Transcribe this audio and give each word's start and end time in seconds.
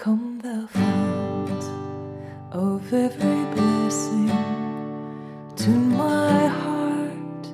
Come 0.00 0.38
thou 0.38 0.66
fount 0.66 1.62
of 2.52 2.90
every 2.90 3.44
blessing, 3.54 4.28
tune 5.56 5.94
my 5.94 6.46
heart 6.46 7.44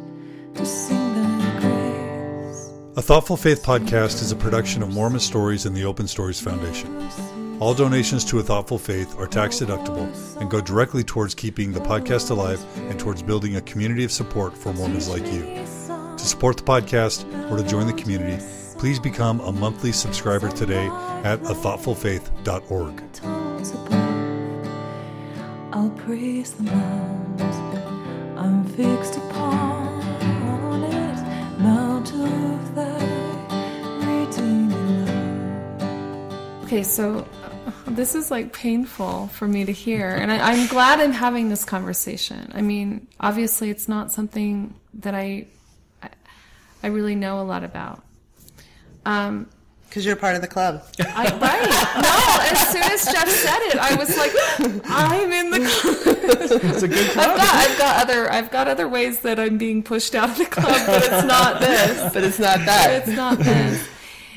to 0.54 0.64
sing 0.64 1.14
thy 1.16 1.60
grace. 1.60 2.70
A 2.96 3.02
Thoughtful 3.02 3.36
Faith 3.36 3.64
podcast 3.64 4.22
is 4.22 4.30
a 4.30 4.36
production 4.36 4.84
of 4.84 4.94
Mormon 4.94 5.18
Stories 5.18 5.66
and 5.66 5.76
the 5.76 5.84
Open 5.84 6.06
Stories 6.06 6.40
Foundation. 6.40 7.10
All 7.58 7.74
donations 7.74 8.24
to 8.26 8.38
A 8.38 8.44
Thoughtful 8.44 8.78
Faith 8.78 9.18
are 9.18 9.26
tax 9.26 9.58
deductible 9.58 10.08
and 10.40 10.48
go 10.48 10.60
directly 10.60 11.02
towards 11.02 11.34
keeping 11.34 11.72
the 11.72 11.80
podcast 11.80 12.30
alive 12.30 12.64
and 12.76 12.96
towards 12.96 13.24
building 13.24 13.56
a 13.56 13.60
community 13.62 14.04
of 14.04 14.12
support 14.12 14.56
for 14.56 14.72
Mormons 14.72 15.08
like 15.08 15.26
you. 15.32 15.42
To 15.88 16.24
support 16.24 16.58
the 16.58 16.62
podcast 16.62 17.24
or 17.50 17.56
to 17.56 17.64
join 17.64 17.88
the 17.88 18.00
community, 18.00 18.40
please 18.78 18.98
become 18.98 19.40
a 19.40 19.52
monthly 19.52 19.92
subscriber 19.92 20.50
today 20.50 20.86
at 21.24 21.40
athoughtfulfaith.org. 21.40 23.12
Tones 23.12 23.70
above, 23.72 24.68
I'll 25.72 25.90
praise 25.90 26.52
the 26.52 26.64
mount 26.64 27.40
I'm 28.36 28.64
fixed 28.64 29.16
upon 29.16 30.84
it, 30.84 31.58
mount 31.58 32.12
of 32.12 32.74
thy 32.74 32.98
redeeming 34.06 35.06
love. 35.06 36.64
Okay, 36.64 36.82
so 36.82 37.26
this 37.88 38.14
is 38.14 38.30
like 38.30 38.52
painful 38.52 39.28
for 39.28 39.48
me 39.48 39.64
to 39.64 39.72
hear, 39.72 40.10
and 40.10 40.30
I, 40.30 40.52
I'm 40.52 40.66
glad 40.68 41.00
I'm 41.00 41.12
having 41.12 41.48
this 41.48 41.64
conversation. 41.64 42.52
I 42.54 42.60
mean, 42.60 43.08
obviously, 43.18 43.70
it's 43.70 43.88
not 43.88 44.12
something 44.12 44.74
that 44.94 45.14
I, 45.14 45.46
I, 46.02 46.10
I 46.82 46.86
really 46.88 47.14
know 47.14 47.40
a 47.40 47.42
lot 47.42 47.64
about. 47.64 48.05
Um, 49.06 49.48
Because 49.88 50.04
you're 50.04 50.16
part 50.16 50.34
of 50.36 50.42
the 50.42 50.48
club. 50.48 50.82
I, 50.98 51.24
right? 51.38 52.02
No, 52.02 52.42
as 52.52 52.68
soon 52.72 52.82
as 52.82 53.04
Jeff 53.06 53.28
said 53.28 53.58
it, 53.70 53.78
I 53.78 53.94
was 53.94 54.16
like, 54.16 54.32
I'm 54.84 55.32
in 55.32 55.50
the. 55.50 55.58
Club. 55.58 56.16
It's 56.74 56.82
a 56.82 56.88
good 56.88 57.10
I've 57.10 57.36
got, 57.36 57.54
I've 57.54 57.78
got 57.78 58.02
other, 58.02 58.30
I've 58.30 58.50
got 58.50 58.68
other 58.68 58.88
ways 58.88 59.20
that 59.20 59.38
I'm 59.40 59.58
being 59.58 59.82
pushed 59.82 60.14
out 60.14 60.28
of 60.30 60.38
the 60.38 60.44
club, 60.46 60.86
but 60.86 61.02
it's 61.04 61.24
not 61.24 61.60
this. 61.60 62.12
But 62.12 62.24
it's 62.24 62.38
not 62.38 62.58
that. 62.66 62.90
it's 63.06 63.16
not 63.16 63.38
this. 63.38 63.88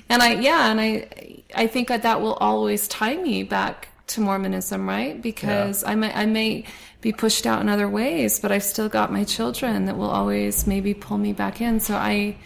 And 0.07 0.21
I, 0.23 0.33
yeah, 0.35 0.71
and 0.71 0.79
I, 0.79 1.43
I 1.55 1.67
think 1.67 1.87
that 1.89 2.03
that 2.03 2.21
will 2.21 2.33
always 2.35 2.87
tie 2.87 3.15
me 3.17 3.43
back 3.43 3.89
to 4.07 4.21
Mormonism, 4.21 4.87
right? 4.87 5.21
Because 5.21 5.83
I 5.83 5.95
may, 5.95 6.11
I 6.13 6.25
may 6.25 6.65
be 7.01 7.11
pushed 7.11 7.45
out 7.45 7.61
in 7.61 7.69
other 7.69 7.87
ways, 7.87 8.39
but 8.39 8.51
I've 8.51 8.63
still 8.63 8.89
got 8.89 9.11
my 9.11 9.23
children 9.23 9.85
that 9.85 9.97
will 9.97 10.09
always 10.09 10.65
maybe 10.67 10.93
pull 10.93 11.17
me 11.17 11.33
back 11.33 11.61
in. 11.61 11.79
So 11.79 11.95
I, 11.95 12.37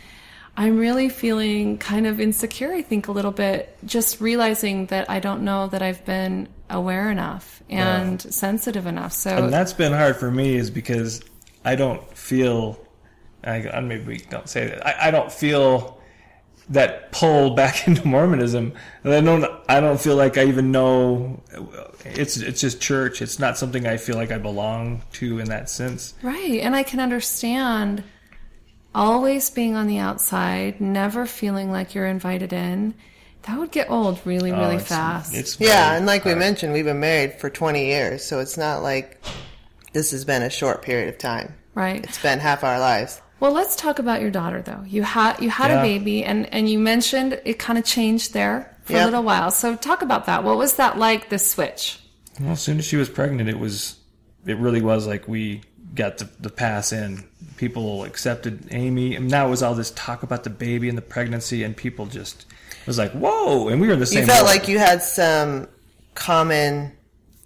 I'm 0.56 0.78
really 0.78 1.09
feeling 1.09 1.80
kind 1.80 2.06
of 2.06 2.20
insecure. 2.20 2.72
I 2.72 2.84
think 2.84 3.08
a 3.08 3.12
little 3.12 3.32
bit, 3.32 3.76
just 3.86 4.22
realizing 4.22 4.86
that 4.88 5.10
I 5.10 5.20
don't 5.20 5.44
know 5.44 5.68
that 5.68 5.82
I've 5.82 6.06
been 6.06 6.48
aware 6.70 7.10
enough 7.10 7.64
and 7.70 8.22
sensitive 8.22 8.86
enough. 8.86 9.14
So 9.14 9.36
and 9.36 9.54
that's 9.54 9.73
been 9.73 9.94
hard 9.94 10.16
for 10.16 10.30
me 10.30 10.56
is 10.56 10.70
because 10.70 11.22
I 11.66 11.76
don't 11.76 12.08
feel, 12.16 12.80
I, 13.44 13.80
maybe 13.80 14.04
we 14.04 14.18
don't 14.18 14.48
say 14.48 14.68
that, 14.68 14.86
I, 14.86 15.08
I 15.08 15.12
don't 15.12 15.32
feel 15.32 16.00
that 16.70 17.12
pull 17.12 17.50
back 17.56 17.88
into 17.88 18.08
Mormonism. 18.08 18.73
And 19.04 19.14
I 19.14 19.22
don't, 19.22 19.45
I 19.67 19.80
don't 19.80 20.00
feel 20.00 20.16
like 20.16 20.38
I 20.38 20.45
even 20.45 20.72
know, 20.72 21.42
it's, 22.06 22.38
it's 22.38 22.62
just 22.62 22.80
church. 22.80 23.23
It's 23.23 23.40
not 23.40 23.58
something 23.58 23.88
I 23.88 23.98
feel 23.98 24.17
like 24.17 24.32
I 24.32 24.38
belong 24.38 25.02
to 25.14 25.40
in 25.40 25.50
that 25.50 25.70
sense. 25.70 26.14
Right. 26.22 26.60
And 26.60 26.76
I 26.76 26.84
can 26.84 27.00
understand 27.00 28.04
always 28.95 29.49
being 29.49 29.75
on 29.75 29.88
the 29.88 29.97
outside, 29.99 30.80
never 30.81 31.25
feeling 31.25 31.72
like 31.72 31.95
you're 31.95 32.05
invited 32.08 32.53
in. 32.53 32.94
That 33.44 33.59
would 33.59 33.72
get 33.72 33.89
old 33.89 34.22
really, 34.25 34.52
Oh, 34.52 34.59
really 34.59 34.75
it's- 34.75 34.88
fast. 34.88 35.33
It's 35.36 35.59
Yeah, 35.59 35.95
and 35.95 36.05
like 36.05 36.23
we 36.25 36.33
mentioned, 36.36 36.72
we've 36.73 36.86
been 36.86 36.99
married 36.99 37.33
for 37.39 37.49
20 37.49 37.86
years, 37.88 38.23
so 38.23 38.39
it's 38.39 38.58
not 38.58 38.81
like 38.83 39.21
this 39.91 40.11
has 40.11 40.23
been 40.25 40.41
a 40.44 40.49
short 40.49 40.81
period 40.81 41.09
of 41.09 41.17
time. 41.17 41.53
right. 41.75 42.03
It's 42.03 42.21
been 42.21 42.39
half 42.39 42.64
our 42.64 42.80
lives. 42.80 43.20
Well, 43.39 43.52
let's 43.52 43.76
talk 43.76 43.98
about 43.99 44.21
your 44.21 44.30
daughter 44.32 44.61
though. 44.61 44.83
You 44.87 45.02
had 45.03 45.39
you 45.42 45.49
had 45.49 45.71
Yeah. 45.71 45.80
a 45.80 45.82
baby 45.82 46.23
and 46.23 46.48
and 46.53 46.70
you 46.70 46.77
mentioned 46.80 47.42
it 47.43 47.59
kind 47.59 47.77
of 47.80 47.83
changed 47.83 48.32
there 48.33 48.77
for 48.86 48.95
a 48.95 49.03
little 49.05 49.23
while. 49.23 49.49
So 49.52 49.76
talk 49.76 50.02
about 50.03 50.27
that. 50.27 50.43
What 50.43 50.58
was 50.58 50.73
that 50.76 50.98
like 50.99 51.30
the 51.30 51.39
switch? 51.39 51.99
Well, 52.39 52.52
as 52.52 52.61
soon 52.61 52.77
as 52.80 52.86
she 52.86 52.95
was 52.95 53.09
pregnant, 53.09 53.49
it 53.49 53.59
was, 53.59 53.95
it 54.45 54.58
really 54.58 54.82
was 54.82 55.05
like 55.08 55.27
we 55.27 55.61
got 55.93 56.17
the, 56.17 56.30
the 56.39 56.49
pass 56.49 56.92
in. 56.92 57.23
People 57.58 58.04
accepted 58.04 58.67
Amy, 58.71 59.15
and 59.15 59.30
now 59.30 59.48
it 59.48 59.49
was 59.49 59.64
all 59.64 59.76
this 59.76 59.92
talk 59.92 60.23
about 60.23 60.43
the 60.43 60.49
baby 60.49 60.89
and 60.89 60.98
the 60.98 61.04
pregnancy, 61.04 61.64
and 61.64 61.76
people 61.77 62.05
just 62.05 62.45
it 62.81 62.87
was 62.87 62.98
like, 62.98 63.11
whoa! 63.11 63.70
And 63.70 63.80
we 63.80 63.87
were 63.87 63.93
in 63.93 63.99
the 63.99 64.05
same. 64.05 64.21
You 64.21 64.27
felt 64.27 64.45
boat. 64.45 64.48
like 64.48 64.67
you 64.67 64.80
had 64.80 65.02
some 65.02 65.67
common 66.15 66.92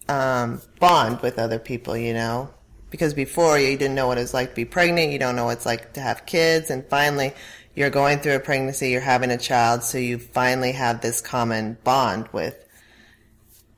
um, 0.10 0.62
bond 0.80 1.22
with 1.22 1.38
other 1.38 1.60
people, 1.60 1.96
you 1.96 2.14
know? 2.14 2.50
Because 2.90 3.14
before 3.14 3.60
you 3.60 3.78
didn't 3.78 3.96
know 3.96 4.08
what 4.08 4.18
it 4.18 4.22
was 4.22 4.34
like 4.34 4.50
to 4.52 4.56
be 4.56 4.66
pregnant, 4.66 5.12
you 5.12 5.20
don't 5.20 5.36
know 5.36 5.46
what 5.46 5.58
it's 5.58 5.66
like 5.66 5.94
to 5.94 6.02
have 6.02 6.26
kids, 6.26 6.70
and 6.70 6.86
finally 6.88 7.34
you're 7.76 7.92
going 7.92 8.18
through 8.18 8.36
a 8.36 8.40
pregnancy, 8.40 8.90
you're 8.90 9.02
having 9.02 9.30
a 9.30 9.38
child, 9.38 9.84
so 9.84 10.00
you 10.00 10.18
finally 10.18 10.72
have 10.72 11.02
this 11.02 11.22
common 11.22 11.78
bond 11.84 12.28
with, 12.32 12.58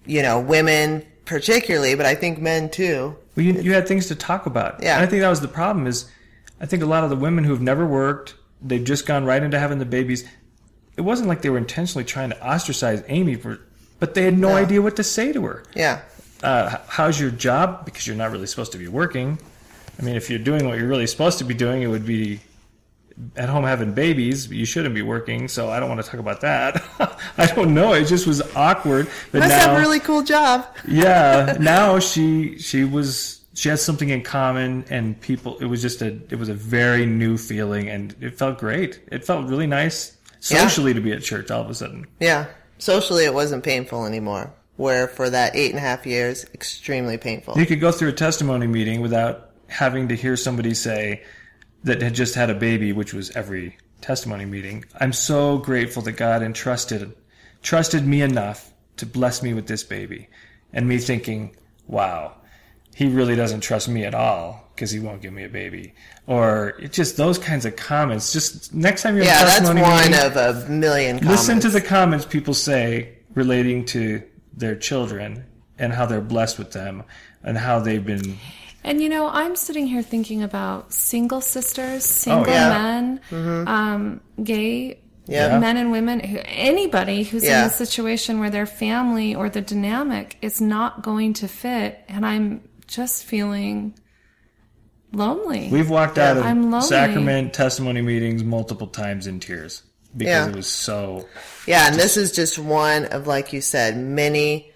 you 0.06 0.22
know, 0.22 0.40
women 0.40 1.06
particularly, 1.30 1.96
but 1.96 2.06
I 2.06 2.16
think 2.16 2.40
men 2.40 2.70
too. 2.70 3.16
Well, 3.36 3.46
you, 3.46 3.54
you 3.54 3.74
had 3.74 3.88
things 3.88 4.08
to 4.08 4.16
talk 4.16 4.46
about. 4.46 4.82
Yeah. 4.84 4.96
And 4.96 5.04
I 5.04 5.08
think 5.08 5.22
that 5.22 5.30
was 5.30 5.42
the 5.42 5.48
problem 5.48 5.88
is 5.88 6.10
I 6.60 6.66
think 6.66 6.84
a 6.84 6.86
lot 6.86 7.04
of 7.04 7.10
the 7.10 7.16
women 7.16 7.44
who've 7.44 7.62
never 7.62 7.86
worked, 7.86 8.36
they've 8.62 8.84
just 8.84 9.06
gone 9.06 9.26
right 9.26 9.42
into 9.42 9.58
having 9.60 9.80
the 9.80 9.86
babies. 9.86 10.28
It 10.98 11.02
wasn't 11.02 11.30
like 11.30 11.42
they 11.42 11.50
were 11.50 11.58
intentionally 11.58 12.04
trying 12.04 12.32
to 12.32 12.46
ostracize 12.46 13.04
Amy 13.08 13.36
for, 13.36 13.60
but 14.00 14.14
they 14.16 14.24
had 14.24 14.38
no, 14.38 14.50
No. 14.50 14.56
idea 14.56 14.82
what 14.82 14.96
to 14.98 15.04
say 15.04 15.32
to 15.32 15.46
her. 15.46 15.64
Yeah. 15.76 16.02
Uh, 16.44 16.78
how's 16.88 17.20
your 17.20 17.32
job? 17.32 17.86
Because 17.86 18.06
you're 18.08 18.16
not 18.18 18.32
really 18.32 18.48
supposed 18.48 18.72
to 18.74 18.78
be 18.78 18.88
working. 18.88 19.40
I 20.00 20.04
mean, 20.04 20.16
if 20.16 20.30
you're 20.30 20.40
doing 20.40 20.68
what 20.68 20.78
you're 20.78 20.88
really 20.88 21.08
supposed 21.08 21.38
to 21.40 21.44
be 21.46 21.54
doing, 21.54 21.82
it 21.82 21.88
would 21.88 22.06
be 22.06 22.40
at 23.36 23.50
home 23.50 23.64
having 23.64 23.94
babies. 23.94 24.50
You 24.50 24.66
shouldn't 24.66 24.96
be 24.96 25.02
working. 25.02 25.48
So 25.48 25.70
I 25.70 25.80
don't 25.80 25.90
want 25.90 26.02
to 26.04 26.10
talk 26.10 26.20
about 26.20 26.42
that. 26.42 26.82
I 27.38 27.46
don't 27.48 27.74
know. 27.74 27.94
It 27.94 28.06
just 28.06 28.26
was 28.28 28.42
awkward. 28.56 29.08
But 29.32 29.40
Must 29.40 29.50
now, 29.50 29.60
have 29.60 29.78
a 29.78 29.80
really 29.80 30.00
cool 30.00 30.24
job. 30.24 30.66
yeah 30.88 31.58
now 31.62 32.00
she 32.00 32.58
she 32.60 32.84
was 32.84 33.42
she 33.54 33.68
had 33.70 33.80
something 33.80 34.10
in 34.10 34.22
common 34.24 34.86
and 34.90 35.20
people 35.20 35.58
it 35.60 35.66
was 35.66 35.82
just 35.82 36.02
a 36.02 36.08
it 36.30 36.38
was 36.40 36.48
a 36.50 36.54
very 36.54 37.06
new 37.06 37.38
feeling 37.38 37.90
and 37.90 38.16
it 38.22 38.38
felt 38.38 38.58
great 38.58 39.02
it 39.12 39.26
felt 39.26 39.48
really 39.50 39.68
nice 39.68 40.16
Yeah. 40.50 40.62
socially 40.62 40.94
to 40.94 41.02
be 41.02 41.12
at 41.12 41.22
church 41.22 41.52
all 41.52 41.62
of 41.62 41.70
a 41.70 41.74
sudden 41.76 42.08
Yeah. 42.20 42.46
Socially, 42.78 43.26
it 43.26 43.34
wasn't 43.34 43.64
painful 43.66 44.06
anymore. 44.06 44.54
Where 44.78 45.10
for 45.10 45.30
that 45.30 45.54
eight 45.58 45.72
and 45.72 45.78
a 45.78 45.82
half 45.82 46.06
years, 46.06 46.46
extremely 46.54 47.18
painful. 47.18 47.58
you 47.58 47.66
could 47.66 47.82
go 47.82 47.92
through 47.92 48.08
a 48.10 48.14
testimony 48.14 48.66
meeting 48.68 49.02
without 49.02 49.50
having 49.68 50.08
to 50.08 50.16
hear 50.16 50.38
somebody 50.38 50.74
say 50.74 51.22
that 51.84 52.02
had 52.02 52.14
just 52.16 52.36
had 52.36 52.50
a 52.50 52.56
baby 52.56 52.92
which 52.92 53.14
was 53.14 53.32
every 53.36 53.78
testimony 54.02 54.46
meeting 54.46 54.84
i'm 55.00 55.14
so 55.14 55.58
grateful 55.58 56.02
that 56.02 56.14
god 56.14 56.42
entrusted 56.42 57.14
trusted 57.62 58.06
me 58.06 58.22
enough 58.22 58.72
to 58.98 59.06
bless 59.06 59.42
me 59.44 59.54
with 59.54 59.68
this 59.68 59.84
baby 59.84 60.28
and 60.74 60.88
me 60.88 60.98
thinking 60.98 61.56
wow 61.88 62.34
he 62.96 63.08
really 63.08 63.36
doesn't 63.36 63.62
trust 63.62 63.88
me 63.88 64.04
at 64.06 64.14
all 64.14 64.66
because 64.76 64.92
he 64.92 65.00
won't 65.00 65.22
give 65.22 65.34
me 65.34 65.44
a 65.44 65.50
baby 65.50 65.94
or 66.28 66.74
just 66.92 67.18
those 67.18 67.38
kinds 67.38 67.66
of 67.66 67.76
comments 67.76 68.32
just 68.32 68.74
next 68.74 69.04
time 69.04 69.16
you're 69.16 69.24
in 69.24 69.28
Yeah, 69.30 69.42
a 69.44 69.46
that's 69.46 69.66
one 69.66 69.76
meeting, 69.76 70.14
of 70.14 70.36
a 70.66 70.70
million 70.70 71.20
comments. 71.20 71.42
listen 71.48 71.60
to 71.62 71.70
the 71.70 71.82
comments 71.82 72.26
people 72.26 72.54
say 72.54 73.18
relating 73.36 73.86
to 73.86 74.22
their 74.56 74.76
children 74.76 75.46
and 75.78 75.94
how 75.94 76.06
they're 76.06 76.20
blessed 76.22 76.58
with 76.60 76.72
them 76.72 77.04
and 77.44 77.58
how 77.58 77.80
they've 77.80 78.06
been 78.06 78.38
And 78.84 79.02
you 79.02 79.10
know, 79.10 79.28
I'm 79.30 79.56
sitting 79.56 79.88
here 79.88 80.02
thinking 80.02 80.42
about 80.44 80.94
single 80.94 81.42
sisters, 81.42 82.06
single 82.06 82.50
Oh, 82.50 82.54
yeah. 82.54 82.70
men, 83.32 83.68
um, 83.68 84.22
gay 84.44 85.00
Yeah. 85.28 85.60
men 85.60 85.78
and 85.78 85.92
women, 85.92 86.22
who, 86.22 86.40
anybody 86.46 87.24
who's 87.24 87.44
in 87.44 87.52
a 87.66 87.70
situation 87.70 88.40
where 88.40 88.50
their 88.50 88.66
family 88.66 89.36
or 89.36 89.50
the 89.50 89.62
dynamic 89.62 90.38
is 90.42 90.60
not 90.62 91.04
going 91.04 91.34
to 91.34 91.48
fit, 91.48 92.00
and 92.08 92.26
I'm 92.26 92.62
just 92.88 93.24
feeling 93.26 93.94
lonely. 95.12 95.70
We've 95.72 95.90
walked 95.90 96.18
out 96.18 96.38
of 96.38 96.44
I'm 96.46 96.72
lonely. 96.72 96.88
sacrament 96.88 97.54
testimony 97.54 98.02
meetings 98.02 98.44
multiple 98.44 98.88
times 98.88 99.28
in 99.28 99.40
tears 99.40 99.84
because 100.16 100.28
Yeah. 100.32 100.50
it 100.50 100.56
was 100.56 100.68
so. 100.68 101.28
Yeah, 101.68 101.88
and 101.88 101.96
this 101.96 102.16
is 102.18 102.32
just 102.32 102.58
one 102.58 103.06
of, 103.06 103.28
like 103.28 103.52
you 103.54 103.62
said, 103.62 103.98
many 103.98 104.72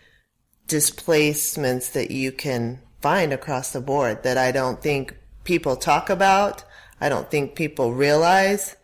displacements 0.67 1.89
that 1.89 2.11
you 2.11 2.31
can 2.31 2.79
find 3.03 3.33
across 3.33 3.73
the 3.73 3.81
board 3.81 4.23
that 4.23 4.37
I 4.37 4.53
don't 4.53 4.81
think 4.81 5.13
people 5.43 5.75
talk 5.75 6.09
about. 6.09 6.63
I 7.01 7.09
don't 7.09 7.29
think 7.29 7.53
people 7.53 7.93
realize 7.93 8.77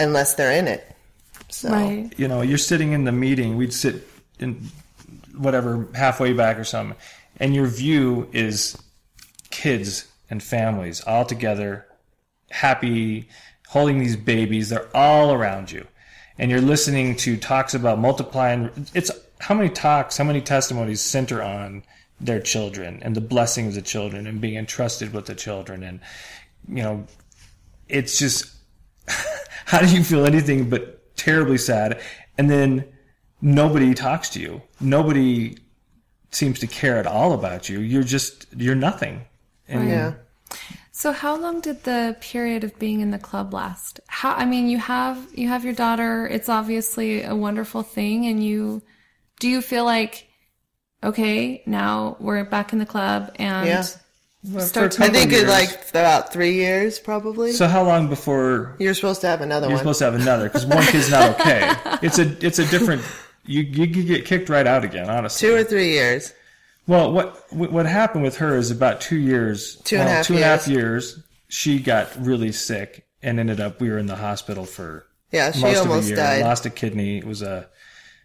unless 0.00 0.34
they're 0.34 0.50
in 0.50 0.66
it. 0.66 0.84
So, 1.50 1.70
right. 1.70 2.10
You 2.16 2.26
know, 2.26 2.42
you're 2.42 2.58
sitting 2.58 2.92
in 2.92 3.04
the 3.04 3.12
meeting. 3.12 3.56
We'd 3.56 3.72
sit 3.72 4.08
in 4.40 4.60
whatever 5.38 5.86
halfway 5.94 6.32
back 6.32 6.58
or 6.58 6.64
something, 6.64 6.98
and 7.38 7.54
your 7.54 7.68
view 7.68 8.28
is 8.32 8.76
kids 9.50 10.08
and 10.28 10.42
families 10.42 11.00
all 11.02 11.24
together, 11.24 11.86
happy, 12.50 13.28
holding 13.68 14.00
these 14.00 14.16
babies. 14.16 14.68
They're 14.68 14.88
all 14.96 15.32
around 15.32 15.70
you, 15.70 15.86
and 16.38 16.50
you're 16.50 16.60
listening 16.60 17.14
to 17.18 17.36
talks 17.36 17.72
about 17.72 18.00
multiplying. 18.00 18.88
It's 18.94 19.12
how 19.38 19.54
many 19.54 19.68
talks, 19.68 20.16
how 20.16 20.24
many 20.24 20.40
testimonies 20.40 21.00
center 21.00 21.40
on 21.40 21.84
their 22.20 22.40
children 22.40 23.00
and 23.02 23.14
the 23.14 23.20
blessings 23.20 23.76
of 23.76 23.82
the 23.82 23.88
children 23.88 24.26
and 24.26 24.40
being 24.40 24.56
entrusted 24.56 25.12
with 25.12 25.26
the 25.26 25.34
children. 25.34 25.82
And, 25.82 26.00
you 26.68 26.82
know, 26.82 27.06
it's 27.88 28.18
just, 28.18 28.50
how 29.66 29.80
do 29.80 29.94
you 29.94 30.04
feel 30.04 30.24
anything 30.24 30.70
but 30.70 31.16
terribly 31.16 31.58
sad? 31.58 32.00
And 32.38 32.50
then 32.50 32.84
nobody 33.42 33.94
talks 33.94 34.30
to 34.30 34.40
you. 34.40 34.62
Nobody 34.80 35.58
seems 36.30 36.58
to 36.60 36.66
care 36.66 36.98
at 36.98 37.06
all 37.06 37.32
about 37.32 37.68
you. 37.68 37.80
You're 37.80 38.02
just, 38.02 38.46
you're 38.56 38.74
nothing. 38.74 39.24
And 39.68 39.88
Yeah. 39.88 40.14
So 40.96 41.10
how 41.10 41.36
long 41.36 41.60
did 41.60 41.82
the 41.82 42.16
period 42.20 42.62
of 42.62 42.78
being 42.78 43.00
in 43.00 43.10
the 43.10 43.18
club 43.18 43.52
last? 43.52 43.98
How 44.06 44.32
I 44.32 44.44
mean, 44.44 44.68
you 44.68 44.78
have 44.78 45.26
you 45.34 45.48
have 45.48 45.64
your 45.64 45.74
daughter. 45.74 46.28
It's 46.28 46.48
obviously 46.48 47.24
a 47.24 47.34
wonderful 47.34 47.82
thing 47.82 48.26
and 48.26 48.42
you 48.42 48.80
do 49.40 49.48
you 49.48 49.60
feel 49.60 49.84
like 49.84 50.28
okay, 51.04 51.62
now 51.66 52.16
we're 52.20 52.44
back 52.44 52.72
in 52.72 52.78
the 52.78 52.86
club 52.86 53.32
and 53.38 53.66
Yeah. 53.66 54.58
start 54.60 55.00
I 55.00 55.08
think 55.08 55.30
years. 55.30 55.42
it 55.44 55.48
like 55.48 55.88
about 55.90 56.32
three 56.32 56.54
years 56.54 56.98
probably. 56.98 57.52
So 57.52 57.66
how 57.66 57.84
long 57.84 58.08
before 58.08 58.76
You're 58.78 58.94
supposed 58.94 59.20
to 59.22 59.26
have 59.28 59.40
another 59.40 59.66
you're 59.66 59.74
one. 59.76 59.78
supposed 59.78 59.98
to 60.00 60.04
have 60.06 60.14
another? 60.14 60.44
Because 60.44 60.66
one 60.66 60.84
kid's 60.84 61.10
not 61.10 61.38
okay. 61.40 61.70
It's 62.02 62.18
a, 62.18 62.46
it's 62.46 62.58
a 62.58 62.66
different, 62.66 63.02
you, 63.46 63.62
you 63.62 63.86
could 63.88 64.06
get 64.06 64.24
kicked 64.26 64.48
right 64.48 64.66
out 64.66 64.84
again, 64.84 65.08
honestly. 65.08 65.48
Two 65.48 65.54
or 65.54 65.64
three 65.64 65.92
years. 65.92 66.32
Well, 66.86 67.12
what 67.12 67.50
what 67.54 67.86
happened 67.86 68.24
with 68.24 68.36
her 68.38 68.56
is 68.58 68.70
about 68.70 69.00
two 69.00 69.16
years, 69.16 69.76
Two 69.84 69.96
and 69.96 70.04
well, 70.04 70.16
half 70.16 70.26
two 70.26 70.34
and 70.34 70.42
a 70.42 70.46
half 70.46 70.68
years. 70.68 71.18
She 71.48 71.78
got 71.78 72.10
really 72.18 72.52
sick 72.52 73.06
and 73.22 73.40
ended 73.40 73.58
up. 73.58 73.80
We 73.80 73.88
were 73.88 73.96
in 73.96 74.04
the 74.06 74.16
hospital 74.16 74.66
for 74.66 75.06
Yeah, 75.32 75.50
she 75.52 75.62
most 75.62 75.80
of 75.84 75.88
almost 75.90 76.08
year. 76.08 76.16
died. 76.16 76.42
Lost 76.42 76.66
a 76.66 76.70
kidney. 76.70 77.16
It 77.16 77.24
was 77.24 77.40
a. 77.40 77.68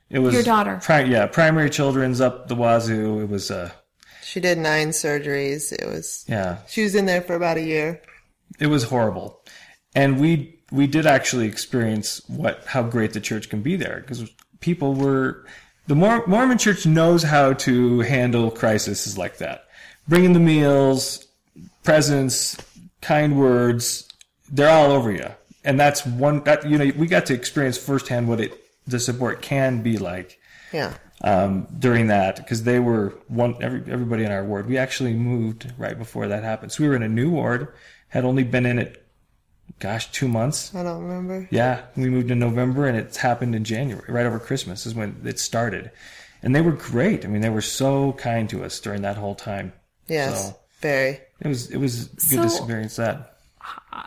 It 0.09 0.19
was 0.19 0.33
Your 0.33 0.43
daughter. 0.43 0.79
Pri- 0.81 1.03
yeah, 1.03 1.27
primary 1.27 1.69
children's 1.69 2.19
up 2.19 2.47
the 2.47 2.55
wazoo. 2.55 3.21
It 3.21 3.29
was 3.29 3.51
a. 3.51 3.71
She 4.23 4.39
did 4.39 4.57
nine 4.57 4.89
surgeries. 4.89 5.71
It 5.71 5.87
was 5.87 6.25
Yeah, 6.27 6.57
she 6.67 6.83
was 6.83 6.95
in 6.95 7.05
there 7.05 7.21
for 7.21 7.35
about 7.35 7.57
a 7.57 7.61
year. 7.63 8.01
it 8.59 8.67
was 8.67 8.83
horrible, 8.83 9.41
and 9.95 10.19
we 10.19 10.59
we 10.71 10.87
did 10.87 11.05
actually 11.05 11.47
experience 11.47 12.21
what 12.27 12.63
how 12.65 12.83
great 12.83 13.13
the 13.13 13.19
church 13.21 13.49
can 13.49 13.61
be 13.61 13.75
there 13.75 13.99
because 14.01 14.29
people 14.59 14.93
were 14.93 15.45
the 15.87 15.95
Mor- 15.95 16.25
Mormon 16.27 16.57
Church 16.59 16.85
knows 16.85 17.23
how 17.23 17.53
to 17.53 18.01
handle 18.01 18.51
crises 18.51 19.17
like 19.17 19.37
that, 19.37 19.65
bringing 20.07 20.33
the 20.33 20.39
meals, 20.39 21.25
presents, 21.83 22.55
kind 23.01 23.39
words. 23.39 24.07
They're 24.51 24.69
all 24.69 24.91
over 24.91 25.11
you, 25.11 25.27
and 25.63 25.79
that's 25.79 26.05
one 26.05 26.43
that 26.43 26.67
you 26.69 26.77
know 26.77 26.91
we 26.97 27.07
got 27.07 27.25
to 27.27 27.33
experience 27.33 27.77
firsthand 27.77 28.27
what 28.27 28.39
it 28.41 28.53
the 28.89 28.99
support 28.99 29.41
can 29.41 29.81
be 29.81 29.97
like 29.97 30.39
Yeah. 30.73 30.93
um, 31.21 31.67
during 31.77 32.07
that 32.07 32.37
because 32.37 32.63
they 32.63 32.79
were 32.79 33.13
one 33.27 33.55
every, 33.61 33.79
everybody 33.91 34.23
in 34.23 34.31
our 34.31 34.43
ward. 34.43 34.67
We 34.67 34.77
actually 34.77 35.13
moved 35.13 35.71
right 35.77 35.97
before 35.97 36.27
that 36.27 36.43
happened, 36.43 36.71
so 36.71 36.83
we 36.83 36.89
were 36.89 36.95
in 36.95 37.03
a 37.03 37.09
new 37.09 37.29
ward. 37.31 37.67
Had 38.09 38.25
only 38.25 38.43
been 38.43 38.65
in 38.65 38.79
it, 38.79 39.05
gosh, 39.79 40.11
two 40.11 40.27
months. 40.27 40.73
I 40.73 40.81
don't 40.83 41.03
remember. 41.03 41.47
Yeah, 41.51 41.81
we 41.95 42.09
moved 42.09 42.31
in 42.31 42.39
November, 42.39 42.87
and 42.87 42.97
it's 42.97 43.17
happened 43.17 43.53
in 43.53 43.63
January, 43.63 44.11
right 44.11 44.25
over 44.25 44.39
Christmas 44.39 44.85
is 44.87 44.95
when 44.95 45.21
it 45.25 45.37
started, 45.39 45.91
and 46.41 46.55
they 46.55 46.61
were 46.61 46.71
great. 46.71 47.23
I 47.25 47.27
mean, 47.27 47.41
they 47.41 47.49
were 47.51 47.61
so 47.61 48.13
kind 48.13 48.49
to 48.49 48.63
us 48.63 48.79
during 48.79 49.03
that 49.03 49.17
whole 49.17 49.35
time. 49.35 49.73
Yes. 50.07 50.47
So 50.49 50.55
Very. 50.81 51.19
it 51.39 51.47
was 51.47 51.69
it 51.69 51.77
was 51.77 52.05
good 52.29 52.37
to 52.37 52.43
experience 52.45 52.95
that. 52.95 53.35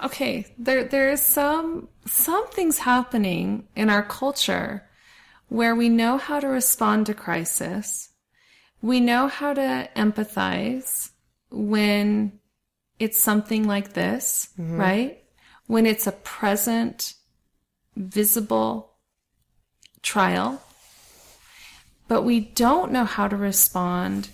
Okay 0.04 0.46
there 0.58 0.84
there 0.84 1.10
is 1.10 1.20
some 1.20 1.88
some 2.06 2.46
things 2.48 2.78
happening 2.78 3.66
in 3.74 3.90
our 3.90 4.02
culture 4.02 4.88
where 5.48 5.74
we 5.74 5.88
know 5.88 6.16
how 6.16 6.40
to 6.40 6.48
respond 6.48 7.06
to 7.06 7.14
crisis. 7.14 8.08
We 8.80 9.00
know 9.00 9.28
how 9.28 9.52
to 9.52 9.88
empathize 9.94 11.10
when 11.50 12.40
it's 12.98 13.20
something 13.20 13.66
like 13.66 13.92
this 13.92 14.48
mm-hmm. 14.58 14.78
right? 14.78 15.22
When 15.66 15.84
it's 15.84 16.06
a 16.06 16.12
present 16.12 17.14
visible 17.96 18.94
trial. 20.02 20.62
But 22.08 22.22
we 22.22 22.40
don't 22.40 22.92
know 22.92 23.04
how 23.04 23.28
to 23.28 23.36
respond 23.36 24.28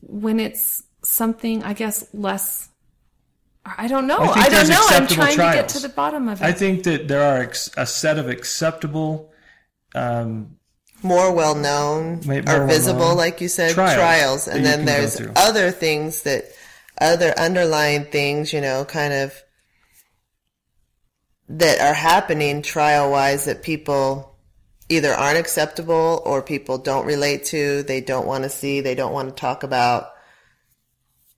when 0.00 0.38
it's 0.38 0.82
something 1.02 1.62
i 1.62 1.72
guess 1.72 2.08
less 2.14 2.68
I 3.66 3.88
don't 3.88 4.06
know. 4.06 4.18
I 4.18 4.26
think 4.26 4.36
I, 4.38 4.48
don't 4.50 4.68
know. 4.68 4.74
I'm 4.76 5.02
acceptable 5.04 5.14
trying 5.14 5.36
to 5.36 5.56
get 5.56 5.68
to 5.70 5.78
the 5.80 5.88
bottom 5.88 6.28
of 6.28 6.40
it. 6.40 6.44
I 6.44 6.52
think 6.52 6.84
that 6.84 7.08
there 7.08 7.22
are 7.22 7.42
ex- 7.42 7.70
a 7.76 7.86
set 7.86 8.18
of 8.18 8.28
acceptable 8.28 9.32
um, 9.94 10.56
More 11.02 11.32
well 11.34 11.54
known 11.54 12.20
Way 12.20 12.38
or 12.46 12.66
visible, 12.66 13.00
well-known 13.00 13.16
like 13.16 13.40
you 13.40 13.48
said, 13.48 13.72
trials 13.72 13.94
trials. 13.94 14.48
And 14.48 14.64
then 14.64 14.84
there's 14.84 15.20
other 15.36 15.70
things 15.70 16.22
that, 16.22 16.44
other 17.00 17.32
underlying 17.38 18.04
things, 18.04 18.52
you 18.52 18.60
know, 18.60 18.84
kind 18.84 19.12
of 19.12 19.42
that 21.48 21.80
are 21.80 21.94
happening 21.94 22.62
trial 22.62 23.10
wise 23.10 23.44
that 23.46 23.62
people 23.62 24.38
either 24.88 25.12
aren't 25.12 25.38
acceptable 25.38 26.22
or 26.24 26.42
people 26.42 26.78
don't 26.78 27.06
relate 27.06 27.44
to, 27.46 27.82
they 27.84 28.00
don't 28.00 28.26
want 28.26 28.44
to 28.44 28.50
see, 28.50 28.80
they 28.80 28.94
don't 28.94 29.12
want 29.12 29.28
to 29.28 29.34
talk 29.34 29.62
about. 29.62 30.10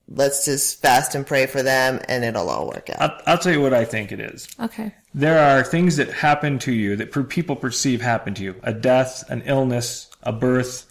Let's 0.09 0.45
just 0.45 0.81
fast 0.81 1.15
and 1.17 1.27
pray 1.27 1.47
for 1.47 1.63
them 1.63 2.01
and 2.09 2.25
it'll 2.25 2.49
all 2.49 2.67
work 2.69 2.89
out. 2.91 3.01
I'll, 3.01 3.23
I'll 3.27 3.39
tell 3.39 3.53
you 3.53 3.61
what 3.61 3.75
I 3.75 3.85
think 3.85 4.13
it 4.13 4.21
is. 4.21 4.49
okay. 4.61 4.95
There 5.15 5.39
are 5.39 5.65
things 5.65 5.97
that 5.97 6.11
happen 6.13 6.59
to 6.61 6.73
you 6.73 6.95
that 6.97 7.11
people 7.29 7.57
perceive 7.57 8.01
happen 8.03 8.35
to 8.35 8.43
you. 8.43 8.55
A 8.63 8.73
death, 8.73 9.25
an 9.31 9.43
illness, 9.47 10.09
a 10.23 10.31
birth. 10.33 10.87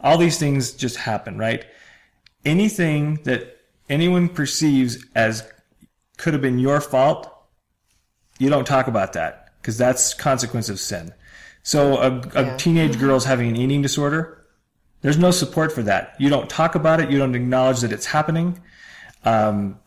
All 0.00 0.18
these 0.18 0.38
things 0.38 0.72
just 0.72 0.96
happen, 0.96 1.36
right? 1.38 1.64
Anything 2.44 3.20
that 3.24 3.58
anyone 3.88 4.28
perceives 4.28 5.04
as 5.14 5.50
could 6.16 6.32
have 6.32 6.42
been 6.42 6.58
your 6.58 6.80
fault, 6.80 7.30
you 8.38 8.48
don't 8.50 8.66
talk 8.66 8.86
about 8.86 9.14
that 9.14 9.52
because 9.60 9.76
that's 9.76 10.14
consequence 10.14 10.68
of 10.68 10.78
sin. 10.78 11.12
So 11.62 11.96
a, 11.98 12.20
a 12.34 12.44
Yeah. 12.44 12.56
teenage 12.56 12.98
girl's 12.98 13.24
having 13.24 13.48
an 13.48 13.56
eating 13.56 13.82
disorder. 13.82 14.39
There's 15.02 15.18
no 15.18 15.30
support 15.30 15.72
for 15.72 15.82
that. 15.84 16.14
You 16.18 16.28
don't 16.28 16.48
talk 16.50 16.74
about 16.74 17.00
it. 17.00 17.10
You 17.10 17.18
don't 17.18 17.34
acknowledge 17.34 17.80
that 17.80 17.92
it's 17.92 18.06
happening 18.06 18.60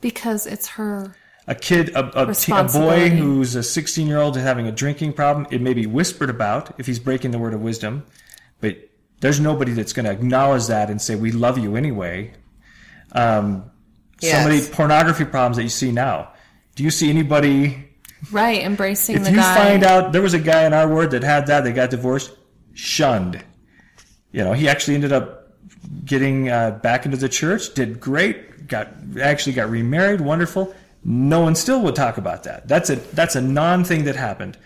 Because 0.01 0.45
it's 0.47 0.67
her. 0.69 1.15
a 1.47 1.55
kid, 1.55 1.89
a, 1.89 2.21
a, 2.21 2.31
a 2.31 2.63
boy 2.65 3.09
who's 3.09 3.55
a 3.55 3.63
16 3.63 4.07
year 4.07 4.17
old 4.19 4.37
having 4.37 4.67
a 4.67 4.71
drinking 4.71 5.13
problem, 5.13 5.45
it 5.51 5.61
may 5.61 5.73
be 5.73 5.85
whispered 5.85 6.29
about 6.29 6.79
if 6.79 6.85
he's 6.85 6.99
breaking 6.99 7.31
the 7.31 7.39
word 7.39 7.53
of 7.53 7.61
wisdom, 7.61 8.05
but 8.61 8.77
there's 9.19 9.39
nobody 9.39 9.71
that's 9.73 9.93
going 9.93 10.05
to 10.05 10.11
acknowledge 10.11 10.67
that 10.67 10.89
and 10.89 11.01
say, 11.01 11.15
we 11.15 11.31
love 11.31 11.57
you 11.57 11.75
anyway. 11.75 12.33
Um, 13.11 13.69
Yes. 14.21 14.41
Somebody, 14.41 14.61
pornography 14.73 15.25
problems 15.25 15.57
that 15.57 15.63
you 15.63 15.69
see 15.69 15.91
now. 15.91 16.31
Do 16.75 16.83
you 16.83 16.91
see 16.91 17.09
anybody, 17.09 17.89
Right, 18.31 18.61
embracing 18.63 19.17
if 19.17 19.23
the 19.25 19.31
you 19.31 19.35
guy. 19.35 19.55
find 19.55 19.83
out 19.83 20.13
there 20.13 20.21
was 20.21 20.33
a 20.33 20.39
guy 20.39 20.63
in 20.65 20.71
our 20.73 20.87
ward 20.87 21.11
that 21.11 21.23
had 21.23 21.47
that, 21.47 21.65
they 21.65 21.73
got 21.73 21.89
divorced, 21.89 22.31
shunned. 22.73 23.43
You 24.33 24.43
know, 24.43 24.51
he 24.51 24.67
actually 24.67 24.95
ended 24.95 25.13
up 25.13 25.47
getting 26.03 26.49
uh, 26.49 26.71
back 26.83 27.05
into 27.05 27.17
the 27.17 27.29
church, 27.29 27.73
did 27.73 27.99
great, 27.99 28.67
got 28.67 28.89
actually 29.21 29.53
got 29.53 29.69
remarried, 29.69 30.19
wonderful. 30.19 30.75
No 31.05 31.41
one 31.41 31.55
still 31.55 31.81
would 31.83 31.95
talk 31.95 32.17
about 32.17 32.43
that. 32.43 32.67
That's 32.67 32.89
a 32.89 32.95
that's 32.95 33.35
a 33.35 33.41
non 33.41 33.85
thing 33.85 34.03
that 34.05 34.15
happened. 34.15 34.57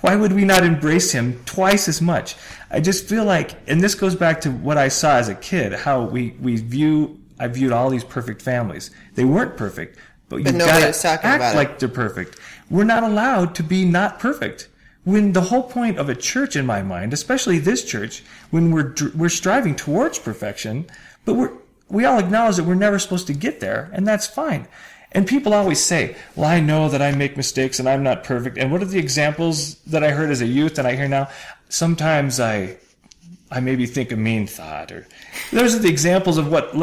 Why 0.00 0.16
would 0.16 0.32
we 0.32 0.44
not 0.44 0.64
embrace 0.64 1.12
him 1.12 1.42
twice 1.44 1.88
as 1.88 2.00
much? 2.00 2.36
I 2.70 2.80
just 2.80 3.08
feel 3.08 3.24
like, 3.24 3.56
and 3.66 3.80
this 3.80 3.94
goes 3.94 4.14
back 4.14 4.40
to 4.42 4.50
what 4.50 4.76
I 4.76 4.88
saw 4.88 5.16
as 5.16 5.28
a 5.28 5.34
kid, 5.34 5.72
how 5.72 6.02
we 6.02 6.36
we 6.40 6.56
view 6.56 7.20
I 7.38 7.48
viewed 7.48 7.72
all 7.72 7.90
these 7.90 8.04
perfect 8.04 8.40
families. 8.42 8.90
They 9.14 9.24
weren't 9.24 9.56
perfect, 9.56 9.98
but, 10.28 10.36
you 10.36 10.44
nobody 10.44 10.92
gotta 10.92 11.08
act 11.08 11.24
about 11.24 11.54
it. 11.54 11.56
like 11.56 11.78
they're 11.78 11.88
perfect. 11.88 12.38
We're 12.70 12.84
not 12.84 13.02
allowed 13.02 13.54
to 13.56 13.62
be 13.62 13.84
not 13.84 14.18
perfect. 14.18 14.68
When 15.06 15.34
the 15.34 15.40
whole 15.40 15.62
point 15.62 15.98
of 15.98 16.08
a 16.08 16.16
church, 16.16 16.56
in 16.56 16.66
my 16.66 16.82
mind, 16.82 17.12
especially 17.12 17.60
this 17.60 17.84
church, 17.84 18.24
when 18.50 18.72
we're 18.72 18.92
we're 19.14 19.28
striving 19.28 19.76
towards 19.76 20.18
perfection, 20.18 20.86
but 21.24 21.34
we're 21.34 21.52
we 21.88 22.04
all 22.04 22.18
acknowledge 22.18 22.56
that 22.56 22.64
we're 22.64 22.74
never 22.74 22.98
supposed 22.98 23.28
to 23.28 23.32
get 23.32 23.60
there, 23.60 23.88
and 23.92 24.04
that's 24.04 24.26
fine. 24.26 24.66
And 25.12 25.24
people 25.24 25.54
always 25.54 25.78
say, 25.78 26.16
"Well, 26.34 26.50
I 26.50 26.58
know 26.58 26.88
that 26.88 27.00
I 27.00 27.12
make 27.12 27.36
mistakes 27.36 27.78
and 27.78 27.88
I'm 27.88 28.02
not 28.02 28.24
perfect." 28.24 28.58
And 28.58 28.72
what 28.72 28.82
are 28.82 28.86
the 28.86 28.98
examples 28.98 29.76
that 29.86 30.02
I 30.02 30.10
heard 30.10 30.30
as 30.30 30.40
a 30.40 30.46
youth 30.46 30.76
and 30.76 30.88
I 30.88 30.96
hear 30.96 31.06
now? 31.06 31.28
Sometimes 31.68 32.40
I 32.40 32.76
I 33.48 33.60
maybe 33.60 33.86
think 33.86 34.10
a 34.10 34.16
mean 34.16 34.48
thought, 34.48 34.90
or 34.90 35.06
those 35.52 35.72
are 35.76 35.78
the 35.78 35.88
examples 35.88 36.36
of 36.36 36.50
what 36.50 36.74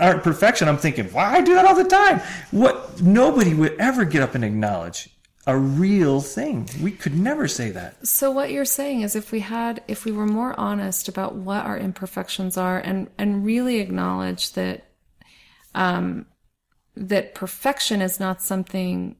aren't 0.00 0.24
perfection. 0.24 0.68
I'm 0.68 0.78
thinking, 0.78 1.04
why 1.12 1.36
I 1.36 1.42
do 1.42 1.54
that 1.54 1.64
all 1.64 1.76
the 1.76 1.84
time? 1.84 2.22
What 2.50 3.00
nobody 3.00 3.54
would 3.54 3.78
ever 3.78 4.04
get 4.04 4.22
up 4.22 4.34
and 4.34 4.44
acknowledge 4.44 5.10
a 5.48 5.56
real 5.56 6.20
thing. 6.20 6.68
We 6.82 6.92
could 6.92 7.18
never 7.18 7.48
say 7.48 7.70
that. 7.70 8.06
So 8.06 8.30
what 8.30 8.50
you're 8.50 8.66
saying 8.66 9.00
is 9.00 9.16
if 9.16 9.32
we 9.32 9.40
had 9.40 9.82
if 9.88 10.04
we 10.04 10.12
were 10.12 10.26
more 10.26 10.54
honest 10.60 11.08
about 11.08 11.36
what 11.36 11.64
our 11.64 11.78
imperfections 11.78 12.58
are 12.58 12.78
and 12.78 13.08
and 13.16 13.46
really 13.46 13.78
acknowledge 13.78 14.52
that 14.52 14.90
um 15.74 16.26
that 16.94 17.34
perfection 17.34 18.02
is 18.02 18.20
not 18.20 18.42
something 18.42 19.16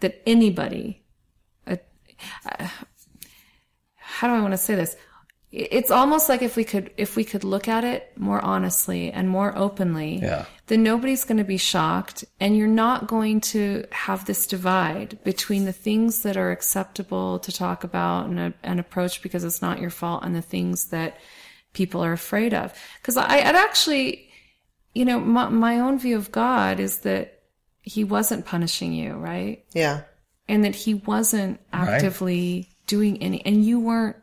that 0.00 0.22
anybody 0.26 1.04
a 1.66 1.78
uh, 2.46 2.68
how 3.96 4.28
do 4.28 4.32
I 4.32 4.40
want 4.40 4.54
to 4.54 4.58
say 4.58 4.74
this? 4.74 4.96
It's 5.58 5.90
almost 5.90 6.28
like 6.28 6.42
if 6.42 6.54
we 6.54 6.64
could 6.64 6.90
if 6.98 7.16
we 7.16 7.24
could 7.24 7.42
look 7.42 7.66
at 7.66 7.82
it 7.82 8.12
more 8.18 8.40
honestly 8.44 9.10
and 9.10 9.26
more 9.28 9.56
openly, 9.56 10.18
Yeah. 10.22 10.44
then 10.66 10.82
nobody's 10.82 11.24
going 11.24 11.38
to 11.38 11.44
be 11.44 11.56
shocked, 11.56 12.24
and 12.38 12.56
you're 12.56 12.68
not 12.86 13.06
going 13.06 13.40
to 13.52 13.86
have 13.90 14.26
this 14.26 14.46
divide 14.46 15.18
between 15.24 15.64
the 15.64 15.72
things 15.72 16.22
that 16.24 16.36
are 16.36 16.50
acceptable 16.50 17.38
to 17.38 17.50
talk 17.52 17.84
about 17.84 18.26
and, 18.26 18.52
and 18.62 18.78
approach 18.80 19.22
because 19.22 19.44
it's 19.44 19.62
not 19.62 19.80
your 19.80 19.88
fault, 19.90 20.24
and 20.24 20.34
the 20.36 20.42
things 20.42 20.86
that 20.86 21.16
people 21.72 22.04
are 22.04 22.12
afraid 22.12 22.52
of. 22.52 22.74
Because 23.00 23.16
I, 23.16 23.38
I'd 23.38 23.56
actually, 23.56 24.28
you 24.94 25.06
know, 25.06 25.18
my, 25.20 25.48
my 25.48 25.80
own 25.80 25.98
view 25.98 26.16
of 26.16 26.30
God 26.32 26.80
is 26.80 26.98
that 27.00 27.40
He 27.80 28.04
wasn't 28.04 28.44
punishing 28.44 28.92
you, 28.92 29.14
right? 29.14 29.64
Yeah. 29.72 30.02
and 30.48 30.64
that 30.64 30.74
he 30.76 30.94
wasn't 30.94 31.58
actively 31.72 32.68
doing 32.86 33.20
any 33.22 33.44
and 33.46 33.64
you 33.64 33.80
weren't 33.80 34.16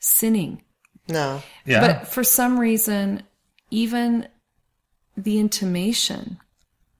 sinning 0.00 0.62
No. 1.10 1.42
Yeah. 1.66 1.80
but 1.80 2.08
for 2.08 2.24
some 2.24 2.58
reason 2.58 3.22
even 3.70 4.28
the 5.16 5.38
intimation 5.38 6.38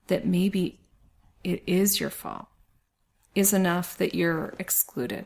that 0.07 0.25
maybe 0.25 0.79
it 1.43 1.63
is 1.65 1.99
your 1.99 2.09
fault 2.09 2.45
is 3.33 3.53
enough 3.53 3.97
that 3.97 4.13
you're 4.13 4.53
excluded 4.59 5.25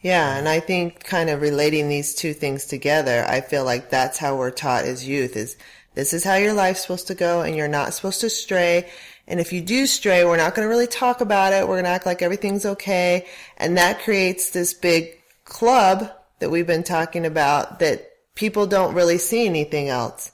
Yeah, 0.00 0.36
and 0.36 0.48
I 0.48 0.60
think 0.60 1.04
kind 1.04 1.30
of 1.30 1.40
relating 1.40 1.88
these 1.88 2.14
two 2.14 2.32
things 2.32 2.66
together, 2.66 3.24
I 3.28 3.40
feel 3.40 3.64
like 3.64 3.90
that's 3.90 4.18
how 4.18 4.36
we're 4.36 4.50
taught 4.50 4.84
as 4.84 5.06
youth 5.06 5.36
is 5.36 5.56
this 5.94 6.12
is 6.12 6.22
how 6.22 6.36
your 6.36 6.52
life's 6.52 6.82
supposed 6.82 7.08
to 7.08 7.16
go 7.16 7.42
and 7.42 7.56
you're 7.56 7.66
not 7.66 7.92
supposed 7.92 8.20
to 8.20 8.30
stray. 8.30 8.88
And 9.26 9.40
if 9.40 9.52
you 9.52 9.60
do 9.60 9.84
stray, 9.86 10.24
we're 10.24 10.36
not 10.36 10.54
going 10.54 10.64
to 10.64 10.70
really 10.70 10.86
talk 10.86 11.20
about 11.20 11.52
it. 11.52 11.66
We're 11.66 11.74
going 11.74 11.84
to 11.84 11.90
act 11.90 12.06
like 12.06 12.22
everything's 12.22 12.64
okay. 12.64 13.26
And 13.56 13.76
that 13.76 14.00
creates 14.00 14.50
this 14.50 14.74
big 14.74 15.20
club 15.44 16.08
that 16.38 16.50
we've 16.50 16.66
been 16.66 16.84
talking 16.84 17.26
about 17.26 17.80
that 17.80 18.10
people 18.34 18.66
don't 18.66 18.94
really 18.94 19.18
see 19.18 19.46
anything 19.46 19.88
else. 19.88 20.32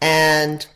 And 0.00 0.66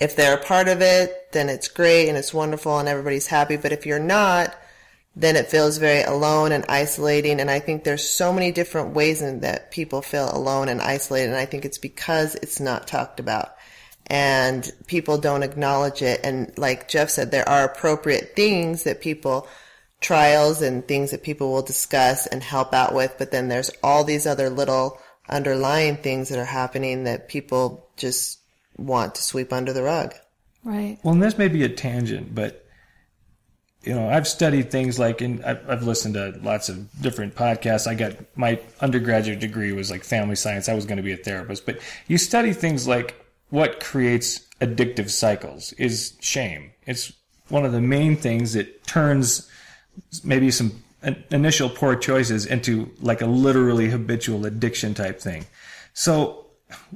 if 0.00 0.16
they're 0.16 0.36
a 0.36 0.44
part 0.44 0.68
of 0.68 0.82
it, 0.82 1.32
then 1.32 1.48
it's 1.48 1.68
great 1.68 2.08
and 2.08 2.18
it's 2.18 2.34
wonderful 2.34 2.78
and 2.78 2.88
everybody's 2.88 3.28
happy. 3.28 3.56
But 3.56 3.72
if 3.72 3.86
you're 3.86 3.98
not, 3.98 4.54
then 5.14 5.36
it 5.36 5.48
feels 5.48 5.78
very 5.78 6.02
alone 6.02 6.52
and 6.52 6.64
isolating. 6.68 7.40
And 7.40 7.50
I 7.50 7.60
think 7.60 7.84
there's 7.84 8.08
so 8.08 8.32
many 8.32 8.50
different 8.50 8.94
ways 8.94 9.22
in 9.22 9.40
that 9.40 9.70
people 9.70 10.02
feel 10.02 10.34
alone 10.34 10.68
and 10.68 10.80
isolated. 10.80 11.28
And 11.28 11.38
I 11.38 11.46
think 11.46 11.64
it's 11.64 11.78
because 11.78 12.34
it's 12.36 12.60
not 12.60 12.88
talked 12.88 13.20
about 13.20 13.54
and 14.06 14.70
people 14.86 15.18
don't 15.18 15.42
acknowledge 15.42 16.02
it. 16.02 16.20
And 16.24 16.56
like 16.58 16.88
Jeff 16.88 17.10
said, 17.10 17.30
there 17.30 17.48
are 17.48 17.64
appropriate 17.64 18.34
things 18.34 18.84
that 18.84 19.00
people, 19.00 19.48
trials 20.02 20.60
and 20.60 20.86
things 20.86 21.10
that 21.10 21.22
people 21.22 21.52
will 21.52 21.62
discuss 21.62 22.26
and 22.26 22.42
help 22.42 22.74
out 22.74 22.94
with. 22.94 23.14
But 23.18 23.30
then 23.30 23.48
there's 23.48 23.70
all 23.82 24.04
these 24.04 24.26
other 24.26 24.50
little 24.50 24.98
underlying 25.28 25.96
things 25.96 26.28
that 26.28 26.38
are 26.38 26.44
happening 26.44 27.04
that 27.04 27.28
people 27.28 27.88
just 27.96 28.40
want 28.76 29.14
to 29.14 29.22
sweep 29.22 29.52
under 29.52 29.72
the 29.72 29.82
rug. 29.82 30.14
right 30.64 30.98
Well, 31.02 31.14
and 31.14 31.22
this 31.22 31.38
may 31.38 31.48
be 31.48 31.62
a 31.62 31.68
tangent, 31.68 32.34
but 32.34 32.58
you 33.84 33.94
know, 33.94 34.08
I've 34.08 34.28
studied 34.28 34.70
things 34.70 34.98
like, 34.98 35.20
and 35.20 35.44
I've, 35.44 35.68
I've 35.68 35.82
listened 35.82 36.14
to 36.14 36.38
lots 36.42 36.68
of 36.68 36.88
different 37.00 37.34
podcasts. 37.34 37.88
I 37.88 37.94
got 37.94 38.14
my 38.36 38.60
undergraduate 38.80 39.40
degree 39.40 39.72
was 39.72 39.90
like 39.90 40.04
family 40.04 40.36
science. 40.36 40.68
I 40.68 40.74
was 40.74 40.86
going 40.86 40.98
to 40.98 41.02
be 41.02 41.12
a 41.12 41.16
therapist, 41.16 41.66
but 41.66 41.80
you 42.06 42.16
study 42.16 42.52
things 42.52 42.86
like 42.86 43.16
what 43.50 43.80
creates 43.80 44.40
addictive 44.60 45.10
cycles 45.10 45.72
is 45.74 46.16
shame. 46.20 46.70
It's 46.86 47.12
one 47.48 47.64
of 47.64 47.72
the 47.72 47.80
main 47.80 48.16
things 48.16 48.52
that 48.52 48.84
turns 48.84 49.50
maybe 50.24 50.50
some 50.50 50.82
initial 51.30 51.68
poor 51.68 51.96
choices 51.96 52.46
into 52.46 52.90
like 53.00 53.20
a 53.20 53.26
literally 53.26 53.88
habitual 53.90 54.46
addiction 54.46 54.94
type 54.94 55.20
thing. 55.20 55.46
So 55.94 56.46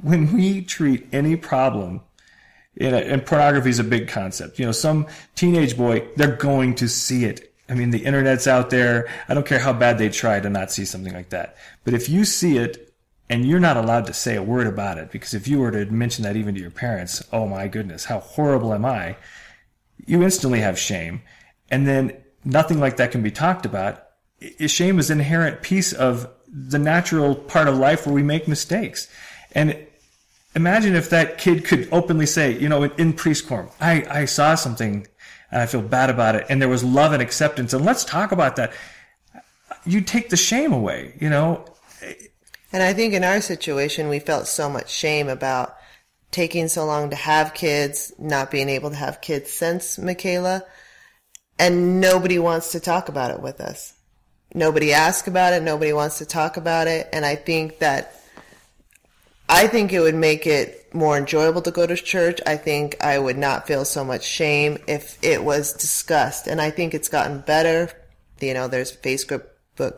when 0.00 0.33
we 0.33 0.62
treat 0.62 1.09
any 1.12 1.37
problem 1.37 2.03
and 2.79 3.25
pornography 3.25 3.71
is 3.71 3.79
a 3.79 3.85
big 3.85 4.09
concept. 4.09 4.59
You 4.59 4.67
know, 4.67 4.73
some 4.73 5.07
teenage 5.35 5.76
boy, 5.76 6.07
they're 6.17 6.37
going 6.37 6.75
to 6.76 6.88
see 6.88 7.25
it. 7.25 7.53
I 7.69 7.75
mean, 7.75 7.91
the 7.91 8.05
internet's 8.05 8.47
out 8.47 8.71
there. 8.71 9.09
I 9.29 9.35
don't 9.35 9.47
care 9.47 9.59
how 9.59 9.73
bad 9.73 9.99
they 9.99 10.09
try 10.09 10.38
to 10.41 10.50
not 10.50 10.71
see 10.71 10.85
something 10.85 11.12
like 11.12 11.31
that. 11.31 11.57
But 11.85 11.95
if 11.95 12.09
you 12.09 12.25
see 12.25 12.59
it 12.59 12.93
and 13.29 13.45
you're 13.45 13.61
not 13.61 13.76
allowed 13.76 14.07
to 14.07 14.12
say 14.12 14.37
a 14.37 14.43
word 14.43 14.67
about 14.67 14.99
it, 14.99 15.11
because 15.11 15.35
if 15.35 15.49
you 15.49 15.59
were 15.59 15.71
to 15.71 15.87
mention 15.87 16.23
that 16.25 16.37
even 16.37 16.55
to 16.55 16.61
your 16.61 16.71
parents, 16.71 17.23
oh 17.33 17.47
my 17.47 17.67
goodness, 17.67 18.05
how 18.05 18.21
horrible 18.21 18.73
am 18.73 18.85
I? 18.85 19.17
You 20.07 20.23
instantly 20.23 20.61
have 20.61 20.79
shame. 20.79 21.23
And 21.71 21.88
then 21.88 22.12
nothing 22.47 22.81
like 22.81 22.97
that 22.97 23.11
can 23.11 23.23
be 23.23 23.31
talked 23.31 23.67
about. 23.67 24.03
Shame 24.67 24.99
is 24.99 25.11
an 25.11 25.19
inherent 25.19 25.61
piece 25.61 25.93
of 25.93 26.31
the 26.49 26.79
natural 26.79 27.35
part 27.35 27.69
of 27.69 27.76
life 27.76 28.07
where 28.07 28.15
we 28.15 28.23
make 28.23 28.47
mistakes. 28.47 29.09
And 29.53 29.76
imagine 30.55 30.95
if 30.95 31.11
that 31.11 31.38
kid 31.38 31.65
could 31.65 31.88
openly 31.91 32.26
say, 32.26 32.57
you 32.59 32.69
know, 32.69 32.85
in, 32.85 33.12
preschool, 33.12 33.71
I, 33.81 34.07
I 34.09 34.25
saw 34.25 34.55
something 34.55 35.07
and 35.50 35.62
I 35.62 35.67
feel 35.67 35.83
bad 35.83 36.09
about 36.09 36.37
it. 36.37 36.47
And 36.49 36.62
there 36.62 36.69
was 36.69 36.85
love 36.85 37.12
and 37.12 37.23
acceptance. 37.23 37.73
And 37.75 37.85
let's 37.85 38.05
talk 38.05 38.33
about 38.33 38.57
that. 38.57 38.73
You 39.85 40.00
take 40.00 40.31
the 40.31 40.37
shame 40.37 40.73
away, 40.73 41.15
you 41.21 41.29
know? 41.29 41.65
And 42.73 42.83
I 42.83 42.93
think 42.93 43.15
in 43.15 43.25
our 43.25 43.41
situation, 43.41 44.09
we 44.09 44.19
felt 44.19 44.47
so 44.47 44.69
much 44.69 44.91
shame 44.91 45.29
about 45.29 45.76
taking 46.31 46.69
so 46.69 46.85
long 46.85 47.11
to 47.11 47.17
have 47.17 47.55
kids, 47.55 48.12
not 48.19 48.50
being 48.50 48.69
able 48.69 48.91
to 48.91 48.97
have 48.97 49.21
kids 49.21 49.50
since 49.53 49.99
Michaela, 49.99 50.65
and 51.59 52.01
nobody 52.01 52.39
wants 52.39 52.73
to 52.73 52.81
talk 52.81 53.09
about 53.09 53.31
it 53.31 53.41
with 53.41 53.61
us. 53.61 53.95
Nobody 54.55 54.93
asks 54.93 55.29
about 55.29 55.53
it. 55.53 55.63
Nobody 55.63 55.93
wants 55.93 56.19
to 56.19 56.27
talk 56.27 56.57
about 56.57 56.87
it. 56.87 57.09
And 57.13 57.25
I 57.25 57.35
think 57.35 57.79
that 57.81 58.15
I 59.49 59.67
think 59.69 59.93
it 59.93 60.01
would 60.01 60.15
make 60.15 60.47
it 60.47 60.93
more 60.95 61.17
enjoyable 61.17 61.63
to 61.63 61.71
go 61.71 61.87
to 61.87 61.95
church. 61.97 62.41
I 62.47 62.57
think 62.57 63.03
I 63.03 63.19
would 63.19 63.39
not 63.39 63.67
feel 63.67 63.85
so 63.85 64.05
much 64.05 64.25
shame 64.25 64.79
if 64.89 65.23
it 65.23 65.45
was 65.45 65.73
discussed. 65.73 66.47
And 66.47 66.61
I 66.61 66.71
think 66.71 66.95
it's 66.95 67.09
gotten 67.09 67.41
better. 67.41 67.91
You 68.41 68.55
know, 68.55 68.69
there's 68.69 68.97
Facebook 68.97 69.47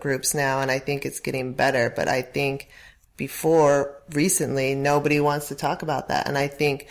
groups 0.01 0.35
now, 0.35 0.61
and 0.61 0.71
I 0.71 0.79
think 0.79 1.07
it's 1.07 1.21
getting 1.21 1.55
better. 1.55 1.93
But 1.95 2.09
I 2.09 2.23
think 2.23 2.69
before 3.17 4.03
recently, 4.11 4.75
nobody 4.75 5.21
wants 5.21 5.49
to 5.49 5.55
talk 5.55 5.83
about 5.83 6.09
that. 6.09 6.29
And 6.29 6.37
I 6.37 6.49
think 6.49 6.89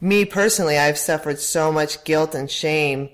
me 0.00 0.24
personally, 0.24 0.78
I've 0.78 0.98
suffered 0.98 1.38
so 1.38 1.72
much 1.72 2.04
guilt 2.04 2.34
and 2.34 2.50
shame 2.50 3.10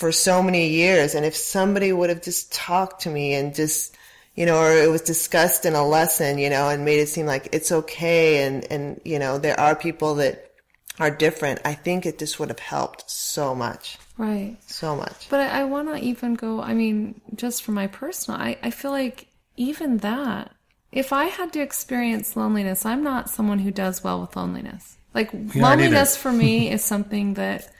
for 0.00 0.10
so 0.10 0.42
many 0.42 0.68
years. 0.68 1.14
And 1.14 1.26
if 1.26 1.36
somebody 1.36 1.92
would 1.92 2.08
have 2.08 2.22
just 2.22 2.50
talked 2.54 3.02
to 3.02 3.10
me 3.10 3.34
and 3.34 3.54
just, 3.54 3.94
you 4.34 4.46
know, 4.46 4.58
or 4.58 4.72
it 4.72 4.90
was 4.90 5.02
discussed 5.02 5.66
in 5.66 5.74
a 5.74 5.86
lesson, 5.86 6.38
you 6.38 6.48
know, 6.48 6.70
and 6.70 6.86
made 6.86 7.00
it 7.00 7.08
seem 7.08 7.26
like 7.26 7.50
it's 7.52 7.70
okay. 7.70 8.42
And, 8.42 8.66
and, 8.72 8.98
you 9.04 9.18
know, 9.18 9.36
there 9.36 9.60
are 9.60 9.76
people 9.76 10.14
that 10.14 10.52
are 10.98 11.10
different. 11.10 11.60
I 11.66 11.74
think 11.74 12.06
it 12.06 12.18
just 12.18 12.40
would 12.40 12.48
have 12.48 12.58
helped 12.58 13.10
so 13.10 13.54
much, 13.54 13.98
right 14.16 14.56
so 14.66 14.96
much. 14.96 15.28
But 15.28 15.40
I, 15.40 15.60
I 15.60 15.64
want 15.64 15.88
to 15.88 16.02
even 16.02 16.34
go, 16.34 16.62
I 16.62 16.72
mean, 16.72 17.20
just 17.34 17.62
for 17.62 17.72
my 17.72 17.86
personal, 17.86 18.40
I, 18.40 18.56
I 18.62 18.70
feel 18.70 18.92
like 18.92 19.26
even 19.58 19.98
that, 19.98 20.50
if 20.92 21.12
I 21.12 21.26
had 21.26 21.52
to 21.52 21.60
experience 21.60 22.36
loneliness, 22.36 22.86
I'm 22.86 23.04
not 23.04 23.28
someone 23.28 23.58
who 23.58 23.70
does 23.70 24.02
well 24.02 24.22
with 24.22 24.34
loneliness. 24.34 24.96
Like, 25.12 25.34
aren't 25.34 25.56
loneliness 25.56 26.16
for 26.16 26.32
me 26.32 26.70
is 26.72 26.82
something 26.82 27.34
that 27.34 27.70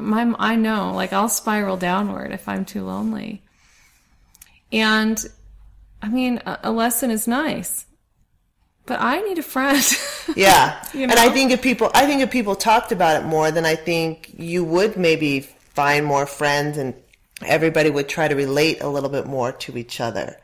my, 0.00 0.34
I 0.38 0.56
know, 0.56 0.92
like, 0.94 1.12
I'll 1.12 1.28
spiral 1.28 1.76
downward 1.76 2.32
if 2.32 2.48
I'm 2.48 2.64
too 2.64 2.84
lonely. 2.84 3.42
And, 4.72 5.24
I 6.02 6.08
mean, 6.08 6.40
a, 6.46 6.60
a 6.64 6.70
lesson 6.72 7.10
is 7.10 7.28
nice, 7.28 7.86
but 8.86 9.00
I 9.00 9.20
need 9.20 9.38
a 9.38 9.42
friend. 9.42 9.84
Yeah. 10.36 10.82
You 10.94 11.02
And 11.02 11.12
I 11.12 11.28
think 11.28 11.50
if 11.50 11.60
people, 11.60 11.90
I 11.94 12.06
think 12.06 12.22
if 12.22 12.30
people 12.30 12.56
talked 12.56 12.92
about 12.92 13.22
it 13.22 13.26
more, 13.26 13.50
then 13.50 13.66
I 13.66 13.76
think 13.76 14.32
you 14.38 14.64
would 14.64 14.96
maybe 14.96 15.40
find 15.40 16.06
more 16.06 16.24
friends 16.24 16.78
and 16.78 16.94
everybody 17.44 17.90
would 17.90 18.08
try 18.08 18.26
to 18.26 18.34
relate 18.34 18.80
a 18.80 18.88
little 18.88 19.10
bit 19.10 19.26
more 19.26 19.52
to 19.52 19.76
each 19.76 20.00
other. 20.00 20.40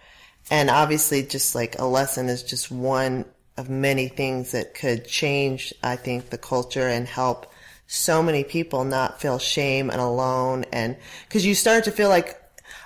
And 0.51 0.69
obviously 0.69 1.23
just 1.23 1.55
like 1.55 1.79
a 1.79 1.87
lesson 1.87 2.29
is 2.29 2.43
just 2.43 2.71
one 2.71 3.25
of 3.57 3.71
many 3.71 4.09
things 4.09 4.53
that 4.53 4.75
could 4.75 5.07
change, 5.07 5.73
I 5.83 5.97
think, 5.97 6.31
the 6.31 6.39
culture 6.39 6.89
and 6.89 7.07
help 7.07 7.50
so 7.93 8.23
many 8.23 8.45
people 8.45 8.85
not 8.85 9.21
feel 9.21 9.37
shame 9.41 9.91
and 9.91 10.01
alone. 10.01 10.65
And 10.73 10.97
cause 11.29 11.45
you 11.45 11.57
start 11.57 11.83
to 11.85 11.91
feel 11.91 12.09
like, 12.09 12.41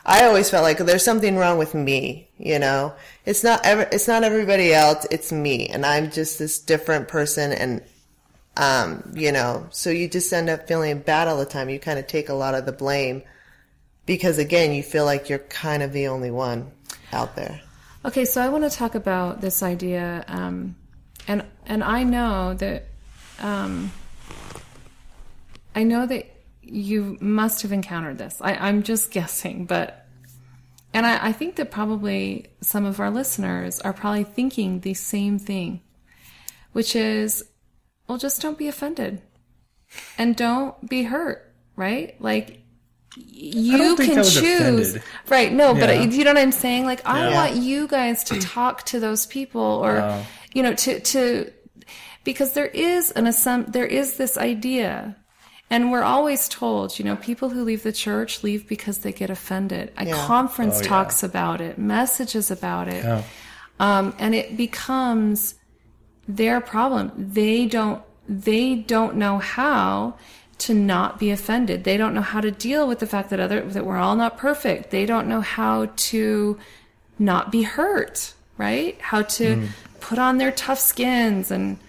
I 0.06 0.24
always 0.24 0.48
felt 0.48 0.62
like 0.62 0.78
there's 0.78 1.04
something 1.04 1.36
wrong 1.36 1.58
with 1.58 1.74
me, 1.74 2.30
you 2.38 2.58
know. 2.58 2.94
It's 3.26 3.44
not 3.44 3.60
ever, 3.64 3.86
it's 3.92 4.08
not 4.08 4.24
everybody 4.24 4.72
else, 4.72 5.06
it's 5.10 5.30
me, 5.30 5.68
and 5.68 5.84
I'm 5.84 6.10
just 6.10 6.38
this 6.38 6.58
different 6.58 7.08
person, 7.08 7.52
and 7.52 7.82
um, 8.56 9.12
you 9.14 9.32
know, 9.32 9.66
so 9.70 9.90
you 9.90 10.08
just 10.08 10.32
end 10.32 10.48
up 10.48 10.68
feeling 10.68 11.00
bad 11.00 11.28
all 11.28 11.38
the 11.38 11.46
time. 11.46 11.68
You 11.68 11.78
kind 11.78 11.98
of 11.98 12.06
take 12.06 12.28
a 12.28 12.34
lot 12.34 12.54
of 12.54 12.66
the 12.66 12.72
blame 12.72 13.22
because 14.06 14.38
again, 14.38 14.72
you 14.72 14.82
feel 14.82 15.04
like 15.04 15.28
you're 15.28 15.38
kind 15.38 15.82
of 15.82 15.92
the 15.92 16.08
only 16.08 16.30
one 16.30 16.70
out 17.12 17.34
there. 17.36 17.60
Okay, 18.04 18.24
so 18.24 18.42
I 18.42 18.48
want 18.48 18.64
to 18.64 18.70
talk 18.70 18.94
about 18.94 19.40
this 19.40 19.62
idea, 19.62 20.24
um, 20.28 20.76
and 21.26 21.44
and 21.66 21.82
I 21.82 22.04
know 22.04 22.54
that 22.54 22.86
um, 23.40 23.90
I 25.74 25.82
know 25.82 26.06
that 26.06 26.26
you 26.62 27.18
must 27.20 27.62
have 27.62 27.72
encountered 27.72 28.18
this. 28.18 28.38
I, 28.40 28.54
I'm 28.54 28.82
just 28.82 29.10
guessing, 29.18 29.66
but 29.66 30.06
And 30.92 31.04
I, 31.06 31.28
I 31.28 31.32
think 31.32 31.56
that 31.56 31.70
probably 31.70 32.46
some 32.60 32.84
of 32.84 33.00
our 33.00 33.10
listeners 33.10 33.80
are 33.80 33.92
probably 33.92 34.24
thinking 34.24 34.80
the 34.80 34.94
same 34.94 35.38
thing, 35.38 35.80
which 36.72 36.94
is, 36.96 37.44
well, 38.08 38.18
just 38.18 38.40
don't 38.40 38.56
be 38.58 38.68
offended 38.68 39.20
and 40.18 40.36
don't 40.36 40.88
be 40.88 41.02
hurt, 41.04 41.52
right? 41.76 42.14
Like, 42.20 42.60
you 43.16 43.78
don't 43.78 43.96
think 43.96 44.10
I 44.12 44.14
can 44.14 44.24
choose 44.24 44.88
offended. 44.96 45.02
right 45.28 45.52
no 45.52 45.72
but 45.72 45.88
Yeah. 45.88 46.02
you 46.02 46.24
know 46.24 46.32
what 46.32 46.38
i'm 46.42 46.50
saying 46.50 46.84
like 46.84 47.00
i 47.06 47.28
Yeah. 47.28 47.34
want 47.34 47.54
you 47.62 47.86
guys 47.86 48.24
to 48.24 48.40
talk 48.40 48.82
to 48.86 48.98
those 48.98 49.24
people 49.26 49.62
or 49.62 49.94
Wow. 49.98 50.26
you 50.52 50.64
know 50.64 50.74
to 50.74 50.98
to 50.98 51.52
because 52.24 52.54
there 52.54 52.66
is 52.66 53.12
an 53.12 53.26
assum- 53.26 53.70
there 53.72 53.86
is 53.86 54.16
this 54.16 54.36
idea 54.36 55.14
and 55.70 55.90
we're 55.90 56.02
always 56.02 56.48
told 56.48 56.98
you 56.98 57.04
know 57.04 57.16
people 57.16 57.48
who 57.50 57.62
leave 57.64 57.82
the 57.82 57.92
church 57.92 58.42
leave 58.42 58.68
because 58.68 58.98
they 58.98 59.12
get 59.12 59.30
offended 59.30 59.92
a 59.96 60.06
Yeah. 60.06 60.26
conference 60.26 60.76
Oh, 60.76 60.82
yeah. 60.82 60.88
talks 60.88 61.22
about 61.22 61.60
it 61.60 61.78
messages 61.78 62.50
about 62.50 62.88
it 62.88 63.02
Yeah. 63.04 63.22
um, 63.80 64.14
and 64.18 64.34
it 64.34 64.56
becomes 64.56 65.54
their 66.28 66.60
problem 66.60 67.12
they 67.16 67.66
don't 67.66 68.02
they 68.28 68.74
don't 68.76 69.16
know 69.16 69.38
how 69.38 70.14
to 70.58 70.72
not 70.74 71.18
be 71.18 71.30
offended 71.30 71.84
they 71.84 71.96
don't 71.96 72.14
know 72.14 72.22
how 72.22 72.40
to 72.40 72.50
deal 72.50 72.86
with 72.86 72.98
the 73.00 73.06
fact 73.06 73.30
that 73.30 73.40
other 73.40 73.60
that 73.62 73.84
we're 73.84 73.98
all 73.98 74.16
not 74.16 74.36
perfect 74.38 74.90
they 74.90 75.04
don't 75.06 75.26
know 75.28 75.40
how 75.40 75.86
to 75.96 76.58
not 77.18 77.50
be 77.52 77.62
hurt 77.62 78.32
right 78.56 78.96
how 79.00 79.22
to 79.22 79.56
Hmm. 79.56 79.66
put 80.00 80.18
on 80.18 80.38
their 80.38 80.52
tough 80.52 80.78
skins 80.78 81.50
and 81.50 81.76
t- 81.76 81.82
k- 81.82 81.83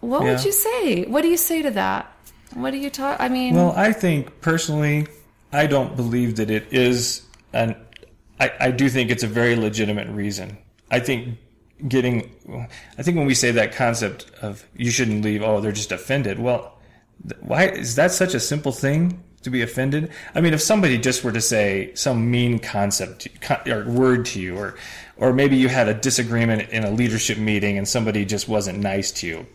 what 0.00 0.22
would 0.22 0.44
you 0.44 0.52
say 0.52 1.04
what 1.06 1.22
do 1.22 1.28
you 1.28 1.36
say 1.36 1.62
to 1.62 1.70
that 1.70 2.12
what 2.54 2.70
do 2.70 2.78
you 2.78 2.90
talk 2.90 3.20
i 3.20 3.28
mean 3.28 3.54
Well, 3.54 3.72
I 3.76 3.92
think 3.92 4.40
personally, 4.40 5.06
I 5.52 5.66
don't 5.66 5.96
believe 5.96 6.36
that 6.36 6.50
it 6.50 6.72
is 6.72 7.22
an. 7.52 7.76
I, 8.40 8.52
I 8.60 8.70
do 8.70 8.88
think 8.88 9.10
it's 9.10 9.22
a 9.22 9.26
very 9.26 9.56
legitimate 9.56 10.08
reason. 10.08 10.58
I 10.90 11.00
think 11.00 11.38
getting. 11.88 12.30
I 12.98 13.02
think 13.02 13.16
when 13.16 13.26
we 13.26 13.34
say 13.34 13.50
that 13.52 13.74
concept 13.74 14.30
of 14.42 14.64
you 14.76 14.90
shouldn't 14.90 15.24
leave, 15.24 15.42
oh, 15.42 15.60
they're 15.60 15.72
just 15.72 15.92
offended. 15.92 16.38
Well, 16.38 16.78
th- 17.28 17.40
why 17.42 17.64
is 17.68 17.96
that 17.96 18.12
such 18.12 18.34
a 18.34 18.40
simple 18.40 18.72
thing 18.72 19.22
to 19.42 19.50
be 19.50 19.62
offended? 19.62 20.10
I 20.34 20.40
mean, 20.40 20.54
if 20.54 20.62
somebody 20.62 20.98
just 20.98 21.24
were 21.24 21.32
to 21.32 21.40
say 21.40 21.92
some 21.94 22.30
mean 22.30 22.58
concept 22.58 23.28
or 23.66 23.88
word 23.88 24.24
to 24.26 24.40
you, 24.40 24.56
or 24.56 24.74
or 25.16 25.32
maybe 25.32 25.56
you 25.56 25.68
had 25.68 25.88
a 25.88 25.94
disagreement 25.94 26.70
in 26.70 26.84
a 26.84 26.90
leadership 26.90 27.38
meeting 27.38 27.76
and 27.78 27.86
somebody 27.88 28.24
just 28.24 28.48
wasn't 28.48 28.78
nice 28.78 29.12
to 29.12 29.26
you, 29.26 29.46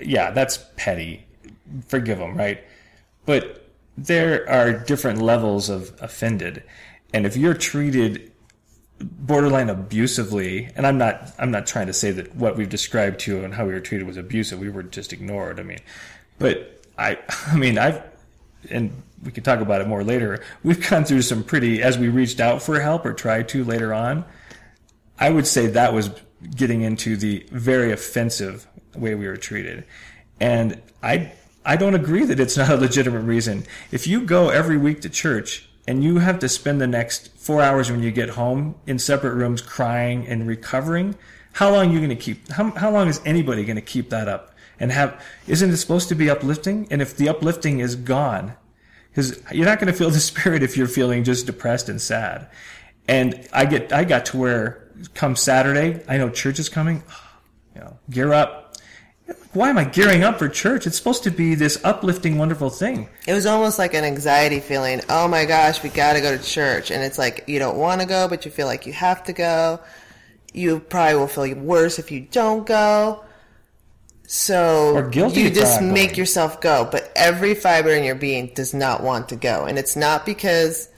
yeah, 0.00 0.30
that's 0.30 0.64
petty 0.76 1.24
forgive 1.86 2.18
them, 2.18 2.36
right? 2.36 2.62
But 3.26 3.68
there 3.96 4.48
are 4.48 4.72
different 4.72 5.20
levels 5.20 5.68
of 5.68 5.92
offended. 6.00 6.62
And 7.12 7.26
if 7.26 7.36
you're 7.36 7.54
treated 7.54 8.32
borderline 9.00 9.70
abusively, 9.70 10.70
and 10.76 10.86
I'm 10.86 10.98
not 10.98 11.32
I'm 11.38 11.50
not 11.50 11.66
trying 11.66 11.86
to 11.86 11.92
say 11.92 12.10
that 12.12 12.34
what 12.36 12.56
we've 12.56 12.68
described 12.68 13.20
to 13.20 13.36
you 13.36 13.44
and 13.44 13.54
how 13.54 13.66
we 13.66 13.72
were 13.72 13.80
treated 13.80 14.06
was 14.06 14.16
abusive. 14.16 14.58
We 14.58 14.70
were 14.70 14.82
just 14.82 15.12
ignored. 15.12 15.60
I 15.60 15.62
mean, 15.62 15.80
but 16.38 16.82
I 16.98 17.18
I 17.46 17.56
mean 17.56 17.78
I've 17.78 18.02
and 18.70 19.02
we 19.22 19.30
can 19.30 19.44
talk 19.44 19.60
about 19.60 19.80
it 19.80 19.88
more 19.88 20.04
later. 20.04 20.42
We've 20.62 20.88
gone 20.88 21.04
through 21.04 21.22
some 21.22 21.44
pretty 21.44 21.82
as 21.82 21.98
we 21.98 22.08
reached 22.08 22.40
out 22.40 22.62
for 22.62 22.80
help 22.80 23.04
or 23.06 23.12
tried 23.12 23.48
to 23.50 23.64
later 23.64 23.94
on. 23.94 24.24
I 25.18 25.30
would 25.30 25.46
say 25.46 25.68
that 25.68 25.92
was 25.92 26.10
getting 26.56 26.82
into 26.82 27.16
the 27.16 27.46
very 27.50 27.92
offensive 27.92 28.66
way 28.96 29.14
we 29.14 29.26
were 29.26 29.36
treated. 29.36 29.84
And 30.40 30.80
I 31.02 31.32
I 31.64 31.76
don't 31.76 31.94
agree 31.94 32.24
that 32.24 32.40
it's 32.40 32.56
not 32.56 32.70
a 32.70 32.76
legitimate 32.76 33.20
reason. 33.20 33.64
If 33.90 34.06
you 34.06 34.22
go 34.22 34.50
every 34.50 34.76
week 34.76 35.00
to 35.02 35.08
church 35.08 35.68
and 35.86 36.04
you 36.04 36.18
have 36.18 36.38
to 36.40 36.48
spend 36.48 36.80
the 36.80 36.86
next 36.86 37.36
4 37.38 37.62
hours 37.62 37.90
when 37.90 38.02
you 38.02 38.10
get 38.10 38.30
home 38.30 38.74
in 38.86 38.98
separate 38.98 39.34
rooms 39.34 39.62
crying 39.62 40.26
and 40.26 40.46
recovering, 40.46 41.16
how 41.52 41.70
long 41.70 41.88
are 41.88 41.92
you 41.92 41.98
going 41.98 42.10
to 42.10 42.16
keep 42.16 42.50
how 42.50 42.70
how 42.72 42.90
long 42.90 43.08
is 43.08 43.20
anybody 43.24 43.64
going 43.64 43.76
to 43.76 43.82
keep 43.82 44.10
that 44.10 44.28
up? 44.28 44.54
And 44.80 44.90
have 44.92 45.22
isn't 45.46 45.70
it 45.70 45.76
supposed 45.76 46.08
to 46.08 46.14
be 46.14 46.28
uplifting? 46.28 46.88
And 46.90 47.00
if 47.00 47.16
the 47.16 47.28
uplifting 47.28 47.80
is 47.80 47.96
gone, 47.96 48.54
because 49.14 49.40
you're 49.52 49.66
not 49.66 49.78
going 49.78 49.92
to 49.92 49.96
feel 49.98 50.10
the 50.18 50.20
spirit 50.20 50.62
if 50.62 50.76
you're 50.76 50.88
feeling 50.88 51.24
just 51.24 51.46
depressed 51.46 51.88
and 51.88 52.00
sad. 52.00 52.48
And 53.06 53.46
I 53.52 53.66
get, 53.66 53.92
I 53.92 54.04
got 54.04 54.26
to 54.26 54.38
where 54.38 54.88
come 55.14 55.36
Saturday, 55.36 56.02
I 56.08 56.16
know 56.16 56.30
church 56.30 56.58
is 56.58 56.68
coming. 56.68 57.02
You 57.74 57.80
know, 57.80 57.98
gear 58.08 58.32
up. 58.32 58.63
Why 59.54 59.70
am 59.70 59.78
I 59.78 59.84
gearing 59.84 60.24
up 60.24 60.38
for 60.38 60.48
church? 60.48 60.84
It's 60.86 60.96
supposed 60.96 61.22
to 61.24 61.30
be 61.30 61.54
this 61.54 61.82
uplifting, 61.84 62.38
wonderful 62.38 62.70
thing. 62.70 63.08
It 63.26 63.34
was 63.34 63.46
almost 63.46 63.78
like 63.78 63.94
an 63.94 64.04
anxiety 64.04 64.58
feeling. 64.58 65.00
Oh 65.08 65.28
my 65.28 65.44
gosh, 65.44 65.80
we 65.82 65.90
got 65.90 66.14
to 66.14 66.20
go 66.20 66.36
to 66.36 66.42
church. 66.42 66.90
And 66.90 67.04
it's 67.04 67.18
like 67.18 67.44
you 67.46 67.60
don't 67.60 67.76
want 67.78 68.00
to 68.00 68.06
go, 68.06 68.26
but 68.28 68.44
you 68.44 68.50
feel 68.50 68.66
like 68.66 68.84
you 68.84 68.92
have 68.92 69.22
to 69.24 69.32
go. 69.32 69.80
You 70.52 70.80
probably 70.80 71.14
will 71.14 71.28
feel 71.28 71.54
worse 71.56 72.00
if 72.00 72.10
you 72.10 72.22
don't 72.22 72.66
go. 72.66 73.24
So 74.26 74.96
Or 74.96 75.08
guilty 75.08 75.42
you 75.42 75.50
just 75.50 75.80
make 75.80 76.10
going. 76.10 76.18
yourself 76.18 76.60
go. 76.60 76.88
But 76.90 77.12
every 77.14 77.54
fiber 77.54 77.90
in 77.90 78.02
your 78.02 78.14
being 78.16 78.52
does 78.54 78.74
not 78.74 79.02
want 79.04 79.28
to 79.28 79.36
go. 79.36 79.66
And 79.66 79.78
it's 79.78 79.94
not 79.94 80.26
because, 80.26 80.88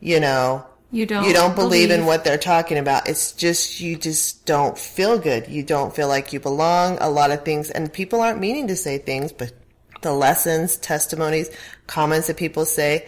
you 0.00 0.18
know, 0.20 0.64
you 0.90 1.04
don't 1.04 1.24
you 1.24 1.34
don't 1.34 1.54
believe, 1.54 1.90
in 1.90 2.06
what 2.06 2.24
they're 2.24 2.38
talking 2.38 2.78
about. 2.78 3.08
It's 3.08 3.32
just 3.32 3.80
you 3.80 3.96
just 3.96 4.46
don't 4.46 4.78
feel 4.78 5.18
good. 5.18 5.48
You 5.48 5.62
don't 5.62 5.94
feel 5.94 6.08
like 6.08 6.32
you 6.32 6.40
belong. 6.40 6.96
A 7.00 7.10
lot 7.10 7.30
of 7.30 7.44
things, 7.44 7.70
and 7.70 7.92
people 7.92 8.20
aren't 8.20 8.40
meaning 8.40 8.68
to 8.68 8.76
say 8.76 8.98
things, 8.98 9.32
but 9.32 9.52
the 10.00 10.12
lessons, 10.12 10.76
testimonies, 10.76 11.50
comments 11.86 12.28
that 12.28 12.36
people 12.36 12.64
say 12.64 13.06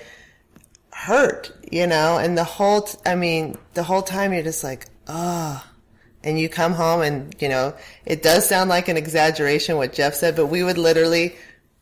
hurt. 0.92 1.52
You 1.72 1.86
know, 1.86 2.18
and 2.18 2.36
the 2.36 2.44
whole, 2.44 2.82
t- 2.82 2.98
I 3.06 3.14
mean, 3.14 3.56
the 3.74 3.82
whole 3.82 4.02
time 4.02 4.32
you're 4.32 4.42
just 4.42 4.64
like, 4.64 4.86
ah. 5.08 5.66
And 6.22 6.38
you 6.38 6.50
come 6.50 6.74
home 6.74 7.00
and, 7.00 7.34
you 7.40 7.48
know, 7.48 7.74
it 8.04 8.22
does 8.22 8.46
sound 8.46 8.68
like 8.68 8.88
an 8.88 8.98
exaggeration 8.98 9.78
what 9.78 9.94
Jeff 9.94 10.12
said, 10.12 10.36
but 10.36 10.48
we 10.48 10.62
would 10.62 10.76
literally 10.76 11.34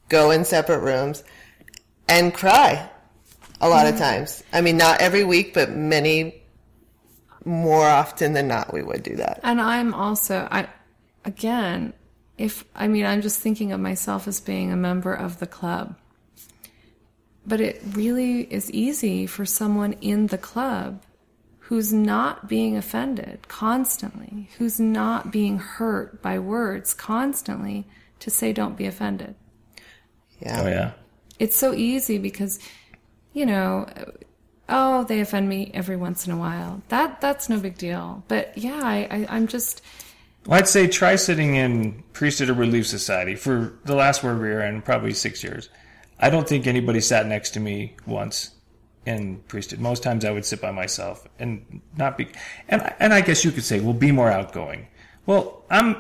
go 0.09 0.31
in 0.31 0.45
separate 0.45 0.79
rooms 0.79 1.25
and 2.09 2.33
cry 2.33 2.89
a 3.61 3.69
lot 3.69 3.87
of 3.87 3.99
times. 3.99 4.43
I 4.53 4.61
mean, 4.61 4.77
not 4.77 5.01
every 5.01 5.25
week, 5.25 5.55
but 5.55 5.71
many 5.71 6.43
more 7.45 7.87
often 7.87 8.33
than 8.33 8.49
not, 8.49 8.73
we 8.73 8.83
would 8.83 9.03
do 9.03 9.17
that. 9.17 9.41
And 9.43 9.61
I'm 9.61 9.95
also, 9.95 10.47
I, 10.51 10.69
again, 11.25 11.93
if, 12.37 12.65
I 12.75 12.89
mean, 12.89 13.05
I'm 13.05 13.23
just 13.23 13.41
thinking 13.41 13.73
of 13.73 13.81
myself 13.81 14.29
as 14.29 14.41
being 14.41 14.73
a 14.73 14.77
member 14.77 15.15
of 15.15 15.39
the 15.39 15.47
club. 15.47 15.97
But 17.47 17.61
it 17.61 17.81
really 17.93 18.43
is 18.43 18.71
easy 18.71 19.27
for 19.27 19.47
someone 19.47 19.95
in 20.01 20.27
the 20.27 20.37
club 20.37 21.03
who's 21.61 21.93
not 21.93 22.49
being 22.49 22.77
offended 22.77 23.49
constantly, 23.49 24.51
who's 24.59 24.79
not 24.79 25.31
being 25.33 25.59
hurt 25.59 26.23
by 26.23 26.39
words 26.39 26.95
constantly, 26.95 27.87
to 28.21 28.31
say, 28.31 28.53
don't 28.53 28.77
be 28.77 28.87
offended. 28.87 29.35
Yeah. 30.41 30.63
Oh 30.63 30.69
yeah. 30.69 30.93
It's 31.39 31.57
so 31.57 31.73
easy 31.73 32.19
because, 32.19 32.59
you 33.39 33.47
know, 33.47 33.87
oh, 34.69 35.05
they 35.05 35.21
offend 35.21 35.49
me 35.49 35.71
every 35.73 35.97
once 35.97 36.27
in 36.27 36.33
a 36.33 36.37
while. 36.37 36.83
That 36.89 37.21
that's 37.21 37.49
no 37.49 37.61
big 37.61 37.79
deal. 37.79 38.25
But 38.27 38.59
yeah, 38.59 38.81
I, 38.83 39.07
I 39.11 39.27
I'm 39.29 39.47
just 39.47 39.81
Well, 40.45 40.59
I'd 40.59 40.67
say 40.67 40.89
try 40.89 41.15
sitting 41.17 41.55
in 41.55 42.03
Priesthood 42.13 42.51
or 42.51 42.55
Relief 42.55 42.87
Society 42.87 43.37
for 43.37 43.79
the 43.85 43.95
last 43.95 44.25
word 44.25 44.41
we 44.41 44.49
were 44.49 44.61
in, 44.63 44.83
probably 44.83 45.15
six 45.15 45.45
years. 45.45 45.69
I 46.19 46.31
don't 46.31 46.49
think 46.49 46.67
anybody 46.67 47.01
sat 47.01 47.27
next 47.27 47.51
to 47.51 47.61
me 47.61 47.95
once 48.07 48.51
in 49.07 49.39
priesthood. 49.47 49.79
Most 49.79 50.03
times 50.03 50.25
I 50.25 50.33
would 50.33 50.45
sit 50.45 50.61
by 50.61 50.73
myself 50.73 51.27
and 51.39 51.81
not 51.97 52.19
be, 52.19 52.27
and 52.69 52.93
and 52.99 53.15
I 53.15 53.21
guess 53.21 53.45
you 53.45 53.53
could 53.53 53.65
say, 53.65 53.79
well, 53.79 53.95
be 53.95 54.11
more 54.11 54.31
outgoing. 54.31 54.89
Well, 55.27 55.63
I'm 55.71 55.95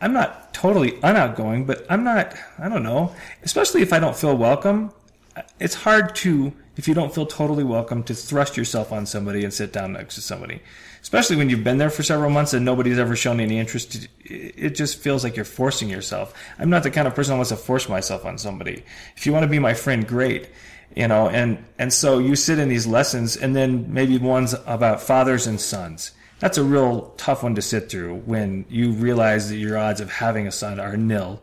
I'm 0.00 0.12
not 0.12 0.54
totally 0.54 0.92
unoutgoing, 1.02 1.66
but 1.66 1.84
I'm 1.90 2.04
not. 2.04 2.34
I 2.60 2.68
don't 2.68 2.84
know. 2.84 3.12
Especially 3.42 3.82
if 3.82 3.92
I 3.92 3.98
don't 3.98 4.16
feel 4.16 4.36
welcome, 4.36 4.92
it's 5.58 5.74
hard 5.74 6.14
to 6.16 6.52
if 6.76 6.86
you 6.86 6.94
don't 6.94 7.14
feel 7.14 7.26
totally 7.26 7.64
welcome 7.64 8.02
to 8.04 8.14
thrust 8.14 8.56
yourself 8.56 8.92
on 8.92 9.06
somebody 9.06 9.44
and 9.44 9.52
sit 9.52 9.72
down 9.72 9.94
next 9.94 10.14
to 10.16 10.20
somebody. 10.20 10.60
Especially 11.00 11.36
when 11.36 11.48
you've 11.48 11.64
been 11.64 11.78
there 11.78 11.90
for 11.90 12.02
several 12.02 12.30
months 12.30 12.52
and 12.52 12.64
nobody's 12.64 12.98
ever 12.98 13.16
shown 13.16 13.40
any 13.40 13.58
interest. 13.58 14.08
It 14.24 14.70
just 14.70 14.98
feels 14.98 15.24
like 15.24 15.36
you're 15.36 15.44
forcing 15.44 15.88
yourself. 15.88 16.34
I'm 16.58 16.70
not 16.70 16.82
the 16.82 16.90
kind 16.90 17.06
of 17.06 17.14
person 17.14 17.32
who 17.32 17.38
wants 17.38 17.50
to 17.50 17.56
force 17.56 17.88
myself 17.88 18.24
on 18.24 18.38
somebody. 18.38 18.82
If 19.16 19.24
you 19.24 19.32
want 19.32 19.44
to 19.44 19.48
be 19.48 19.58
my 19.58 19.74
friend, 19.74 20.06
great 20.06 20.48
you 20.94 21.08
know 21.08 21.28
and 21.28 21.64
and 21.78 21.92
so 21.92 22.18
you 22.18 22.36
sit 22.36 22.58
in 22.58 22.68
these 22.68 22.86
lessons 22.86 23.36
and 23.36 23.56
then 23.56 23.92
maybe 23.92 24.18
ones 24.18 24.54
about 24.66 25.00
fathers 25.00 25.46
and 25.46 25.60
sons 25.60 26.12
that's 26.38 26.58
a 26.58 26.62
real 26.62 27.12
tough 27.16 27.42
one 27.42 27.54
to 27.54 27.62
sit 27.62 27.90
through 27.90 28.14
when 28.20 28.64
you 28.68 28.92
realize 28.92 29.48
that 29.48 29.56
your 29.56 29.78
odds 29.78 30.00
of 30.00 30.10
having 30.10 30.46
a 30.46 30.52
son 30.52 30.78
are 30.78 30.96
nil 30.96 31.42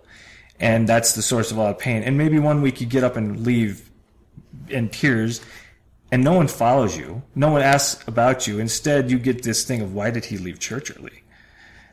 and 0.60 0.88
that's 0.88 1.14
the 1.14 1.22
source 1.22 1.52
of 1.52 1.58
a 1.58 1.62
lot 1.62 1.72
of 1.72 1.80
pain 1.80 2.04
and 2.04 2.18
maybe 2.18 2.40
one 2.40 2.62
week 2.62 2.80
you 2.80 2.88
get 2.88 3.04
up 3.04 3.16
and 3.16 3.46
leave 3.46 3.90
in 4.70 4.90
tears 4.90 5.42
and 6.12 6.24
no 6.24 6.34
one 6.34 6.48
follows 6.48 6.96
you 6.98 7.22
no 7.36 7.50
one 7.52 7.62
asks 7.62 8.06
about 8.08 8.48
you 8.48 8.60
instead 8.60 9.10
you 9.10 9.18
get 9.20 9.44
this 9.44 9.64
thing 9.64 9.82
of 9.82 9.94
why 9.94 10.10
did 10.12 10.26
he 10.26 10.38
leave 10.38 10.60
church 10.60 10.92
early 10.98 11.24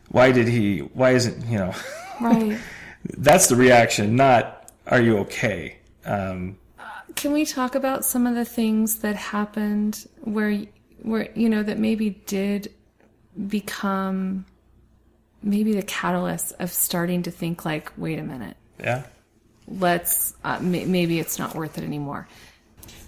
why 0.09 0.31
did 0.33 0.47
he 0.49 0.79
why 0.81 1.11
isn't 1.11 1.47
you 1.47 1.59
know 1.59 1.75
right. 2.21 2.59
that's 3.19 3.49
the 3.49 3.57
reaction 3.57 4.15
not 4.17 4.71
are 4.87 5.01
you 5.01 5.19
okay 5.19 5.77
um, 6.05 6.57
Can 7.17 7.33
we 7.33 7.45
talk 7.45 7.75
about 7.75 8.05
some 8.05 8.27
of 8.27 8.35
the 8.35 8.45
things 8.45 8.97
that 9.01 9.17
happened 9.17 10.07
where 10.23 10.65
were 11.03 11.29
you 11.35 11.49
know 11.49 11.63
that 11.63 11.79
maybe 11.79 12.11
did 12.11 12.73
become 13.49 14.45
maybe 15.43 15.73
the 15.73 15.83
catalyst 15.83 16.53
of 16.59 16.71
starting 16.71 17.23
to 17.23 17.31
think 17.31 17.65
like, 17.65 17.91
wait 17.97 18.19
a 18.19 18.23
minute, 18.23 18.57
Yeah. 18.79 19.05
let's 19.67 20.35
uh, 20.45 20.59
may- 20.61 20.85
maybe 20.85 21.19
it's 21.19 21.39
not 21.39 21.55
worth 21.55 21.79
it 21.79 21.85
anymore. 21.85 22.29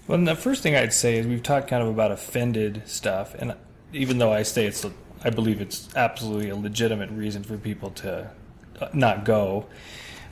Well, 0.05 0.17
the 0.17 0.35
first 0.35 0.63
thing 0.63 0.75
I'd 0.75 0.93
say 0.93 1.17
is 1.17 1.25
we've 1.25 1.43
talked 1.43 1.69
kind 1.69 1.81
of 1.81 1.87
about 1.87 2.11
offended 2.11 2.81
stuff, 2.85 3.35
and 3.35 3.55
even 3.93 4.17
though 4.17 4.33
I 4.33 4.43
say 4.43 4.65
it's, 4.65 4.85
I 5.23 5.29
believe 5.29 5.61
it's 5.61 5.87
absolutely 5.95 6.49
a 6.49 6.57
legitimate 6.57 7.09
reason 7.11 7.41
for 7.43 7.57
people 7.57 7.91
to 7.91 8.29
uh, 8.81 8.89
not 8.93 9.23
go. 9.23 9.65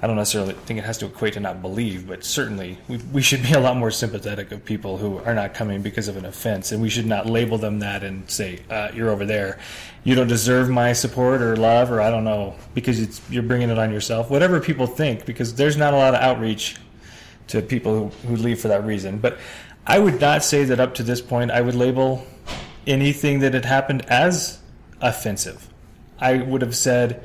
I 0.02 0.08
don't 0.08 0.18
necessarily 0.18 0.56
think 0.56 0.80
it 0.80 0.84
has 0.84 0.98
to 0.98 1.06
equate 1.06 1.34
to 1.34 1.40
not 1.40 1.62
believe, 1.62 2.08
but 2.08 2.26
certainly 2.26 2.80
we, 2.90 2.98
we 3.14 3.22
should 3.22 3.44
be 3.44 3.54
a 3.54 3.62
lot 3.62 3.78
more 3.78 3.92
sympathetic 3.92 4.52
of 4.52 4.66
people 4.66 4.98
who 4.98 5.20
are 5.20 5.34
not 5.34 5.54
coming 5.54 5.82
because 5.82 6.10
of 6.10 6.18
an 6.18 6.26
offense, 6.26 6.74
and 6.74 6.82
we 6.82 6.90
should 6.90 7.06
not 7.06 7.28
label 7.28 7.58
them 7.58 7.80
that 7.80 8.04
and 8.04 8.30
say 8.30 8.60
uh, 8.70 8.90
you're 8.94 9.10
over 9.10 9.26
there, 9.26 9.58
you 10.04 10.16
don't 10.16 10.28
deserve 10.28 10.70
my 10.70 10.92
support 10.92 11.42
or 11.42 11.56
love 11.56 11.92
or 11.92 12.02
I 12.02 12.10
don't 12.10 12.26
know 12.26 12.56
because 12.74 13.00
it's 13.00 13.22
you're 13.30 13.44
bringing 13.44 13.70
it 13.70 13.80
on 13.80 13.94
yourself. 13.94 14.30
Whatever 14.30 14.60
people 14.60 14.86
think, 14.86 15.26
because 15.26 15.56
there's 15.56 15.78
not 15.78 15.94
a 15.94 15.98
lot 15.98 16.14
of 16.14 16.20
outreach 16.20 16.76
to 17.52 17.62
people 17.62 18.10
who, 18.10 18.28
who 18.28 18.36
leave 18.36 18.60
for 18.60 18.68
that 18.70 18.86
reason. 18.86 19.20
But 19.20 19.38
I 19.86 20.00
would 20.00 20.20
not 20.20 20.44
say 20.44 20.64
that 20.66 20.80
up 20.80 20.96
to 20.96 21.04
this 21.04 21.22
point 21.22 21.52
I 21.52 21.62
would 21.62 21.76
label 21.76 22.26
anything 22.88 23.40
that 23.40 23.54
had 23.54 23.66
happened 23.66 24.06
as 24.08 24.60
offensive. 25.02 25.68
I 26.20 26.38
would 26.38 26.62
have 26.62 26.76
said, 26.76 27.24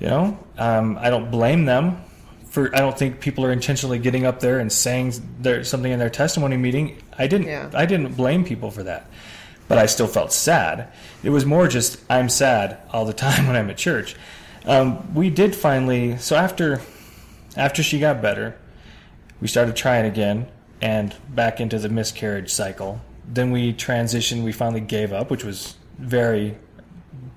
you 0.00 0.08
know, 0.08 0.38
um, 0.58 0.98
I 1.00 1.10
don't 1.10 1.30
blame 1.30 1.64
them 1.64 2.02
for. 2.48 2.74
I 2.74 2.80
don't 2.80 2.96
think 2.96 3.20
people 3.20 3.44
are 3.44 3.52
intentionally 3.52 3.98
getting 3.98 4.26
up 4.26 4.40
there 4.40 4.58
and 4.58 4.70
saying 4.70 5.14
their, 5.40 5.64
something 5.64 5.90
in 5.90 5.98
their 5.98 6.10
testimony 6.10 6.56
meeting. 6.56 7.02
I 7.18 7.26
didn't. 7.26 7.46
Yeah. 7.46 7.70
I 7.74 7.86
didn't 7.86 8.14
blame 8.14 8.44
people 8.44 8.70
for 8.70 8.82
that, 8.82 9.08
but 9.68 9.78
I 9.78 9.86
still 9.86 10.06
felt 10.06 10.32
sad. 10.32 10.92
It 11.22 11.30
was 11.30 11.46
more 11.46 11.66
just 11.66 11.98
I'm 12.10 12.28
sad 12.28 12.78
all 12.92 13.06
the 13.06 13.12
time 13.26 13.46
when 13.46 13.56
I'm 13.56 13.70
at 13.70 13.78
church. 13.78 14.16
Um, 14.66 15.14
we 15.14 15.30
did 15.30 15.56
finally. 15.56 16.18
So 16.18 16.36
after 16.36 16.82
after 17.56 17.82
she 17.82 17.98
got 17.98 18.20
better, 18.20 18.56
we 19.40 19.48
started 19.48 19.76
trying 19.76 20.06
again 20.06 20.46
and 20.80 21.14
back 21.30 21.60
into 21.60 21.78
the 21.78 21.88
miscarriage 21.88 22.50
cycle. 22.52 23.00
Then 23.28 23.50
we 23.50 23.72
transitioned. 23.72 24.44
We 24.44 24.52
finally 24.52 24.80
gave 24.80 25.12
up, 25.12 25.30
which 25.30 25.44
was 25.44 25.74
very, 25.98 26.56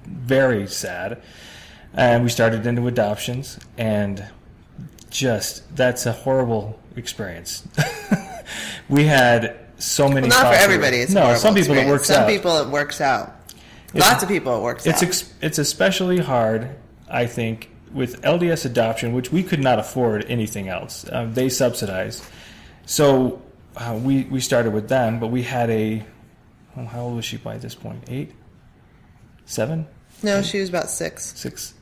very 0.05 0.67
sad. 0.67 1.21
And 1.93 2.23
we 2.23 2.29
started 2.29 2.67
into 2.67 2.85
adoptions, 2.87 3.59
and 3.77 4.23
just 5.09 5.75
that's 5.75 6.05
a 6.05 6.11
horrible 6.11 6.79
experience. 6.95 7.67
we 8.89 9.05
had 9.05 9.57
so 9.79 10.07
many. 10.07 10.29
Well, 10.29 10.43
not 10.43 10.53
for 10.55 10.59
everybody. 10.61 10.97
It's 10.97 11.11
no. 11.13 11.33
Some 11.35 11.55
people 11.55 11.75
it 11.75 11.87
works 11.87 12.07
Some 12.07 12.23
out. 12.23 12.29
people 12.29 12.57
it 12.59 12.67
works 12.69 13.01
out. 13.01 13.35
It's- 13.93 14.07
Lots 14.07 14.21
of 14.21 14.29
people 14.29 14.55
it 14.57 14.61
works 14.61 14.85
It's 14.85 15.01
out. 15.01 15.07
ex- 15.07 15.33
it's 15.41 15.57
especially 15.57 16.19
hard, 16.19 16.69
I 17.09 17.25
think, 17.25 17.71
with 17.93 18.21
LDS 18.21 18.65
adoption, 18.65 19.13
which 19.13 19.31
we 19.31 19.43
could 19.43 19.59
not 19.59 19.79
afford 19.79 20.25
anything 20.27 20.67
else. 20.67 21.05
Um, 21.11 21.33
they 21.33 21.49
subsidize, 21.49 22.27
so 22.85 23.41
uh, 23.75 23.99
we 24.01 24.23
we 24.23 24.39
started 24.39 24.73
with 24.73 24.89
them. 24.89 25.19
But 25.19 25.27
we 25.27 25.43
had 25.43 25.69
a 25.69 26.05
how 26.75 27.01
old 27.01 27.15
was 27.15 27.25
she 27.25 27.37
by 27.37 27.57
this 27.57 27.75
point? 27.75 28.03
Eight, 28.07 28.31
seven, 29.45 29.87
no, 30.23 30.41
she 30.41 30.59
was 30.59 30.69
about 30.69 30.89
six. 30.89 31.33
6 31.37 31.73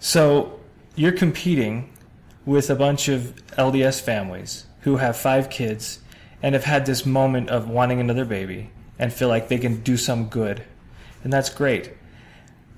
So 0.00 0.60
you're 0.96 1.12
competing 1.12 1.92
with 2.44 2.70
a 2.70 2.74
bunch 2.74 3.08
of 3.08 3.34
LDS 3.56 4.00
families 4.00 4.66
who 4.80 4.96
have 4.96 5.16
five 5.16 5.50
kids 5.50 6.00
and 6.42 6.54
have 6.54 6.64
had 6.64 6.86
this 6.86 7.04
moment 7.04 7.50
of 7.50 7.68
wanting 7.68 8.00
another 8.00 8.24
baby 8.24 8.70
and 8.98 9.12
feel 9.12 9.28
like 9.28 9.48
they 9.48 9.58
can 9.58 9.80
do 9.82 9.96
some 9.96 10.28
good. 10.28 10.62
And 11.22 11.32
that's 11.32 11.50
great. 11.50 11.92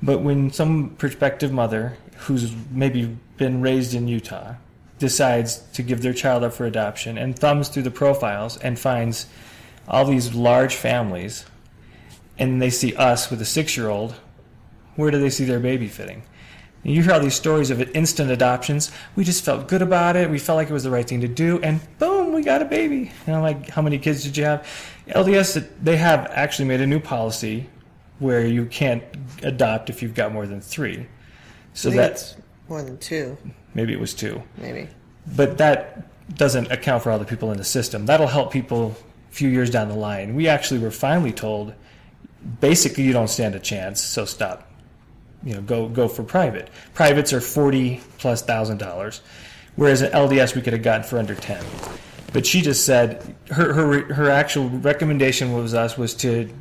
But 0.02 0.20
when 0.20 0.50
some 0.50 0.90
prospective 0.96 1.52
mother 1.52 1.96
who's 2.20 2.54
maybe 2.70 3.16
been 3.36 3.60
raised 3.60 3.94
in 3.94 4.08
Utah 4.08 4.54
decides 4.98 5.58
to 5.72 5.82
give 5.82 6.02
their 6.02 6.12
child 6.12 6.44
up 6.44 6.52
for 6.52 6.66
adoption 6.66 7.16
and 7.16 7.38
thumbs 7.38 7.68
through 7.68 7.82
the 7.82 7.90
profiles 7.90 8.58
and 8.58 8.78
finds 8.78 9.26
all 9.88 10.04
these 10.04 10.34
large 10.34 10.74
families 10.74 11.46
and 12.38 12.60
they 12.60 12.70
see 12.70 12.94
us 12.96 13.30
with 13.30 13.40
a 13.42 13.44
six 13.44 13.76
year 13.76 13.88
old, 13.88 14.14
where 14.96 15.10
do 15.10 15.20
they 15.20 15.30
see 15.30 15.44
their 15.44 15.60
baby 15.60 15.88
fitting? 15.88 16.22
And 16.82 16.94
you 16.94 17.02
hear 17.02 17.12
all 17.12 17.20
these 17.20 17.34
stories 17.34 17.70
of 17.70 17.80
instant 17.94 18.30
adoptions. 18.30 18.90
We 19.14 19.24
just 19.24 19.44
felt 19.44 19.68
good 19.68 19.82
about 19.82 20.16
it. 20.16 20.30
We 20.30 20.38
felt 20.38 20.56
like 20.56 20.70
it 20.70 20.72
was 20.72 20.84
the 20.84 20.90
right 20.90 21.06
thing 21.06 21.20
to 21.20 21.28
do, 21.28 21.60
and 21.62 21.80
boom, 21.98 22.32
we 22.32 22.42
got 22.42 22.62
a 22.62 22.64
baby. 22.64 23.12
And 23.26 23.36
I'm 23.36 23.42
like, 23.42 23.68
how 23.68 23.82
many 23.82 23.98
kids 23.98 24.24
did 24.24 24.38
you 24.38 24.44
have? 24.44 24.66
LDS, 25.08 25.68
they 25.82 25.98
have 25.98 26.26
actually 26.30 26.64
made 26.64 26.80
a 26.80 26.86
new 26.86 27.00
policy 27.00 27.68
where 28.18 28.46
you 28.46 28.64
can't 28.66 29.02
adopt 29.42 29.90
if 29.90 30.02
you've 30.02 30.14
got 30.14 30.32
more 30.32 30.46
than 30.46 30.62
three. 30.62 31.06
So 31.74 31.90
that's 31.90 32.36
more 32.68 32.82
than 32.82 32.98
two, 32.98 33.36
maybe 33.74 33.92
it 33.92 34.00
was 34.00 34.14
two, 34.14 34.42
maybe. 34.56 34.88
but 35.36 35.58
that 35.58 36.06
doesn't 36.36 36.70
account 36.70 37.02
for 37.02 37.10
all 37.10 37.18
the 37.18 37.24
people 37.24 37.50
in 37.52 37.58
the 37.58 37.64
system. 37.64 38.06
That'll 38.06 38.26
help 38.26 38.52
people 38.52 38.96
a 39.30 39.32
few 39.32 39.48
years 39.48 39.70
down 39.70 39.88
the 39.88 39.94
line. 39.96 40.34
We 40.34 40.48
actually 40.48 40.80
were 40.80 40.90
finally 40.90 41.32
told, 41.32 41.74
basically, 42.60 43.04
you 43.04 43.12
don't 43.12 43.28
stand 43.28 43.54
a 43.54 43.60
chance, 43.60 44.00
so 44.00 44.24
stop 44.24 44.70
you 45.42 45.54
know 45.54 45.62
go 45.62 45.88
go 45.88 46.08
for 46.08 46.22
private. 46.22 46.68
Privates 46.94 47.32
are 47.32 47.40
forty 47.40 48.00
plus 48.18 48.42
thousand 48.42 48.78
dollars, 48.78 49.22
whereas 49.76 50.02
at 50.02 50.12
LDS 50.12 50.54
we 50.54 50.62
could 50.62 50.72
have 50.72 50.82
gotten 50.82 51.02
for 51.06 51.18
under 51.18 51.34
ten. 51.34 51.64
But 52.32 52.46
she 52.46 52.60
just 52.60 52.84
said 52.84 53.34
her 53.50 53.72
her 53.72 54.14
her 54.14 54.30
actual 54.30 54.68
recommendation 54.68 55.52
was 55.52 55.74
us 55.74 55.96
was 55.96 56.14
to 56.16 56.52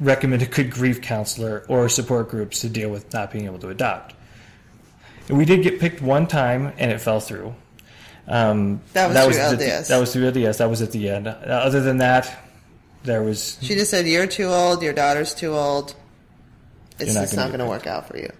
recommend 0.00 0.42
a 0.42 0.46
good 0.46 0.70
grief 0.70 1.02
counselor 1.02 1.64
or 1.68 1.88
support 1.88 2.28
groups 2.28 2.60
to 2.60 2.68
deal 2.68 2.88
with 2.90 3.12
not 3.12 3.32
being 3.32 3.46
able 3.46 3.58
to 3.58 3.68
adopt. 3.68 4.14
We 5.28 5.44
did 5.44 5.62
get 5.62 5.78
picked 5.80 6.00
one 6.00 6.26
time 6.26 6.72
and 6.78 6.90
it 6.90 7.00
fell 7.00 7.20
through. 7.20 7.54
Um, 8.26 8.80
That 8.92 9.08
was 9.26 9.36
through 9.36 9.56
the- 9.56 9.64
LDS. 9.64 9.88
that 9.88 9.98
was 9.98 10.12
through 10.12 10.26
LDS. 10.30 10.58
That 10.58 10.68
was 10.70 10.82
at 10.82 10.92
the 10.92 11.08
end. 11.08 11.28
Uh, 11.28 11.32
Other 11.32 11.80
than 11.80 11.98
that, 11.98 12.30
there 13.04 13.22
was 13.22 13.56
She 13.62 13.74
just 13.74 13.90
said, 13.90 14.06
"You're 14.06 14.26
too 14.26 14.48
old. 14.48 14.82
Your 14.82 14.92
daughter's 14.92 15.34
too 15.34 15.54
old. 15.54 15.94
It's 16.98 17.14
not 17.14 17.30
gonna 17.30 17.36
not 17.42 17.48
going 17.48 17.60
to 17.60 17.66
work 17.66 17.86
out 17.86 18.08
for 18.08 18.16
you." 18.18 18.30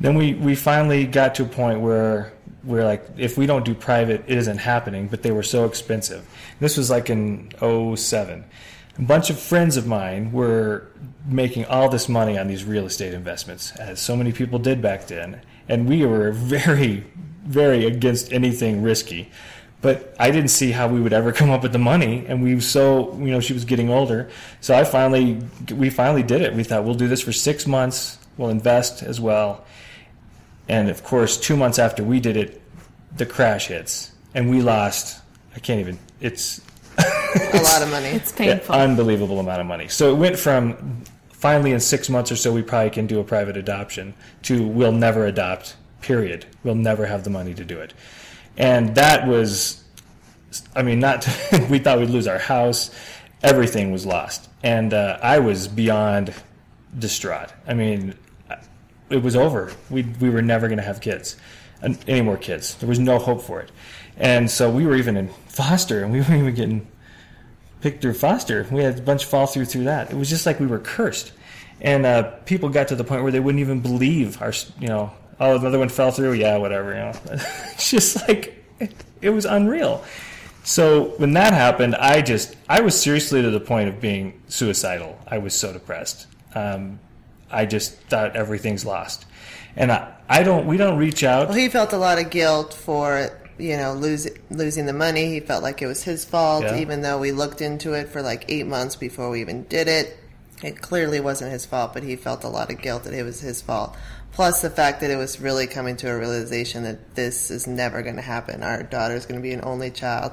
then 0.00 0.14
we, 0.16 0.32
we 0.34 0.54
finally 0.54 1.04
got 1.06 1.34
to 1.34 1.42
a 1.42 1.46
point 1.46 1.80
where 1.80 2.32
we're 2.64 2.84
like, 2.84 3.04
if 3.18 3.36
we 3.36 3.44
don't 3.46 3.66
do 3.66 3.74
private, 3.74 4.24
it 4.26 4.38
isn't 4.38 4.56
happening. 4.56 5.08
But 5.08 5.22
they 5.22 5.30
were 5.30 5.42
so 5.42 5.66
expensive. 5.66 6.26
This 6.58 6.76
was 6.78 6.88
like 6.90 7.10
in 7.10 7.50
07. 7.60 8.44
A 8.98 9.02
bunch 9.02 9.28
of 9.30 9.38
friends 9.38 9.76
of 9.76 9.86
mine 9.86 10.32
were 10.32 10.86
making 11.26 11.66
all 11.66 11.88
this 11.90 12.08
money 12.08 12.38
on 12.38 12.48
these 12.48 12.64
real 12.64 12.86
estate 12.86 13.12
investments, 13.14 13.72
as 13.76 14.00
so 14.00 14.16
many 14.16 14.32
people 14.32 14.58
did 14.58 14.80
back 14.82 15.06
then. 15.06 15.40
And 15.70 15.88
we 15.88 16.04
were 16.04 16.32
very, 16.32 17.04
very 17.46 17.86
against 17.86 18.32
anything 18.32 18.82
risky. 18.82 19.30
But 19.80 20.14
I 20.18 20.30
didn't 20.30 20.50
see 20.50 20.72
how 20.72 20.88
we 20.88 21.00
would 21.00 21.14
ever 21.14 21.32
come 21.32 21.48
up 21.48 21.62
with 21.62 21.72
the 21.72 21.78
money, 21.78 22.26
and 22.26 22.42
we 22.42 22.60
so 22.60 23.14
you 23.14 23.30
know 23.30 23.40
she 23.40 23.54
was 23.54 23.64
getting 23.64 23.88
older. 23.88 24.28
So 24.60 24.76
I 24.76 24.84
finally 24.84 25.40
we 25.72 25.88
finally 25.88 26.22
did 26.22 26.42
it. 26.42 26.52
We 26.52 26.64
thought 26.64 26.84
we'll 26.84 26.94
do 26.94 27.08
this 27.08 27.22
for 27.22 27.32
six 27.32 27.66
months. 27.66 28.18
We'll 28.36 28.50
invest 28.50 29.02
as 29.02 29.20
well, 29.20 29.64
and 30.68 30.90
of 30.90 31.02
course, 31.02 31.38
two 31.38 31.56
months 31.56 31.78
after 31.78 32.04
we 32.04 32.20
did 32.20 32.36
it, 32.36 32.60
the 33.16 33.24
crash 33.24 33.68
hits, 33.68 34.12
and 34.34 34.50
we 34.50 34.60
lost. 34.60 35.22
I 35.56 35.60
can't 35.60 35.80
even. 35.80 35.98
It's 36.20 36.60
A 36.98 37.62
lot 37.62 37.82
of 37.82 37.90
money. 37.90 38.08
It's 38.08 38.32
painful. 38.32 38.74
unbelievable 38.74 39.38
amount 39.38 39.60
of 39.60 39.66
money. 39.66 39.88
So 39.88 40.12
it 40.12 40.16
went 40.16 40.38
from 40.38 41.04
finally 41.40 41.72
in 41.72 41.80
six 41.80 42.10
months 42.10 42.30
or 42.30 42.36
so 42.36 42.52
we 42.52 42.62
probably 42.62 42.90
can 42.90 43.06
do 43.06 43.18
a 43.18 43.24
private 43.24 43.56
adoption 43.56 44.14
to 44.42 44.66
we'll 44.66 44.92
never 44.92 45.26
adopt. 45.26 45.76
Period. 46.02 46.46
We'll 46.62 46.76
never 46.76 47.06
have 47.06 47.24
the 47.24 47.30
money 47.30 47.54
to 47.54 47.64
do 47.64 47.78
it, 47.80 47.92
and 48.56 48.94
that 48.94 49.26
was. 49.26 49.82
I 50.74 50.82
mean, 50.82 51.00
not. 51.00 51.26
we 51.70 51.78
thought 51.78 51.98
we'd 51.98 52.10
lose 52.10 52.26
our 52.26 52.38
house. 52.38 52.94
Everything 53.42 53.90
was 53.90 54.06
lost, 54.06 54.48
and 54.62 54.94
uh, 54.94 55.18
I 55.22 55.40
was 55.40 55.68
beyond 55.68 56.34
distraught. 56.98 57.52
I 57.66 57.74
mean, 57.74 58.14
it 59.10 59.22
was 59.22 59.36
over. 59.36 59.72
We 59.90 60.02
we 60.20 60.30
were 60.30 60.42
never 60.42 60.68
going 60.68 60.78
to 60.78 60.84
have 60.84 61.02
kids, 61.02 61.36
any 61.82 62.22
more 62.22 62.38
kids. 62.38 62.74
There 62.76 62.88
was 62.88 62.98
no 62.98 63.18
hope 63.18 63.42
for 63.42 63.60
it, 63.60 63.70
and 64.16 64.50
so 64.50 64.70
we 64.70 64.86
were 64.86 64.96
even 64.96 65.18
in 65.18 65.28
foster, 65.48 66.02
and 66.02 66.12
we 66.12 66.20
weren't 66.20 66.32
even 66.32 66.54
getting 66.54 66.88
picked 67.80 68.02
through 68.02 68.14
foster. 68.14 68.66
We 68.70 68.82
had 68.82 68.98
a 68.98 69.02
bunch 69.02 69.24
fall 69.24 69.46
through 69.46 69.66
through 69.66 69.84
that. 69.84 70.10
It 70.10 70.16
was 70.16 70.28
just 70.28 70.46
like 70.46 70.60
we 70.60 70.66
were 70.66 70.78
cursed, 70.78 71.32
and 71.80 72.06
uh, 72.06 72.30
people 72.44 72.68
got 72.68 72.88
to 72.88 72.96
the 72.96 73.04
point 73.04 73.22
where 73.22 73.32
they 73.32 73.40
wouldn't 73.40 73.60
even 73.60 73.80
believe 73.80 74.40
our, 74.42 74.52
you 74.78 74.88
know, 74.88 75.12
oh 75.38 75.56
another 75.56 75.78
one 75.78 75.88
fell 75.88 76.10
through. 76.10 76.32
Yeah, 76.34 76.56
whatever. 76.58 76.90
You 76.90 76.98
know, 76.98 77.12
it's 77.72 77.90
just 77.90 78.28
like 78.28 78.64
it, 78.78 78.94
it 79.20 79.30
was 79.30 79.44
unreal. 79.44 80.04
So 80.62 81.14
when 81.16 81.32
that 81.34 81.52
happened, 81.52 81.96
I 81.96 82.22
just 82.22 82.54
I 82.68 82.80
was 82.80 83.00
seriously 83.00 83.42
to 83.42 83.50
the 83.50 83.60
point 83.60 83.88
of 83.88 84.00
being 84.00 84.40
suicidal. 84.48 85.18
I 85.26 85.38
was 85.38 85.54
so 85.54 85.72
depressed. 85.72 86.26
Um, 86.54 87.00
I 87.50 87.66
just 87.66 87.94
thought 88.02 88.36
everything's 88.36 88.84
lost, 88.84 89.26
and 89.74 89.90
I, 89.90 90.12
I 90.28 90.42
don't. 90.42 90.66
We 90.66 90.76
don't 90.76 90.98
reach 90.98 91.24
out. 91.24 91.48
Well, 91.48 91.58
he 91.58 91.68
felt 91.68 91.92
a 91.92 91.98
lot 91.98 92.18
of 92.18 92.30
guilt 92.30 92.74
for 92.74 93.30
you 93.60 93.76
know 93.76 93.92
losing 93.92 94.36
losing 94.50 94.86
the 94.86 94.92
money. 94.92 95.26
He 95.26 95.40
felt 95.40 95.62
like 95.62 95.82
it 95.82 95.86
was 95.86 96.02
his 96.02 96.24
fault, 96.24 96.64
Yeah. 96.64 96.78
even 96.78 97.02
though 97.02 97.18
we 97.18 97.32
looked 97.32 97.60
into 97.60 97.92
it 97.92 98.08
for 98.08 98.22
like 98.22 98.46
eight 98.48 98.66
months 98.66 98.96
before 98.96 99.30
we 99.30 99.40
even 99.40 99.64
did 99.64 99.88
it. 99.88 100.16
It 100.62 100.80
clearly 100.82 101.20
wasn't 101.20 101.52
his 101.52 101.64
fault, 101.64 101.94
but 101.94 102.02
he 102.02 102.16
felt 102.16 102.44
a 102.44 102.48
lot 102.48 102.70
of 102.70 102.82
guilt 102.82 103.04
that 103.04 103.14
it 103.14 103.22
was 103.22 103.40
his 103.40 103.62
fault. 103.62 103.96
Plus 104.32 104.60
the 104.60 104.70
fact 104.70 105.00
that 105.00 105.10
it 105.10 105.16
was 105.16 105.40
really 105.40 105.66
coming 105.66 105.96
to 105.96 106.10
a 106.10 106.18
realization 106.18 106.84
that 106.84 107.14
this 107.14 107.50
is 107.50 107.66
never 107.66 108.02
going 108.02 108.16
to 108.16 108.22
happen. 108.22 108.62
Our 108.62 108.82
daughter's 108.82 109.26
going 109.26 109.40
to 109.40 109.42
be 109.42 109.52
an 109.52 109.60
only 109.64 109.90
child. 109.90 110.32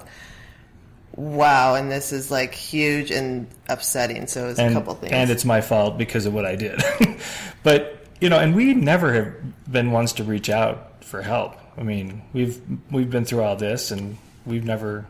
Wow, 1.16 1.76
and 1.76 1.92
this 1.92 2.14
is 2.14 2.30
like 2.30 2.54
huge 2.54 3.10
and 3.10 3.48
upsetting. 3.70 4.28
So 4.28 4.46
it 4.46 4.48
was 4.50 4.60
and, 4.60 4.72
a 4.72 4.74
couple 4.74 4.94
things. 4.96 5.14
and 5.14 5.32
it's 5.32 5.46
my 5.46 5.62
fault 5.62 5.98
because 5.98 6.26
of 6.26 6.34
what 6.34 6.46
I 6.46 6.56
did. 6.56 6.82
but 7.64 8.06
you 8.22 8.30
know, 8.30 8.38
and 8.38 8.56
we 8.56 8.74
never 8.74 9.14
have 9.14 9.72
been 9.72 9.92
ones 9.92 10.14
to 10.14 10.24
reach 10.24 10.50
out 10.50 11.04
for 11.04 11.22
help. 11.22 11.56
I 11.78 11.84
mean, 11.84 12.22
we've 12.34 12.60
we've 12.92 13.10
been 13.10 13.26
through 13.26 13.44
all 13.44 13.56
this, 13.56 13.92
and 13.92 14.18
we've 14.46 14.66
never 14.66 15.06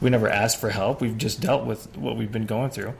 we 0.00 0.10
never 0.10 0.28
asked 0.28 0.60
for 0.60 0.70
help. 0.70 1.00
We've 1.00 1.16
just 1.18 1.40
dealt 1.40 1.64
with 1.64 1.96
what 1.96 2.16
we've 2.16 2.32
been 2.32 2.46
going 2.46 2.70
through. 2.70 2.94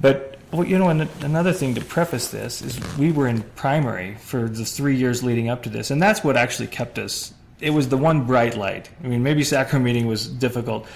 But 0.00 0.38
well, 0.52 0.64
you 0.64 0.78
know, 0.78 0.88
and 0.88 1.08
another 1.22 1.52
thing 1.52 1.74
to 1.76 1.80
preface 1.80 2.28
this 2.28 2.62
is 2.62 2.78
we 2.98 3.12
were 3.12 3.28
in 3.28 3.42
primary 3.56 4.16
for 4.16 4.48
the 4.48 4.64
three 4.64 4.96
years 4.96 5.22
leading 5.22 5.48
up 5.48 5.62
to 5.64 5.68
this, 5.68 5.90
and 5.90 6.02
that's 6.02 6.22
what 6.24 6.36
actually 6.36 6.68
kept 6.68 6.98
us. 6.98 7.32
It 7.60 7.70
was 7.70 7.88
the 7.88 7.96
one 7.96 8.26
bright 8.26 8.56
light. 8.56 8.90
I 9.02 9.06
mean, 9.06 9.22
maybe 9.22 9.44
sacrament 9.44 9.84
meeting 9.84 10.06
was 10.06 10.26
difficult, 10.28 10.86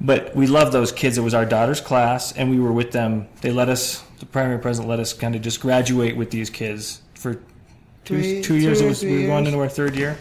but 0.00 0.34
we 0.34 0.46
loved 0.46 0.72
those 0.72 0.92
kids. 0.92 1.18
It 1.18 1.22
was 1.22 1.34
our 1.34 1.44
daughter's 1.44 1.80
class, 1.80 2.32
and 2.32 2.50
we 2.50 2.58
were 2.60 2.72
with 2.72 2.92
them. 2.92 3.26
They 3.40 3.50
let 3.50 3.68
us, 3.68 4.02
the 4.20 4.26
primary 4.26 4.58
president 4.60 4.88
let 4.88 5.00
us 5.00 5.12
kind 5.12 5.34
of 5.34 5.42
just 5.42 5.60
graduate 5.60 6.16
with 6.16 6.30
these 6.30 6.50
kids 6.50 7.02
for 7.14 7.34
two, 7.34 7.40
Three- 8.04 8.42
two 8.42 8.54
years. 8.54 8.80
It 8.80 8.88
was 8.88 9.02
we 9.02 9.22
were 9.22 9.26
going 9.26 9.46
into 9.46 9.58
our 9.58 9.68
third 9.68 9.96
year. 9.96 10.16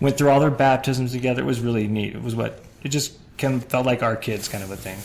Went 0.00 0.18
through 0.18 0.28
all 0.30 0.40
their 0.40 0.50
baptisms 0.50 1.12
together. 1.12 1.42
It 1.42 1.46
was 1.46 1.60
really 1.60 1.88
neat. 1.88 2.14
It 2.14 2.22
was 2.22 2.34
what 2.34 2.60
it 2.82 2.88
just 2.90 3.14
kind 3.38 3.54
of 3.54 3.64
felt 3.64 3.86
like 3.86 4.02
our 4.02 4.16
kids, 4.16 4.48
kind 4.48 4.62
of 4.62 4.70
a 4.70 4.76
thing. 4.76 4.98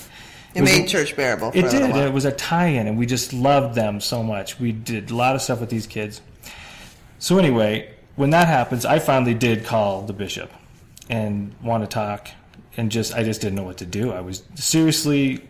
it 0.54 0.62
was 0.62 0.70
made 0.72 0.86
a- 0.86 0.88
church 0.88 1.16
bearable 1.16 1.52
for 1.52 1.58
It 1.58 1.66
a 1.66 1.70
did. 1.70 1.92
while. 1.92 2.06
It 2.06 2.14
was 2.14 2.26
a 2.26 2.32
tie-in, 2.32 2.88
and 2.88 2.98
we 2.98 3.06
just 3.06 3.32
loved 3.34 3.74
them 3.76 4.02
so 4.02 4.22
much. 4.24 4.60
We 4.60 4.72
did 4.74 5.10
a 5.12 5.16
lot 5.16 5.36
of 5.36 5.42
stuff 5.42 5.60
with 5.62 5.70
these 5.70 5.88
kids. 5.88 6.22
So 7.20 7.38
anyway, 7.38 7.90
when 8.16 8.32
that 8.32 8.48
happens, 8.48 8.86
I 8.86 9.00
finally 9.00 9.34
did 9.34 9.64
call 9.66 10.02
the 10.02 10.14
bishop 10.14 10.52
and 11.10 11.54
want 11.64 11.84
to 11.84 11.88
talk, 11.88 12.28
and 12.78 12.92
just 12.92 13.14
I 13.16 13.24
just 13.24 13.40
didn't 13.42 13.56
know 13.56 13.64
what 13.64 13.78
to 13.78 13.86
do. 13.86 14.12
I 14.12 14.20
was 14.22 14.44
seriously, 14.56 15.48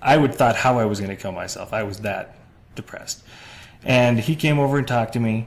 I 0.00 0.16
would 0.16 0.34
thought 0.34 0.56
how 0.56 0.78
I 0.78 0.86
was 0.86 0.98
going 1.00 1.10
to 1.14 1.20
kill 1.20 1.32
myself. 1.32 1.72
I 1.72 1.82
was 1.84 1.98
that 1.98 2.34
depressed, 2.74 3.22
and 3.84 4.18
he 4.18 4.34
came 4.34 4.58
over 4.58 4.78
and 4.78 4.88
talked 4.88 5.12
to 5.12 5.20
me, 5.20 5.46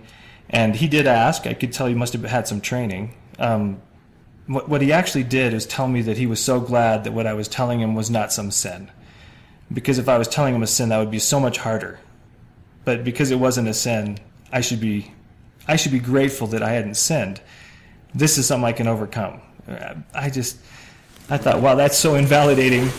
and 0.50 0.76
he 0.76 0.88
did 0.88 1.08
ask. 1.08 1.45
I 1.48 1.54
could 1.54 1.74
tell 1.74 1.88
he 1.88 1.93
must 1.95 2.13
have 2.13 2.24
had 2.24 2.48
some 2.48 2.62
training. 2.62 3.13
Um, 3.39 3.82
what, 4.48 4.69
what 4.69 4.82
he 4.82 4.91
actually 4.91 5.24
did 5.24 5.54
is 5.54 5.65
tell 5.65 5.88
me 5.88 6.02
that 6.04 6.17
he 6.17 6.28
was 6.28 6.43
so 6.43 6.60
glad 6.60 7.04
that 7.04 7.13
what 7.13 7.26
I 7.28 7.34
was 7.34 7.48
telling 7.48 7.80
him 7.80 7.95
was 7.95 8.10
not 8.10 8.32
some 8.32 8.52
sin 8.52 8.91
because 9.74 9.98
if 9.98 10.08
I 10.08 10.17
was 10.17 10.28
telling 10.28 10.56
him 10.56 10.63
a 10.63 10.67
sin, 10.67 10.89
that 10.89 11.00
would 11.00 11.12
be 11.12 11.19
so 11.19 11.39
much 11.39 11.58
harder. 11.58 12.00
But 12.84 13.04
because 13.04 13.32
it 13.32 13.39
wasn't 13.39 13.67
a 13.67 13.74
sin, 13.74 14.19
I 14.52 14.62
should 14.62 14.80
be, 14.80 15.12
I 15.67 15.76
should 15.76 15.91
be 15.91 16.00
grateful 16.00 16.48
that 16.48 16.62
I 16.62 16.71
hadn't 16.71 16.95
sinned. 16.95 17.41
This 18.13 18.38
is 18.38 18.45
something 18.45 18.65
I 18.65 18.74
can 18.74 18.88
overcome. 18.88 19.41
Uh, 19.67 19.95
I 20.13 20.30
just, 20.30 20.58
I 21.30 21.38
thought, 21.38 21.62
wow, 21.62 21.76
that's 21.76 21.98
so 21.98 22.15
invalidating. 22.15 22.89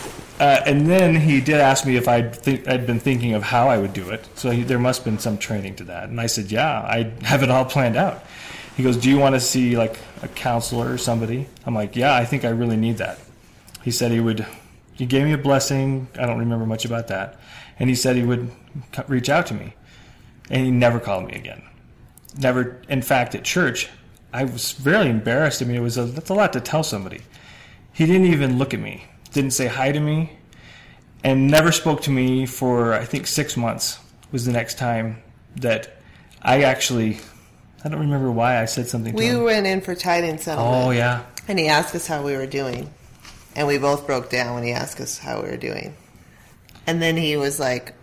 Uh, 0.40 0.60
and 0.66 0.86
then 0.86 1.14
he 1.14 1.40
did 1.40 1.54
ask 1.54 1.86
me 1.86 1.96
if 1.96 2.08
I'd, 2.08 2.42
th- 2.42 2.66
I'd 2.66 2.86
been 2.86 3.00
thinking 3.00 3.34
of 3.34 3.44
how 3.44 3.68
I 3.68 3.78
would 3.78 3.92
do 3.92 4.10
it. 4.10 4.28
So 4.34 4.50
he, 4.50 4.64
there 4.64 4.78
must 4.78 5.00
have 5.00 5.04
been 5.04 5.18
some 5.18 5.38
training 5.38 5.76
to 5.76 5.84
that. 5.84 6.08
And 6.08 6.20
I 6.20 6.26
said, 6.26 6.50
yeah, 6.50 6.80
I 6.80 7.12
have 7.24 7.42
it 7.42 7.50
all 7.50 7.64
planned 7.64 7.96
out. 7.96 8.24
He 8.76 8.82
goes, 8.82 8.96
do 8.98 9.08
you 9.08 9.18
want 9.18 9.34
to 9.36 9.40
see 9.40 9.78
like 9.78 9.98
a 10.22 10.28
counselor 10.28 10.92
or 10.92 10.98
somebody? 10.98 11.46
I'm 11.64 11.74
like, 11.74 11.96
yeah, 11.96 12.14
I 12.14 12.24
think 12.24 12.44
I 12.44 12.50
really 12.50 12.76
need 12.76 12.98
that. 12.98 13.18
He 13.82 13.90
said 13.90 14.10
he 14.10 14.20
would 14.20 14.46
he 14.92 15.06
gave 15.06 15.24
me 15.24 15.32
a 15.32 15.38
blessing. 15.38 16.08
I 16.18 16.26
don't 16.26 16.38
remember 16.38 16.64
much 16.64 16.84
about 16.84 17.08
that. 17.08 17.38
And 17.78 17.90
he 17.90 17.94
said 17.94 18.16
he 18.16 18.22
would 18.22 18.50
reach 19.08 19.28
out 19.28 19.46
to 19.46 19.54
me. 19.54 19.74
And 20.48 20.64
he 20.64 20.70
never 20.70 20.98
called 20.98 21.26
me 21.26 21.34
again. 21.34 21.62
Never 22.38 22.80
in 22.88 23.02
fact 23.02 23.34
at 23.34 23.44
church 23.44 23.88
i 24.32 24.44
was 24.44 24.72
very 24.72 25.08
embarrassed. 25.08 25.62
I 25.62 25.64
mean 25.64 25.76
it 25.76 25.80
was 25.80 25.96
a 25.96 26.04
that's 26.04 26.30
a 26.30 26.34
lot 26.34 26.52
to 26.54 26.60
tell 26.60 26.82
somebody. 26.82 27.20
He 27.92 28.06
didn't 28.06 28.26
even 28.26 28.58
look 28.58 28.74
at 28.74 28.80
me 28.80 29.04
didn't 29.36 29.52
say 29.52 29.66
hi 29.66 29.92
to 29.92 30.00
me 30.00 30.32
and 31.22 31.50
never 31.50 31.70
spoke 31.70 32.00
to 32.00 32.10
me 32.10 32.46
for 32.46 32.94
i 32.94 33.04
think 33.04 33.26
six 33.26 33.54
months 33.54 33.98
was 34.32 34.46
the 34.46 34.52
next 34.52 34.78
time 34.78 35.22
that 35.56 35.98
i 36.40 36.62
actually 36.62 37.18
i 37.86 37.88
don't 37.88 38.00
remember 38.00 38.30
why 38.30 38.60
i 38.60 38.66
said 38.66 38.86
something 38.88 39.12
to 39.12 39.18
we 39.18 39.28
him 39.28 39.44
went 39.44 39.66
in 39.66 39.80
for 39.80 39.94
tithing 39.94 40.36
settlement. 40.38 40.86
oh 40.86 40.90
yeah 40.90 41.22
And 41.48 41.58
he 41.58 41.68
asked 41.68 41.94
us 41.94 42.06
how 42.08 42.22
we 42.24 42.36
were 42.36 42.46
doing. 42.46 42.90
And 43.54 43.66
we 43.68 43.78
both 43.78 44.04
broke 44.06 44.28
down 44.28 44.54
when 44.54 44.64
he 44.64 44.72
asked 44.72 45.00
us 45.00 45.16
how 45.16 45.40
we 45.42 45.48
were 45.48 45.56
doing. 45.56 45.94
And 46.86 47.00
then 47.00 47.16
he 47.16 47.36
was 47.36 47.58
like, 47.60 47.94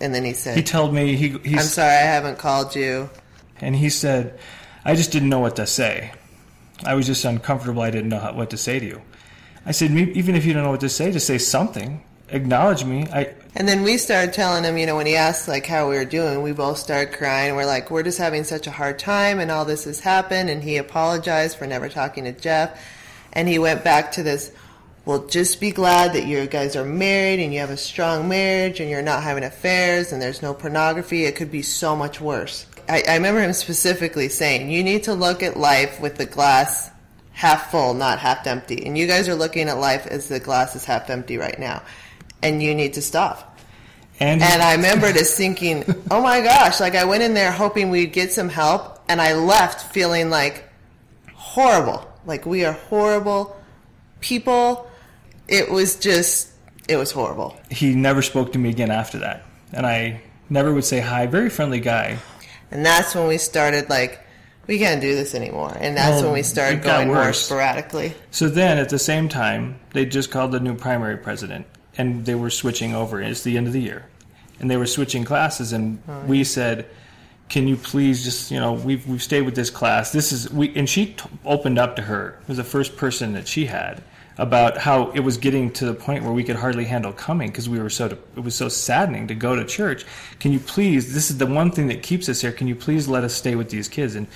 and 0.00 0.14
then 0.14 0.22
he 0.24 0.34
said, 0.34 0.56
he 0.56 0.62
told 0.62 0.92
me 0.94 1.16
he 1.16 1.30
he's 1.42 1.58
I'm 1.58 1.64
sorry 1.64 1.94
I 1.94 2.06
haven't 2.16 2.38
called 2.38 2.76
you. 2.76 3.08
And 3.60 3.74
he 3.74 3.88
said, 3.90 4.38
I 4.84 4.94
just 4.94 5.10
didn't 5.12 5.30
know 5.30 5.40
what 5.40 5.56
to 5.56 5.66
say. 5.66 6.12
I 6.84 6.94
was 6.94 7.06
just 7.06 7.24
uncomfortable. 7.24 7.82
I 7.82 7.90
didn't 7.90 8.10
know 8.10 8.18
how, 8.20 8.34
what 8.34 8.50
to 8.50 8.56
say 8.58 8.78
to 8.78 8.84
you. 8.86 9.00
I 9.64 9.72
said, 9.72 9.90
even 9.92 10.34
if 10.34 10.44
you 10.44 10.52
don't 10.52 10.62
know 10.64 10.70
what 10.70 10.80
to 10.80 10.88
say, 10.90 11.10
just 11.10 11.26
say 11.26 11.38
something. 11.38 12.04
Acknowledge 12.28 12.84
me. 12.84 13.06
I, 13.12 13.34
And 13.54 13.68
then 13.68 13.82
we 13.82 13.98
started 13.98 14.32
telling 14.32 14.64
him, 14.64 14.78
you 14.78 14.86
know, 14.86 14.96
when 14.96 15.06
he 15.06 15.16
asked 15.16 15.46
like 15.46 15.66
how 15.66 15.88
we 15.88 15.96
were 15.96 16.04
doing, 16.04 16.42
we 16.42 16.52
both 16.52 16.78
started 16.78 17.16
crying. 17.16 17.54
We're 17.54 17.66
like, 17.66 17.90
we're 17.90 18.02
just 18.02 18.18
having 18.18 18.44
such 18.44 18.66
a 18.66 18.70
hard 18.70 18.98
time 18.98 19.38
and 19.38 19.50
all 19.50 19.64
this 19.64 19.84
has 19.84 20.00
happened. 20.00 20.50
And 20.50 20.62
he 20.62 20.76
apologized 20.76 21.58
for 21.58 21.66
never 21.66 21.88
talking 21.88 22.24
to 22.24 22.32
Jeff. 22.32 22.82
And 23.32 23.48
he 23.48 23.58
went 23.58 23.84
back 23.84 24.12
to 24.12 24.22
this, 24.22 24.52
well, 25.04 25.26
just 25.26 25.60
be 25.60 25.70
glad 25.70 26.14
that 26.14 26.26
you 26.26 26.46
guys 26.46 26.76
are 26.76 26.84
married 26.84 27.40
and 27.40 27.52
you 27.52 27.60
have 27.60 27.70
a 27.70 27.76
strong 27.76 28.26
marriage 28.26 28.80
and 28.80 28.88
you're 28.88 29.02
not 29.02 29.22
having 29.22 29.44
affairs 29.44 30.12
and 30.12 30.22
there's 30.22 30.40
no 30.40 30.54
pornography. 30.54 31.24
It 31.24 31.36
could 31.36 31.50
be 31.50 31.62
so 31.62 31.94
much 31.94 32.20
worse. 32.20 32.66
I, 32.88 33.02
I 33.08 33.14
remember 33.14 33.40
him 33.40 33.52
specifically 33.52 34.28
saying, 34.28 34.70
you 34.70 34.82
need 34.82 35.04
to 35.04 35.14
look 35.14 35.42
at 35.42 35.56
life 35.56 36.00
with 36.00 36.16
the 36.16 36.26
glass 36.26 36.90
half 37.32 37.70
full, 37.70 37.94
not 37.94 38.18
half 38.18 38.46
empty. 38.46 38.86
And 38.86 38.96
you 38.96 39.06
guys 39.06 39.28
are 39.28 39.34
looking 39.34 39.68
at 39.68 39.78
life 39.78 40.06
as 40.06 40.28
the 40.28 40.40
glass 40.40 40.74
is 40.74 40.84
half 40.84 41.10
empty 41.10 41.36
right 41.36 41.58
now. 41.58 41.82
And 42.42 42.62
you 42.62 42.74
need 42.74 42.94
to 42.94 43.02
stop. 43.02 43.58
and, 44.20 44.42
And 44.42 44.62
I 44.62 44.74
remember 44.74 45.12
just 45.12 45.36
thinking, 45.36 45.84
oh 46.10 46.20
my 46.22 46.40
gosh, 46.40 46.80
like 46.80 46.94
I 46.94 47.04
went 47.04 47.22
in 47.22 47.34
there 47.34 47.50
hoping 47.52 47.90
we'd 47.90 48.12
get 48.12 48.32
some 48.32 48.48
help, 48.48 49.02
and 49.08 49.20
I 49.20 49.34
left 49.34 49.92
feeling 49.92 50.30
like 50.30 50.64
horrible. 51.34 52.06
Like 52.26 52.46
we 52.46 52.64
are 52.64 52.72
horrible 52.72 53.56
people. 54.20 54.90
It 55.48 55.70
was 55.70 55.96
just, 55.96 56.50
it 56.88 56.96
was 56.96 57.10
horrible. 57.12 57.56
he 57.70 57.94
never 57.94 58.22
spoke 58.22 58.52
to 58.52 58.58
me 58.58 58.70
again 58.70 58.90
after 58.90 59.18
that. 59.18 59.44
And 59.72 59.86
I 59.86 60.20
never 60.48 60.72
would 60.72 60.84
say 60.84 61.00
hi. 61.00 61.26
Very 61.26 61.50
friendly 61.50 61.80
guy. 61.80 62.18
And 62.70 62.84
that's 62.84 63.14
when 63.14 63.26
we 63.26 63.38
started 63.38 63.90
like, 63.90 64.20
we 64.66 64.78
can't 64.78 65.00
do 65.02 65.14
this 65.14 65.34
anymore. 65.34 65.76
And 65.78 65.96
that's 65.96 66.16
Well, 66.22 66.24
when 66.24 66.32
we 66.34 66.42
started 66.42 66.82
going 66.82 67.08
more 67.08 67.32
sporadically. 67.34 68.14
So 68.30 68.48
then, 68.48 68.78
at 68.78 68.88
the 68.88 68.98
same 68.98 69.28
time, 69.28 69.78
they 69.92 70.06
just 70.06 70.30
called 70.30 70.52
the 70.52 70.60
new 70.60 70.74
primary 70.74 71.18
president, 71.18 71.66
and 71.96 72.26
they 72.26 72.34
were 72.34 72.50
switching 72.50 72.94
over. 72.94 73.20
It's 73.20 73.42
the 73.42 73.56
end 73.56 73.66
of 73.66 73.72
the 73.72 73.80
year, 73.80 74.06
and 74.60 74.70
they 74.70 74.76
were 74.76 74.86
switching 74.86 75.24
classes, 75.24 75.72
and 75.72 75.98
we 76.26 76.44
said, 76.44 76.86
"Can 77.48 77.68
you 77.68 77.76
please 77.76 78.24
just, 78.24 78.50
you 78.50 78.60
know, 78.60 78.72
we've 78.72 79.06
we've 79.06 79.22
stayed 79.22 79.42
with 79.42 79.54
this 79.54 79.70
class. 79.70 80.12
This 80.12 80.32
is 80.32 80.50
we." 80.50 80.74
And 80.76 80.88
she 80.88 81.06
t- 81.06 81.24
opened 81.44 81.78
up 81.78 81.96
to 81.96 82.02
her. 82.02 82.38
It 82.42 82.48
was 82.48 82.56
the 82.56 82.64
first 82.64 82.96
person 82.96 83.32
that 83.34 83.48
she 83.48 83.66
had 83.66 84.02
about 84.36 84.76
how 84.78 85.10
it 85.12 85.20
was 85.20 85.36
getting 85.36 85.70
to 85.70 85.86
the 85.86 85.94
point 85.94 86.24
where 86.24 86.32
we 86.32 86.42
could 86.42 86.56
hardly 86.56 86.84
handle 86.84 87.12
coming 87.12 87.48
because 87.50 87.68
we 87.68 87.78
were 87.78 87.90
so 87.90 88.06
it 88.06 88.40
was 88.42 88.54
so 88.54 88.68
saddening 88.68 89.28
to 89.28 89.34
go 89.34 89.54
to 89.54 89.64
church. 89.64 90.04
Can 90.40 90.52
you 90.52 90.58
please? 90.60 91.14
This 91.14 91.30
is 91.30 91.38
the 91.38 91.46
one 91.46 91.70
thing 91.70 91.86
that 91.88 92.02
keeps 92.02 92.28
us 92.28 92.40
here. 92.40 92.52
Can 92.52 92.66
you 92.66 92.74
please 92.74 93.08
let 93.08 93.24
us 93.24 93.34
stay 93.34 93.54
with 93.54 93.70
these 93.70 93.88
kids? 93.88 94.14
And 94.16 94.26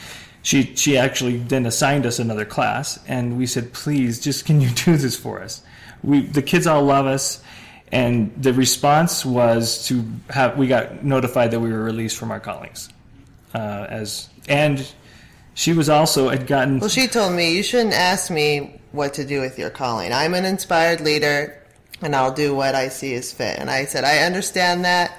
she 0.42 0.74
she 0.76 0.96
actually 0.96 1.38
then 1.38 1.66
assigned 1.66 2.06
us 2.06 2.18
another 2.18 2.44
class, 2.44 2.98
and 3.06 3.36
we 3.36 3.46
said, 3.46 3.72
please, 3.72 4.20
just 4.20 4.44
can 4.44 4.60
you 4.60 4.70
do 4.84 4.96
this 4.96 5.16
for 5.16 5.42
us? 5.42 5.62
We 6.02 6.20
the 6.20 6.42
kids 6.42 6.66
all 6.66 6.82
love 6.82 7.06
us, 7.06 7.42
and 7.92 8.32
the 8.40 8.52
response 8.52 9.24
was 9.24 9.86
to 9.88 10.04
have 10.30 10.56
we 10.56 10.66
got 10.66 11.04
notified 11.04 11.50
that 11.50 11.60
we 11.60 11.72
were 11.72 11.82
released 11.82 12.16
from 12.16 12.30
our 12.30 12.40
callings, 12.40 12.88
uh, 13.54 13.86
as 13.88 14.28
and 14.48 14.86
she 15.54 15.72
was 15.72 15.88
also 15.88 16.28
had 16.28 16.46
gotten 16.46 16.78
Well, 16.78 16.88
she 16.88 17.08
told 17.08 17.32
me, 17.32 17.56
you 17.56 17.64
shouldn't 17.64 17.94
ask 17.94 18.30
me 18.30 18.80
what 18.92 19.14
to 19.14 19.24
do 19.24 19.40
with 19.40 19.58
your 19.58 19.70
calling. 19.70 20.12
I'm 20.12 20.34
an 20.34 20.44
inspired 20.44 21.00
leader 21.00 21.60
and 22.00 22.14
I'll 22.14 22.32
do 22.32 22.54
what 22.54 22.76
I 22.76 22.88
see 22.88 23.12
is 23.12 23.32
fit. 23.32 23.58
And 23.58 23.68
I 23.68 23.84
said, 23.84 24.04
I 24.04 24.18
understand 24.18 24.84
that. 24.84 25.18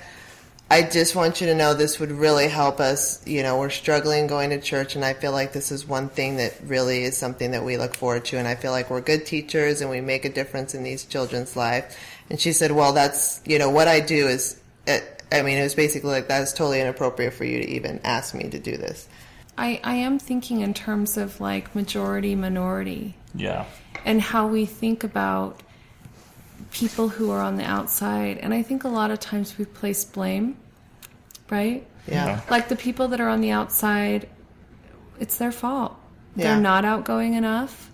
I 0.72 0.84
just 0.84 1.16
want 1.16 1.42
you 1.42 1.48
to 1.48 1.56
know 1.56 1.74
this 1.74 2.00
would 2.00 2.12
really 2.12 2.48
help 2.48 2.80
us. 2.80 3.26
You 3.28 3.42
know, 3.42 3.58
we're 3.58 3.72
struggling 3.72 4.28
going 4.28 4.52
to 4.52 4.62
church, 4.62 4.96
and 4.96 5.04
I 5.04 5.14
feel 5.14 5.32
like 5.32 5.52
this 5.52 5.72
is 5.72 5.88
one 5.88 6.10
thing 6.10 6.38
that 6.38 6.56
really 6.64 7.04
is 7.04 7.18
something 7.18 7.52
that 7.52 7.64
we 7.64 7.78
look 7.78 7.96
forward 7.96 8.26
to. 8.26 8.38
And 8.38 8.48
I 8.48 8.56
feel 8.56 8.72
like 8.72 8.90
we're 8.90 9.02
good 9.02 9.26
teachers 9.26 9.82
and 9.82 9.90
we 9.90 10.00
make 10.00 10.26
a 10.26 10.30
difference 10.30 10.76
in 10.76 10.84
these 10.84 11.06
children's 11.06 11.56
life. 11.56 11.98
And 12.30 12.40
she 12.40 12.52
said, 12.52 12.72
Well, 12.72 12.94
that's, 12.94 13.42
you 13.46 13.58
know, 13.58 13.72
what 13.72 13.88
I 13.88 14.00
do 14.00 14.28
is, 14.28 14.62
uh, 14.88 15.00
I 15.32 15.42
mean, 15.42 15.58
it 15.58 15.64
was 15.64 15.74
basically 15.76 16.12
like, 16.12 16.28
that's 16.28 16.54
totally 16.54 16.82
inappropriate 16.82 17.34
for 17.34 17.46
you 17.46 17.60
to 17.64 17.70
even 17.70 18.00
ask 18.04 18.36
me 18.36 18.50
to 18.50 18.60
do 18.60 18.78
this. 18.78 19.08
I, 19.60 19.82
I 19.84 19.96
am 19.96 20.20
thinking 20.20 20.62
in 20.62 20.74
terms 20.74 21.18
of 21.18 21.42
like 21.42 21.76
majority 21.76 22.34
minority 22.34 23.16
yeah 23.36 23.66
and 24.06 24.22
how 24.22 24.48
we 24.48 24.66
think 24.66 25.04
about 25.04 25.62
people 26.72 27.10
who 27.10 27.32
are 27.32 27.42
on 27.42 27.58
the 27.58 27.64
outside. 27.64 28.38
And 28.38 28.54
I 28.54 28.62
think 28.62 28.84
a 28.84 28.90
lot 28.90 29.12
of 29.12 29.20
times 29.20 29.58
we 29.58 29.66
place 29.66 30.06
blame, 30.06 30.58
right? 31.50 31.86
Yeah. 32.08 32.42
Like 32.50 32.70
the 32.70 32.76
people 32.76 33.10
that 33.10 33.20
are 33.20 33.30
on 33.30 33.42
the 33.42 33.52
outside, 33.52 34.30
it's 35.20 35.38
their 35.38 35.52
fault. 35.52 35.98
Yeah. 36.36 36.54
They're 36.54 36.62
not 36.62 36.86
outgoing 36.86 37.34
enough. 37.34 37.90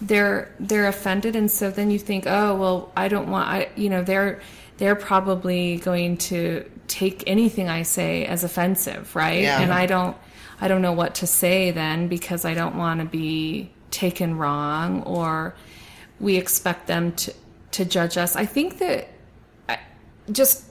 They're 0.00 0.54
they're 0.60 0.88
offended, 0.88 1.36
and 1.36 1.50
so 1.50 1.70
then 1.70 1.90
you 1.90 1.98
think, 1.98 2.26
oh 2.26 2.54
well, 2.54 2.92
I 2.94 3.08
don't 3.08 3.30
want. 3.30 3.48
I 3.48 3.70
you 3.76 3.88
know 3.88 4.02
they're 4.02 4.42
they're 4.76 4.94
probably 4.94 5.78
going 5.78 6.18
to 6.18 6.70
take 6.86 7.24
anything 7.26 7.68
I 7.68 7.82
say 7.82 8.26
as 8.26 8.44
offensive, 8.44 9.16
right? 9.16 9.42
Yeah. 9.42 9.60
And 9.60 9.72
I 9.72 9.86
don't 9.86 10.16
I 10.60 10.68
don't 10.68 10.82
know 10.82 10.92
what 10.92 11.14
to 11.16 11.26
say 11.26 11.70
then 11.70 12.08
because 12.08 12.44
I 12.44 12.54
don't 12.54 12.76
want 12.76 13.00
to 13.00 13.06
be 13.06 13.70
taken 13.90 14.36
wrong 14.36 15.02
or 15.04 15.54
we 16.20 16.36
expect 16.36 16.86
them 16.86 17.12
to 17.12 17.32
to 17.76 17.84
judge 17.84 18.16
us. 18.16 18.36
I 18.36 18.46
think 18.46 18.78
that 18.78 19.08
just 20.32 20.64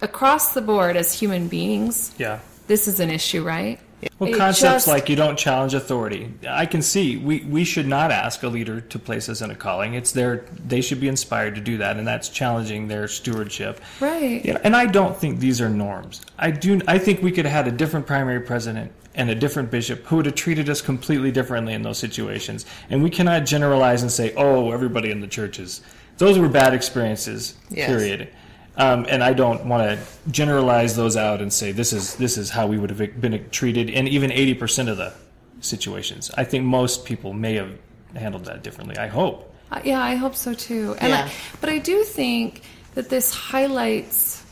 across 0.00 0.54
the 0.54 0.62
board 0.62 0.96
as 0.96 1.12
human 1.12 1.48
beings, 1.48 2.12
Yeah. 2.18 2.38
this 2.68 2.88
is 2.88 3.00
an 3.00 3.10
issue, 3.10 3.42
right? 3.42 3.78
Well, 4.18 4.30
It 4.30 4.36
concepts 4.38 4.60
just- 4.84 4.86
like 4.88 5.10
you 5.10 5.16
don't 5.16 5.36
challenge 5.36 5.74
authority. 5.74 6.32
I 6.48 6.64
can 6.64 6.80
see 6.80 7.18
we, 7.18 7.40
we 7.40 7.64
should 7.64 7.86
not 7.86 8.10
ask 8.10 8.42
a 8.42 8.48
leader 8.48 8.80
to 8.80 8.98
place 8.98 9.28
us 9.28 9.42
in 9.42 9.50
a 9.50 9.54
calling. 9.54 9.92
It's 9.94 10.12
their 10.12 10.44
they 10.66 10.80
should 10.80 11.00
be 11.00 11.08
inspired 11.08 11.54
to 11.56 11.60
do 11.60 11.76
that, 11.78 11.98
and 11.98 12.06
that's 12.08 12.30
challenging 12.30 12.88
their 12.88 13.08
stewardship. 13.08 13.78
Right. 14.00 14.40
Yeah, 14.42 14.56
and 14.64 14.74
I 14.74 14.86
don't 14.86 15.14
think 15.18 15.40
these 15.40 15.60
are 15.60 15.68
norms. 15.68 16.22
I 16.38 16.50
do. 16.52 16.80
I 16.88 16.96
think 16.98 17.22
we 17.22 17.30
could 17.32 17.44
have 17.44 17.64
had 17.66 17.74
a 17.74 17.76
different 17.76 18.06
primary 18.06 18.40
president 18.40 18.92
and 19.14 19.28
a 19.28 19.34
different 19.34 19.70
bishop 19.70 20.06
who 20.06 20.16
would 20.16 20.26
have 20.26 20.34
treated 20.36 20.70
us 20.70 20.80
completely 20.80 21.30
differently 21.32 21.74
in 21.74 21.82
those 21.82 21.98
situations. 21.98 22.64
And 22.88 23.02
we 23.02 23.10
cannot 23.10 23.44
generalize 23.44 24.00
and 24.00 24.10
say, 24.10 24.32
"Oh, 24.34 24.70
everybody 24.72 25.10
in 25.10 25.20
the 25.20 25.26
churches." 25.26 25.82
Those 26.20 26.38
were 26.38 26.50
bad 26.50 26.74
experiences. 26.74 27.54
Yes. 27.70 27.88
Period. 27.88 28.28
Um, 28.76 29.06
and 29.08 29.24
I 29.24 29.32
don't 29.32 29.64
want 29.64 29.82
to 29.88 30.30
generalize 30.30 30.94
those 30.94 31.16
out 31.16 31.40
and 31.40 31.50
say 31.50 31.72
this 31.72 31.94
is 31.94 32.14
this 32.16 32.36
is 32.36 32.50
how 32.50 32.66
we 32.66 32.76
would 32.78 32.90
have 32.90 33.20
been 33.20 33.48
treated 33.50 33.88
in 33.88 34.06
even 34.06 34.30
eighty 34.30 34.52
percent 34.54 34.90
of 34.90 34.98
the 34.98 35.14
situations. 35.60 36.30
I 36.36 36.44
think 36.44 36.64
most 36.66 37.06
people 37.06 37.32
may 37.32 37.54
have 37.54 37.72
handled 38.14 38.44
that 38.44 38.62
differently. 38.62 38.98
I 38.98 39.06
hope. 39.06 39.54
Uh, 39.70 39.80
Yeah, 39.82 40.02
I 40.02 40.14
hope 40.14 40.36
so 40.36 40.52
too. 40.52 40.94
And 40.98 41.08
Yeah. 41.08 41.24
I, 41.24 41.32
but 41.60 41.70
I 41.70 41.78
do 41.78 42.04
think 42.04 42.62
that 42.94 43.08
this 43.08 43.32
highlights. 43.32 44.44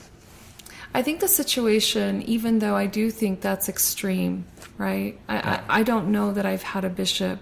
I 0.94 1.02
think 1.02 1.20
the 1.20 1.28
situation, 1.28 2.22
even 2.22 2.60
though 2.60 2.74
I 2.74 2.86
do 2.86 3.10
think 3.10 3.42
that's 3.42 3.68
extreme, 3.68 4.46
right? 4.78 5.20
I, 5.28 5.36
I, 5.36 5.62
I 5.68 5.82
don't 5.82 6.10
know 6.10 6.32
that 6.32 6.46
I've 6.46 6.62
had 6.62 6.84
a 6.86 6.88
bishop. 6.88 7.40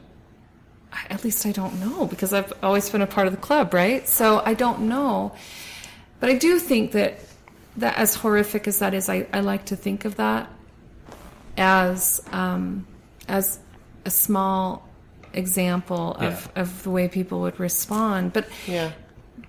At 1.10 1.24
least 1.24 1.46
I 1.46 1.52
don't 1.52 1.80
know 1.80 2.06
because 2.06 2.32
I've 2.32 2.52
always 2.62 2.88
been 2.90 3.02
a 3.02 3.06
part 3.06 3.26
of 3.26 3.32
the 3.32 3.40
club, 3.40 3.74
right? 3.74 4.06
So 4.08 4.42
I 4.44 4.54
don't 4.54 4.80
know. 4.88 5.32
But 6.20 6.30
I 6.30 6.34
do 6.34 6.58
think 6.58 6.92
that 6.92 7.20
that 7.76 7.96
as 7.98 8.14
horrific 8.14 8.66
as 8.66 8.78
that 8.78 8.94
is, 8.94 9.08
I, 9.08 9.26
I 9.32 9.40
like 9.40 9.66
to 9.66 9.76
think 9.76 10.04
of 10.06 10.16
that 10.16 10.48
as 11.56 12.22
um, 12.32 12.86
as 13.28 13.58
a 14.04 14.10
small 14.10 14.88
example 15.32 16.12
of, 16.18 16.48
of 16.56 16.82
the 16.82 16.90
way 16.90 17.08
people 17.08 17.40
would 17.40 17.58
respond. 17.60 18.32
But 18.32 18.48
Yeah. 18.66 18.92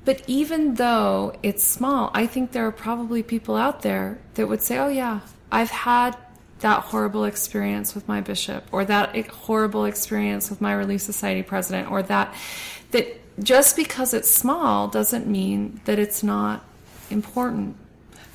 but 0.04 0.22
even 0.28 0.76
though 0.76 1.34
it's 1.44 1.64
small, 1.64 2.12
I 2.14 2.28
think 2.28 2.52
there 2.52 2.66
are 2.68 2.72
probably 2.72 3.24
people 3.24 3.56
out 3.56 3.82
there 3.82 4.20
that 4.36 4.48
would 4.48 4.62
say, 4.62 4.78
"Oh 4.78 4.90
yeah, 4.90 5.22
I've 5.52 5.70
had 5.72 6.18
that 6.60 6.82
horrible 6.84 7.26
experience 7.26 7.94
with 7.94 8.08
my 8.08 8.22
bishop, 8.22 8.66
or 8.72 8.86
that 8.86 9.16
horrible 9.28 9.86
experience 9.86 10.50
with 10.50 10.62
my 10.62 10.74
Relief 10.74 11.02
Society 11.02 11.44
president, 11.44 11.92
or 11.92 12.04
that 12.04 12.34
that 12.92 13.08
just 13.44 13.76
because 13.76 14.14
it's 14.14 14.30
small 14.30 14.88
doesn't 14.88 15.28
mean 15.28 15.82
that 15.86 16.00
it's 16.00 16.24
not 16.24 16.66
important." 17.10 17.76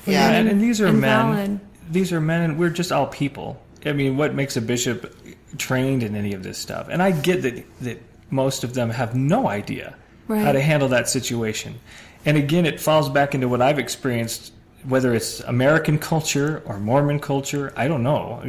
Yeah. 0.05 0.31
and, 0.31 0.49
and 0.49 0.61
these 0.61 0.81
are 0.81 0.87
and 0.87 0.99
men. 0.99 1.35
valid. 1.35 1.59
These 1.89 2.13
are 2.13 2.21
men, 2.21 2.41
and 2.41 2.59
we're 2.59 2.69
just 2.69 2.91
all 2.91 3.07
people. 3.07 3.61
I 3.85 3.93
mean, 3.93 4.17
what 4.17 4.33
makes 4.33 4.55
a 4.55 4.61
bishop 4.61 5.13
trained 5.57 6.03
in 6.03 6.15
any 6.15 6.33
of 6.33 6.43
this 6.43 6.57
stuff? 6.57 6.87
And 6.89 7.01
I 7.01 7.11
get 7.11 7.41
that 7.41 7.65
that 7.81 8.01
most 8.29 8.63
of 8.63 8.73
them 8.73 8.89
have 8.89 9.15
no 9.15 9.47
idea 9.47 9.95
how 10.27 10.51
to 10.51 10.61
handle 10.61 10.89
that 10.89 11.09
situation. 11.09 11.79
And 12.25 12.37
again, 12.37 12.65
it 12.65 12.79
falls 12.79 13.09
back 13.09 13.35
into 13.35 13.47
what 13.47 13.61
I've 13.61 13.79
experienced, 13.79 14.53
whether 14.87 15.13
it's 15.13 15.39
American 15.41 15.97
culture 15.97 16.61
or 16.65 16.79
Mormon 16.79 17.19
culture. 17.19 17.73
I 17.75 17.87
don't 17.87 18.03
know. 18.03 18.43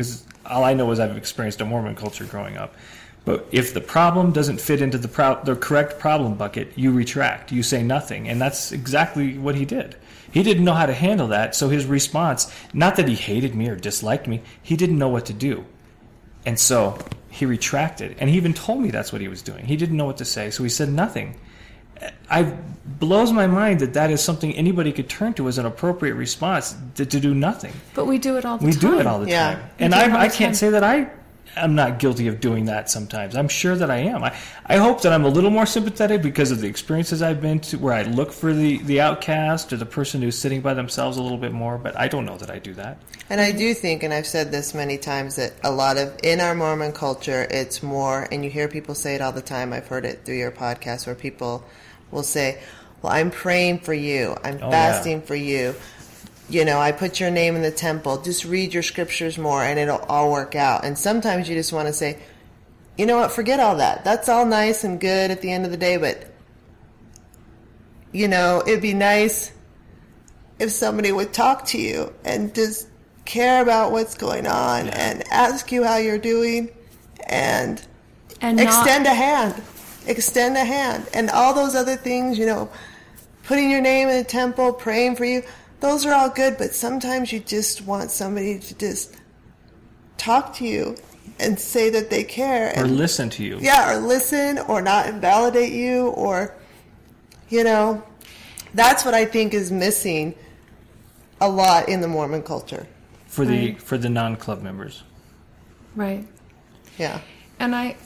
all 0.46 0.64
I 0.64 0.74
know 0.74 0.90
is 0.90 1.00
I've 1.00 1.16
experienced 1.16 1.60
a 1.60 1.64
Mormon 1.64 1.94
culture 1.94 2.24
growing 2.24 2.56
up. 2.56 2.74
But 3.24 3.46
if 3.52 3.72
the 3.72 3.80
problem 3.80 4.32
doesn't 4.32 4.60
fit 4.60 4.82
into 4.82 4.98
the 4.98 5.08
pro- 5.08 5.42
the 5.42 5.56
correct 5.56 5.98
problem 5.98 6.34
bucket, 6.34 6.72
you 6.76 6.92
retract. 6.92 7.52
You 7.52 7.62
say 7.62 7.82
nothing, 7.82 8.28
and 8.28 8.40
that's 8.40 8.70
exactly 8.70 9.38
what 9.38 9.54
he 9.54 9.64
did. 9.64 9.96
He 10.30 10.42
didn't 10.42 10.64
know 10.64 10.74
how 10.74 10.86
to 10.86 10.92
handle 10.92 11.28
that, 11.28 11.54
so 11.54 11.68
his 11.68 11.86
response, 11.86 12.52
not 12.74 12.96
that 12.96 13.08
he 13.08 13.14
hated 13.14 13.54
me 13.54 13.68
or 13.68 13.76
disliked 13.76 14.26
me, 14.26 14.42
he 14.62 14.76
didn't 14.76 14.98
know 14.98 15.08
what 15.08 15.26
to 15.26 15.32
do. 15.32 15.64
And 16.44 16.58
so 16.58 16.98
he 17.30 17.46
retracted. 17.46 18.16
And 18.18 18.28
he 18.28 18.36
even 18.36 18.52
told 18.52 18.80
me 18.80 18.90
that's 18.90 19.12
what 19.12 19.22
he 19.22 19.28
was 19.28 19.42
doing. 19.42 19.64
He 19.64 19.76
didn't 19.76 19.96
know 19.96 20.06
what 20.06 20.18
to 20.18 20.24
say, 20.24 20.50
so 20.50 20.62
he 20.62 20.68
said 20.68 20.90
nothing. 20.90 21.36
I 22.30 22.56
blows 22.98 23.32
my 23.32 23.46
mind 23.46 23.80
that 23.80 23.94
that 23.94 24.10
is 24.10 24.22
something 24.22 24.54
anybody 24.54 24.92
could 24.92 25.08
turn 25.08 25.32
to 25.34 25.48
as 25.48 25.58
an 25.58 25.66
appropriate 25.66 26.14
response 26.14 26.76
to, 26.94 27.06
to 27.06 27.18
do 27.18 27.34
nothing. 27.34 27.72
But 27.94 28.06
we 28.06 28.18
do 28.18 28.36
it 28.36 28.44
all 28.44 28.58
the 28.58 28.66
We 28.66 28.72
time. 28.72 28.90
We 28.90 28.96
do 28.96 29.00
it 29.00 29.06
all 29.06 29.18
the 29.20 29.28
Yeah. 29.30 29.54
time. 29.54 29.62
And 29.78 29.92
do 29.92 29.98
it 29.98 30.10
all 30.10 30.16
I, 30.18 30.20
I 30.24 30.28
can't 30.28 30.38
time. 30.50 30.54
say 30.54 30.70
that 30.70 30.84
I 30.84 31.10
am 31.56 31.74
not 31.74 31.98
guilty 31.98 32.26
of 32.26 32.40
doing 32.40 32.66
that 32.66 32.90
sometimes. 32.90 33.36
I'm 33.36 33.48
sure 33.48 33.74
that 33.76 33.90
I 33.90 33.96
am. 33.98 34.22
I, 34.22 34.36
I 34.66 34.76
hope 34.76 35.00
that 35.02 35.12
I'm 35.12 35.24
a 35.24 35.28
little 35.28 35.50
more 35.50 35.66
sympathetic 35.66 36.20
because 36.20 36.50
of 36.50 36.60
the 36.60 36.66
experiences 36.68 37.22
I've 37.22 37.40
been 37.40 37.60
to 37.60 37.78
where 37.78 37.94
I 37.94 38.02
look 38.02 38.32
for 38.32 38.52
the, 38.52 38.78
the 38.82 39.00
outcast 39.00 39.72
or 39.72 39.76
the 39.76 39.86
person 39.86 40.20
who's 40.20 40.36
sitting 40.38 40.60
by 40.60 40.74
themselves 40.74 41.16
a 41.16 41.22
little 41.22 41.38
bit 41.38 41.52
more, 41.52 41.78
but 41.78 41.96
I 41.98 42.08
don't 42.08 42.26
know 42.26 42.36
that 42.38 42.50
I 42.50 42.58
do 42.58 42.74
that. 42.74 42.98
And 43.30 43.40
I 43.40 43.52
do 43.52 43.72
think, 43.72 44.02
and 44.02 44.12
I've 44.12 44.26
said 44.26 44.50
this 44.52 44.74
many 44.74 44.98
times, 44.98 45.36
that 45.36 45.52
a 45.64 45.70
lot 45.70 45.96
of 45.96 46.12
in 46.22 46.40
our 46.40 46.54
Mormon 46.54 46.92
culture, 46.92 47.46
it's 47.50 47.82
more, 47.82 48.28
and 48.30 48.44
you 48.44 48.50
hear 48.50 48.68
people 48.68 48.94
say 48.94 49.14
it 49.14 49.22
all 49.22 49.32
the 49.32 49.40
time. 49.42 49.72
I've 49.72 49.86
heard 49.86 50.04
it 50.04 50.24
through 50.24 50.36
your 50.36 50.50
podcast 50.52 51.06
where 51.06 51.14
people 51.14 51.64
will 52.14 52.22
say, 52.22 52.62
Well, 53.02 53.12
I'm 53.12 53.30
praying 53.30 53.80
for 53.80 53.92
you, 53.92 54.34
I'm 54.42 54.58
Oh, 54.62 54.70
fasting 54.70 55.20
for 55.22 55.34
you. 55.34 55.74
You 56.48 56.64
know, 56.64 56.78
I 56.78 56.92
put 56.92 57.20
your 57.20 57.30
name 57.30 57.56
in 57.56 57.62
the 57.62 57.70
temple. 57.70 58.20
Just 58.22 58.44
read 58.44 58.74
your 58.74 58.82
scriptures 58.82 59.38
more 59.38 59.62
and 59.62 59.78
it'll 59.78 59.98
all 59.98 60.30
work 60.30 60.54
out. 60.54 60.84
And 60.84 60.96
sometimes 60.98 61.48
you 61.48 61.54
just 61.54 61.72
want 61.72 61.88
to 61.88 61.92
say, 61.94 62.18
you 62.98 63.06
know 63.06 63.16
what, 63.18 63.32
forget 63.32 63.60
all 63.60 63.76
that. 63.76 64.04
That's 64.04 64.28
all 64.28 64.44
nice 64.44 64.84
and 64.84 65.00
good 65.00 65.30
at 65.30 65.40
the 65.40 65.50
end 65.50 65.64
of 65.64 65.70
the 65.70 65.78
day, 65.78 65.96
but, 65.96 66.26
you 68.12 68.28
know, 68.28 68.62
it'd 68.66 68.82
be 68.82 68.94
nice 68.94 69.52
if 70.58 70.70
somebody 70.70 71.10
would 71.10 71.32
talk 71.32 71.64
to 71.68 71.78
you 71.78 72.12
and 72.24 72.54
just 72.54 72.88
care 73.24 73.62
about 73.62 73.90
what's 73.90 74.14
going 74.14 74.46
on 74.46 74.88
and 74.90 75.24
ask 75.32 75.72
you 75.72 75.82
how 75.82 75.96
you're 75.96 76.18
doing 76.18 76.68
and 77.26 77.82
and 78.42 78.58
not- 78.58 78.66
extend 78.66 79.06
a 79.06 79.14
hand 79.14 79.54
extend 80.06 80.56
a 80.56 80.64
hand 80.64 81.06
and 81.14 81.30
all 81.30 81.54
those 81.54 81.74
other 81.74 81.96
things 81.96 82.38
you 82.38 82.46
know 82.46 82.68
putting 83.44 83.70
your 83.70 83.80
name 83.80 84.08
in 84.08 84.16
the 84.18 84.24
temple 84.24 84.72
praying 84.72 85.16
for 85.16 85.24
you 85.24 85.42
those 85.80 86.04
are 86.06 86.12
all 86.14 86.28
good 86.30 86.56
but 86.58 86.74
sometimes 86.74 87.32
you 87.32 87.40
just 87.40 87.82
want 87.82 88.10
somebody 88.10 88.58
to 88.58 88.74
just 88.76 89.16
talk 90.16 90.54
to 90.54 90.64
you 90.64 90.96
and 91.38 91.58
say 91.58 91.90
that 91.90 92.10
they 92.10 92.22
care 92.22 92.72
Or 92.78 92.86
listen 92.86 93.28
to 93.30 93.44
you. 93.44 93.58
yeah, 93.60 93.92
or 93.92 93.96
listen 94.00 94.58
or 94.68 94.80
not 94.80 95.06
invalidate 95.08 95.72
you 95.72 96.08
or 96.08 96.54
you 97.48 97.62
know, 97.64 98.02
that's 98.72 99.04
what 99.04 99.14
I 99.14 99.24
think 99.26 99.52
is 99.54 99.70
missing 99.70 100.34
a 101.40 101.48
lot 101.48 101.88
in 101.88 102.00
the 102.00 102.08
Mormon 102.08 102.42
culture. 102.42 102.86
For 103.26 103.44
the 103.44 103.52
Right. 103.72 103.82
for 103.82 103.98
the 103.98 104.08
non 104.08 104.36
club 104.36 104.62
members. 104.62 105.02
right. 105.96 106.26
Yeah. 106.98 107.20
And 107.58 107.74
I, 107.74 107.96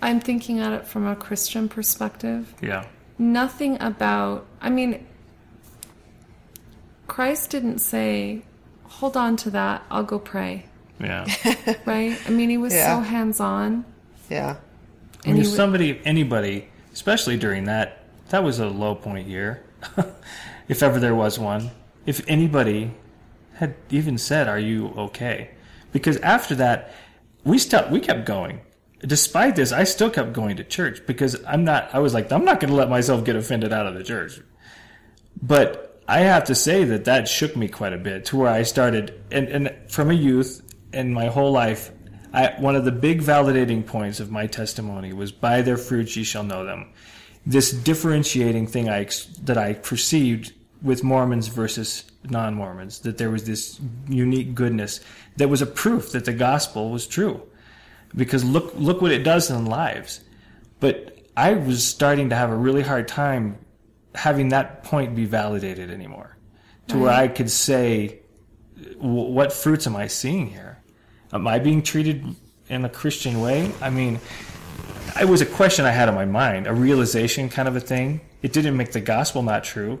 I'm 0.00 0.20
thinking 0.20 0.60
at 0.60 0.72
it 0.72 0.86
from 0.86 1.06
a 1.06 1.16
Christian 1.16 1.68
perspective. 1.68 2.54
Yeah. 2.62 2.86
Nothing 3.18 3.80
about, 3.82 4.46
I 4.60 4.70
mean, 4.70 5.06
Christ 7.06 7.50
didn't 7.50 7.78
say, 7.80 8.42
hold 8.84 9.16
on 9.16 9.36
to 9.38 9.50
that, 9.50 9.82
I'll 9.90 10.04
go 10.04 10.18
pray, 10.18 10.66
Yeah. 11.00 11.26
right? 11.86 12.18
I 12.26 12.30
mean, 12.30 12.50
he 12.50 12.58
was 12.58 12.74
Yeah. 12.74 12.96
so 12.96 13.02
hands 13.02 13.40
on. 13.40 13.84
Yeah. 14.30 14.56
I 15.24 15.28
mean, 15.28 15.36
he 15.36 15.40
if 15.42 15.48
would- 15.48 15.56
somebody, 15.56 16.00
anybody, 16.04 16.68
especially 16.92 17.36
during 17.36 17.64
that, 17.64 18.04
that 18.28 18.44
was 18.44 18.58
a 18.60 18.66
low 18.68 18.94
point 18.94 19.26
year, 19.26 19.64
if 20.68 20.82
ever 20.82 21.00
there 21.00 21.14
was 21.14 21.38
one. 21.38 21.70
If 22.06 22.22
anybody 22.28 22.92
had 23.54 23.74
even 23.90 24.16
said, 24.18 24.48
"Are 24.48 24.58
you 24.58 24.88
okay?" 24.96 25.50
Because 25.92 26.16
after 26.18 26.54
that, 26.56 26.92
we 27.44 27.58
stopped. 27.58 27.90
We 27.90 28.00
kept 28.00 28.24
going. 28.26 28.60
Despite 29.00 29.56
this, 29.56 29.72
I 29.72 29.84
still 29.84 30.10
kept 30.10 30.32
going 30.32 30.56
to 30.56 30.64
church 30.64 31.06
because 31.06 31.36
I'm 31.46 31.64
not. 31.64 31.94
I 31.94 32.00
was 32.00 32.14
like, 32.14 32.32
I'm 32.32 32.44
not 32.44 32.58
going 32.60 32.70
to 32.70 32.76
let 32.76 32.90
myself 32.90 33.24
get 33.24 33.36
offended 33.36 33.72
out 33.72 33.86
of 33.86 33.94
the 33.94 34.02
church. 34.02 34.40
But 35.40 36.02
I 36.08 36.20
have 36.20 36.44
to 36.44 36.54
say 36.54 36.84
that 36.84 37.04
that 37.04 37.28
shook 37.28 37.56
me 37.56 37.68
quite 37.68 37.92
a 37.92 37.98
bit 37.98 38.24
to 38.26 38.36
where 38.36 38.48
I 38.48 38.62
started, 38.62 39.20
and, 39.30 39.48
and 39.48 39.90
from 39.90 40.10
a 40.10 40.14
youth 40.14 40.62
and 40.92 41.14
my 41.14 41.26
whole 41.26 41.52
life, 41.52 41.92
I, 42.32 42.54
one 42.58 42.74
of 42.76 42.84
the 42.84 42.92
big 42.92 43.22
validating 43.22 43.86
points 43.86 44.18
of 44.18 44.30
my 44.30 44.46
testimony 44.46 45.12
was 45.12 45.30
by 45.32 45.62
their 45.62 45.76
fruits 45.76 46.16
ye 46.16 46.24
shall 46.24 46.44
know 46.44 46.64
them. 46.64 46.92
this 47.46 47.70
differentiating 47.72 48.66
thing 48.66 48.88
I 48.88 49.08
that 49.44 49.56
I 49.56 49.72
perceived 49.72 50.52
with 50.82 51.02
Mormons 51.02 51.48
versus 51.48 52.04
non-Mormons 52.24 53.00
that 53.00 53.18
there 53.18 53.30
was 53.30 53.44
this 53.44 53.80
unique 54.08 54.54
goodness 54.54 55.00
that 55.36 55.48
was 55.48 55.62
a 55.62 55.66
proof 55.66 56.12
that 56.12 56.24
the 56.24 56.32
gospel 56.32 56.90
was 56.90 57.06
true 57.06 57.42
because 58.14 58.44
look 58.44 58.72
look 58.76 59.00
what 59.00 59.12
it 59.12 59.22
does 59.22 59.50
in 59.50 59.66
lives 59.66 60.20
but 60.80 61.18
I 61.36 61.54
was 61.54 61.86
starting 61.86 62.30
to 62.30 62.36
have 62.36 62.50
a 62.50 62.56
really 62.56 62.82
hard 62.82 63.08
time 63.08 63.58
having 64.14 64.48
that 64.48 64.84
point 64.84 65.14
be 65.14 65.24
validated 65.24 65.90
anymore 65.90 66.36
to 66.88 66.98
where 66.98 67.12
I 67.12 67.28
could 67.28 67.50
say 67.50 68.20
what 68.96 69.52
fruits 69.52 69.86
am 69.86 69.96
I 69.96 70.06
seeing 70.06 70.46
here 70.46 70.82
am 71.32 71.46
I 71.46 71.58
being 71.58 71.82
treated 71.82 72.24
in 72.68 72.84
a 72.84 72.88
Christian 72.88 73.40
way 73.40 73.72
I 73.80 73.90
mean 73.90 74.20
it 75.20 75.28
was 75.28 75.40
a 75.40 75.46
question 75.46 75.84
I 75.84 75.90
had 75.90 76.08
in 76.08 76.14
my 76.14 76.24
mind, 76.24 76.66
a 76.66 76.74
realization 76.74 77.48
kind 77.48 77.68
of 77.68 77.76
a 77.76 77.80
thing. 77.80 78.20
It 78.42 78.52
didn't 78.52 78.76
make 78.76 78.92
the 78.92 79.00
gospel 79.00 79.42
not 79.42 79.64
true. 79.64 80.00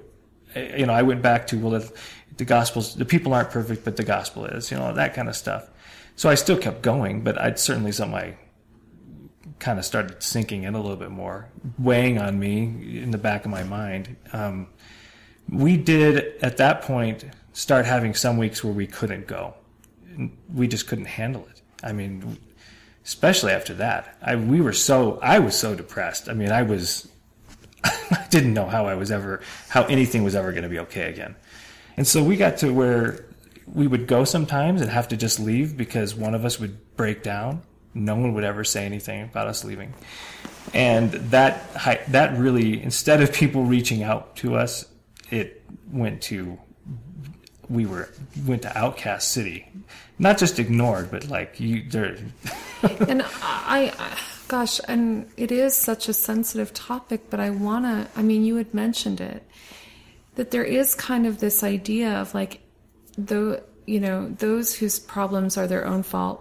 You 0.54 0.86
know, 0.86 0.92
I 0.92 1.02
went 1.02 1.22
back 1.22 1.46
to, 1.48 1.58
well, 1.58 1.80
the, 1.80 1.92
the 2.36 2.44
gospel's, 2.44 2.94
the 2.94 3.04
people 3.04 3.34
aren't 3.34 3.50
perfect, 3.50 3.84
but 3.84 3.96
the 3.96 4.04
gospel 4.04 4.46
is, 4.46 4.70
you 4.70 4.76
know, 4.76 4.92
that 4.94 5.14
kind 5.14 5.28
of 5.28 5.36
stuff. 5.36 5.68
So 6.18 6.28
I 6.28 6.34
still 6.34 6.56
kept 6.56 6.82
going, 6.82 7.22
but 7.22 7.40
I'd 7.40 7.60
certainly 7.60 7.92
something 7.92 8.18
I 8.18 8.36
kind 9.60 9.78
of 9.78 9.84
started 9.84 10.20
sinking 10.20 10.64
in 10.64 10.74
a 10.74 10.80
little 10.80 10.96
bit 10.96 11.12
more, 11.12 11.48
weighing 11.78 12.18
on 12.18 12.40
me 12.40 12.64
in 12.98 13.12
the 13.12 13.18
back 13.18 13.44
of 13.44 13.52
my 13.52 13.62
mind. 13.62 14.16
Um, 14.32 14.66
we 15.48 15.76
did 15.76 16.34
at 16.42 16.56
that 16.56 16.82
point 16.82 17.24
start 17.52 17.86
having 17.86 18.14
some 18.14 18.36
weeks 18.36 18.64
where 18.64 18.72
we 18.72 18.84
couldn't 18.84 19.28
go. 19.28 19.54
We 20.52 20.66
just 20.66 20.88
couldn't 20.88 21.04
handle 21.04 21.46
it. 21.50 21.62
I 21.84 21.92
mean, 21.92 22.36
especially 23.04 23.52
after 23.52 23.74
that. 23.74 24.18
I 24.20 24.34
we 24.34 24.60
were 24.60 24.72
so 24.72 25.20
I 25.22 25.38
was 25.38 25.56
so 25.56 25.76
depressed. 25.76 26.28
I 26.28 26.32
mean, 26.32 26.50
I 26.50 26.62
was 26.62 27.06
I 27.84 28.26
didn't 28.28 28.54
know 28.54 28.66
how 28.66 28.86
I 28.86 28.96
was 28.96 29.12
ever 29.12 29.40
how 29.68 29.84
anything 29.84 30.24
was 30.24 30.34
ever 30.34 30.50
going 30.50 30.64
to 30.64 30.68
be 30.68 30.80
okay 30.80 31.10
again. 31.10 31.36
And 31.96 32.08
so 32.08 32.24
we 32.24 32.36
got 32.36 32.56
to 32.58 32.72
where 32.74 33.27
we 33.74 33.86
would 33.86 34.06
go 34.06 34.24
sometimes 34.24 34.80
and 34.80 34.90
have 34.90 35.08
to 35.08 35.16
just 35.16 35.40
leave 35.40 35.76
because 35.76 36.14
one 36.14 36.34
of 36.34 36.44
us 36.44 36.58
would 36.58 36.96
break 36.96 37.22
down. 37.22 37.62
No 37.94 38.14
one 38.14 38.34
would 38.34 38.44
ever 38.44 38.64
say 38.64 38.84
anything 38.84 39.24
about 39.24 39.46
us 39.46 39.64
leaving. 39.64 39.94
And 40.74 41.12
that 41.12 41.72
that 42.08 42.36
really 42.38 42.82
instead 42.82 43.22
of 43.22 43.32
people 43.32 43.64
reaching 43.64 44.02
out 44.02 44.36
to 44.36 44.56
us, 44.56 44.84
it 45.30 45.62
went 45.90 46.22
to 46.22 46.58
we 47.68 47.86
were 47.86 48.10
went 48.46 48.62
to 48.62 48.78
outcast 48.78 49.30
city. 49.30 49.70
Not 50.18 50.38
just 50.38 50.58
ignored, 50.58 51.10
but 51.10 51.28
like 51.28 51.58
you 51.60 51.88
there 51.88 52.16
and 53.08 53.22
I, 53.42 53.92
I, 53.98 54.18
gosh, 54.48 54.80
and 54.86 55.28
it 55.36 55.52
is 55.52 55.74
such 55.74 56.08
a 56.08 56.12
sensitive 56.12 56.72
topic, 56.72 57.30
but 57.30 57.40
I 57.40 57.50
want 57.50 57.84
to, 57.84 58.08
I 58.18 58.22
mean, 58.22 58.44
you 58.44 58.56
had 58.56 58.72
mentioned 58.72 59.20
it, 59.20 59.42
that 60.36 60.50
there 60.50 60.64
is 60.64 60.94
kind 60.94 61.26
of 61.26 61.38
this 61.38 61.62
idea 61.62 62.10
of 62.20 62.34
like, 62.34 62.60
though, 63.18 63.60
you 63.86 64.00
know, 64.00 64.28
those 64.28 64.74
whose 64.74 64.98
problems 64.98 65.58
are 65.58 65.66
their 65.66 65.86
own 65.86 66.02
fault, 66.02 66.40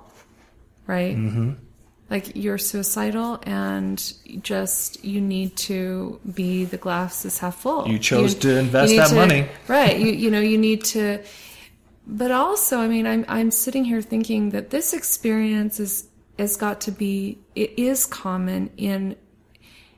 right? 0.86 1.17
Mm-hmm. 1.17 1.53
Like 2.09 2.36
you're 2.36 2.57
suicidal 2.57 3.39
and 3.43 4.01
just, 4.41 5.03
you 5.03 5.19
need 5.19 5.57
to 5.57 6.21
be 6.34 6.63
the 6.63 6.78
glass 6.78 7.25
is 7.25 7.39
half 7.39 7.59
full. 7.59 7.86
You 7.88 7.99
chose 7.99 8.36
to 8.36 8.57
invest 8.57 8.95
that 8.95 9.13
money. 9.13 9.49
Right. 9.67 9.99
You, 9.99 10.11
you 10.23 10.32
know, 10.32 10.39
you 10.39 10.57
need 10.57 10.86
to, 10.86 11.21
but 12.07 12.32
also, 12.32 12.80
I 12.80 12.88
mean, 12.88 13.05
I'm 13.05 13.25
I'm 13.28 13.51
sitting 13.51 13.84
here 13.84 14.01
thinking 14.01 14.51
that 14.51 14.69
this 14.69 14.93
experience 14.93 15.78
is 15.80 16.07
has 16.39 16.55
got 16.55 16.80
to 16.82 16.91
be 16.91 17.38
it 17.53 17.78
is 17.78 18.05
common 18.05 18.69
in 18.78 19.17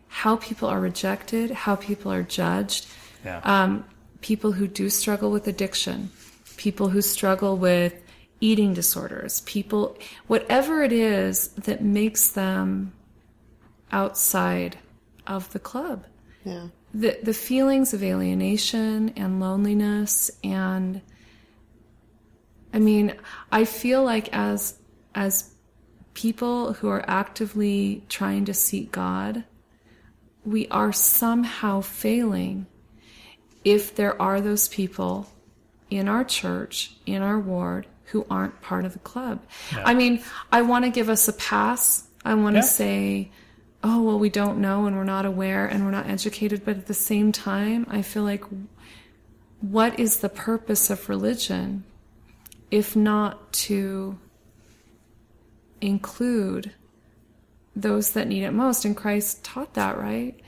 how 0.07 0.37
people 0.37 0.67
are 0.67 0.79
rejected, 0.79 1.51
how 1.51 1.75
people 1.75 2.11
are 2.11 2.23
judged. 2.23 2.87
Yeah. 3.23 3.41
Um, 3.43 3.85
people 4.21 4.53
who 4.53 4.67
do 4.67 4.89
struggle 4.89 5.29
with 5.29 5.47
addiction, 5.47 6.09
people 6.59 6.89
who 6.89 7.01
struggle 7.01 7.55
with 7.55 7.93
eating 8.41 8.73
disorders, 8.73 9.41
people 9.41 9.97
whatever 10.27 10.83
it 10.83 10.91
is 10.91 11.47
that 11.67 11.81
makes 11.81 12.31
them 12.31 12.91
outside 13.91 14.77
of 15.25 15.51
the 15.53 15.59
club 15.59 16.05
Yeah. 16.43 16.67
the 16.93 17.17
the 17.23 17.33
feelings 17.33 17.93
of 17.93 18.03
alienation 18.03 19.13
and 19.15 19.39
loneliness 19.39 20.29
and 20.43 21.01
I 22.73 22.79
mean, 22.79 23.15
I 23.51 23.65
feel 23.65 24.03
like 24.03 24.27
as 24.33 24.77
as 25.15 25.55
people 26.13 26.73
who 26.73 26.87
are 26.89 27.05
actively 27.07 28.03
trying 28.09 28.45
to 28.45 28.53
seek 28.53 28.91
God, 28.91 29.43
we 30.45 30.67
are 30.67 30.91
somehow 30.91 31.81
failing 31.81 32.67
if 33.63 33.95
there 33.95 34.21
are 34.21 34.39
those 34.41 34.67
people 34.67 35.27
in 35.89 36.07
our 36.07 36.23
church, 36.23 36.93
in 37.05 37.21
our 37.21 37.39
ward, 37.39 37.87
who 38.05 38.25
aren't 38.29 38.59
part 38.61 38.85
of 38.85 38.93
the 38.93 38.99
club. 38.99 39.39
I 39.85 39.93
mean, 39.93 40.23
I 40.51 40.61
want 40.63 40.85
to 40.85 40.91
give 40.91 41.09
us 41.09 41.27
a 41.27 41.33
pass. 41.33 42.07
I 42.25 42.33
want 42.33 42.55
to 42.55 42.59
Yeah. 42.61 42.65
say, 42.65 43.31
oh, 43.83 44.01
well, 44.03 44.19
we 44.19 44.29
don't 44.29 44.59
know 44.59 44.85
and 44.87 44.95
we're 44.97 45.03
not 45.03 45.25
aware 45.25 45.65
and 45.65 45.85
we're 45.85 45.91
not 45.91 46.07
educated. 46.07 46.65
But 46.65 46.77
at 46.77 46.85
the 46.87 46.93
same 46.93 47.31
time, 47.31 47.85
I 47.89 48.01
feel 48.01 48.23
like 48.23 48.43
what 49.61 49.99
is 49.99 50.17
the 50.17 50.29
purpose 50.29 50.89
of 50.89 51.07
religion 51.09 51.83
if 52.71 52.95
not 52.95 53.51
to 53.51 54.17
include 55.81 56.71
those 57.75 58.11
that 58.11 58.27
need 58.27 58.43
it 58.43 58.51
most? 58.51 58.85
And 58.85 58.95
Christ 58.95 59.43
taught 59.43 59.73
that, 59.75 59.97
right? 59.97 60.39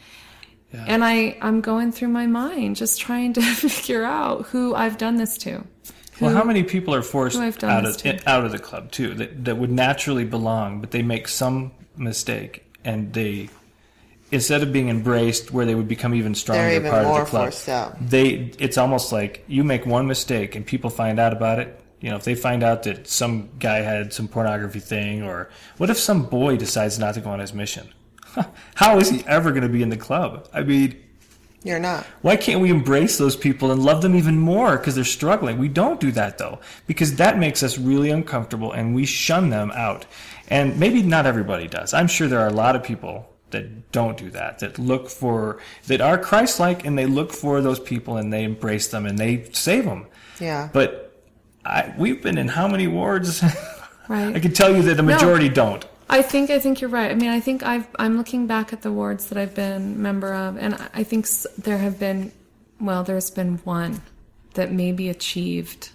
And 0.73 1.03
I, 1.03 1.37
I'm 1.41 1.61
going 1.61 1.91
through 1.91 2.09
my 2.09 2.27
mind 2.27 2.75
just 2.77 2.99
trying 2.99 3.33
to 3.33 3.41
figure 3.41 4.03
out 4.03 4.45
who 4.47 4.73
I've 4.75 4.97
done 4.97 5.17
this 5.17 5.37
to. 5.39 5.63
Well, 6.19 6.35
how 6.35 6.43
many 6.43 6.63
people 6.63 6.93
are 6.93 7.01
forced 7.01 7.37
who 7.37 7.43
I've 7.43 7.57
done 7.57 7.71
out 7.71 7.85
of 7.85 7.97
to. 7.97 8.29
out 8.29 8.45
of 8.45 8.51
the 8.51 8.59
club 8.59 8.91
too 8.91 9.13
that 9.15 9.45
that 9.45 9.57
would 9.57 9.71
naturally 9.71 10.23
belong, 10.23 10.79
but 10.79 10.91
they 10.91 11.01
make 11.01 11.27
some 11.27 11.71
mistake 11.97 12.63
and 12.83 13.11
they 13.13 13.49
instead 14.31 14.63
of 14.63 14.71
being 14.71 14.89
embraced 14.89 15.51
where 15.51 15.65
they 15.65 15.75
would 15.75 15.87
become 15.87 16.13
even 16.13 16.33
stronger 16.35 16.61
They're 16.61 16.79
even 16.79 16.91
part 16.91 17.05
more 17.05 17.21
of 17.21 17.25
the 17.25 17.29
club. 17.29 17.43
forced 17.45 17.69
out. 17.69 18.09
They 18.09 18.51
it's 18.59 18.77
almost 18.77 19.11
like 19.11 19.43
you 19.47 19.63
make 19.63 19.85
one 19.85 20.07
mistake 20.07 20.55
and 20.55 20.65
people 20.65 20.89
find 20.89 21.19
out 21.19 21.33
about 21.33 21.59
it. 21.59 21.79
You 22.01 22.09
know, 22.09 22.15
if 22.15 22.23
they 22.23 22.35
find 22.35 22.63
out 22.63 22.83
that 22.83 23.07
some 23.07 23.49
guy 23.59 23.77
had 23.81 24.11
some 24.11 24.27
pornography 24.27 24.79
thing, 24.79 25.21
or 25.21 25.49
what 25.77 25.91
if 25.91 25.99
some 25.99 26.23
boy 26.23 26.57
decides 26.57 26.97
not 26.97 27.13
to 27.13 27.21
go 27.21 27.29
on 27.29 27.39
his 27.39 27.53
mission? 27.53 27.89
How 28.75 28.97
is 28.97 29.09
he 29.09 29.23
ever 29.27 29.51
going 29.51 29.63
to 29.63 29.69
be 29.69 29.81
in 29.81 29.89
the 29.89 29.97
club? 29.97 30.47
I 30.53 30.63
mean, 30.63 31.01
You're 31.63 31.79
not. 31.79 32.05
why 32.21 32.35
can't 32.35 32.61
we 32.61 32.69
embrace 32.69 33.17
those 33.17 33.35
people 33.35 33.71
and 33.71 33.83
love 33.83 34.01
them 34.01 34.15
even 34.15 34.37
more 34.37 34.77
because 34.77 34.95
they're 34.95 35.03
struggling? 35.03 35.57
We 35.57 35.67
don't 35.67 35.99
do 35.99 36.11
that 36.13 36.37
though, 36.37 36.59
because 36.87 37.15
that 37.17 37.37
makes 37.37 37.63
us 37.63 37.77
really 37.77 38.09
uncomfortable 38.09 38.71
and 38.71 38.95
we 38.95 39.05
shun 39.05 39.49
them 39.49 39.71
out. 39.71 40.05
And 40.47 40.77
maybe 40.79 41.01
not 41.01 41.25
everybody 41.25 41.67
does. 41.67 41.93
I'm 41.93 42.07
sure 42.07 42.27
there 42.27 42.39
are 42.39 42.47
a 42.47 42.53
lot 42.53 42.75
of 42.75 42.83
people 42.83 43.27
that 43.51 43.91
don't 43.91 44.17
do 44.17 44.29
that, 44.31 44.59
that 44.59 44.79
look 44.79 45.09
for, 45.09 45.59
that 45.87 46.01
are 46.01 46.17
Christ 46.17 46.59
like 46.59 46.85
and 46.85 46.97
they 46.97 47.05
look 47.05 47.31
for 47.31 47.61
those 47.61 47.79
people 47.79 48.17
and 48.17 48.31
they 48.31 48.43
embrace 48.43 48.87
them 48.87 49.05
and 49.05 49.17
they 49.17 49.49
save 49.51 49.85
them. 49.85 50.07
Yeah. 50.39 50.69
But 50.71 51.21
I, 51.65 51.93
we've 51.97 52.21
been 52.23 52.37
in 52.37 52.47
how 52.47 52.67
many 52.67 52.87
wards? 52.87 53.43
Right. 54.07 54.35
I 54.35 54.39
can 54.41 54.51
tell 54.51 54.75
you 54.75 54.81
that 54.81 54.95
the 54.95 55.03
majority 55.03 55.47
don't. 55.47 55.85
I 56.11 56.21
think 56.21 56.49
I 56.49 56.59
think 56.59 56.81
you're 56.81 56.89
right. 56.89 57.09
I 57.09 57.15
mean, 57.15 57.29
I 57.29 57.39
think 57.39 57.63
I've 57.63 57.87
I'm 57.97 58.17
looking 58.17 58.45
back 58.45 58.73
at 58.73 58.81
the 58.81 58.91
wards 58.91 59.27
that 59.27 59.37
I've 59.37 59.55
been 59.55 60.01
member 60.01 60.33
of, 60.33 60.57
and 60.57 60.75
I- 60.75 60.89
I 60.95 61.03
think 61.03 61.27
there 61.57 61.77
have 61.77 61.97
been, 61.99 62.31
well, 62.79 63.03
there's 63.03 63.31
been 63.31 63.57
one 63.63 64.01
that 64.55 64.71
maybe 64.71 65.07
achieved 65.09 65.89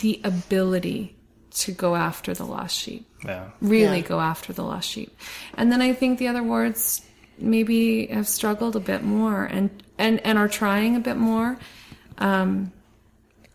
the 0.00 0.20
ability 0.24 1.14
to 1.50 1.72
go 1.72 1.96
after 1.96 2.32
the 2.34 2.44
lost 2.44 2.76
sheep, 2.78 3.06
Yeah. 3.24 3.44
really 3.60 3.98
Yeah. 4.00 4.08
go 4.08 4.20
after 4.20 4.52
the 4.52 4.62
lost 4.64 4.88
sheep, 4.90 5.14
and 5.56 5.70
then 5.70 5.82
I 5.82 5.92
think 5.92 6.18
the 6.18 6.28
other 6.28 6.42
wards 6.42 7.02
maybe 7.38 8.06
have 8.06 8.26
struggled 8.26 8.74
a 8.76 8.80
bit 8.80 9.04
more 9.04 9.44
and 9.44 9.68
and 9.98 10.20
and 10.20 10.38
are 10.38 10.48
trying 10.48 10.96
a 10.96 11.00
bit 11.00 11.16
more. 11.18 11.58
Um, 12.18 12.72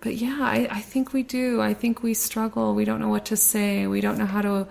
but 0.02 0.16
yeah, 0.16 0.38
I, 0.42 0.68
I 0.70 0.80
think 0.82 1.14
we 1.14 1.24
do. 1.24 1.60
I 1.62 1.74
think 1.74 2.04
we 2.04 2.14
struggle. 2.14 2.76
We 2.76 2.86
don't 2.86 3.00
know 3.00 3.10
what 3.10 3.26
to 3.26 3.36
say. 3.36 3.88
We 3.88 4.02
don't 4.02 4.18
know 4.20 4.26
how 4.28 4.42
to 4.42 4.68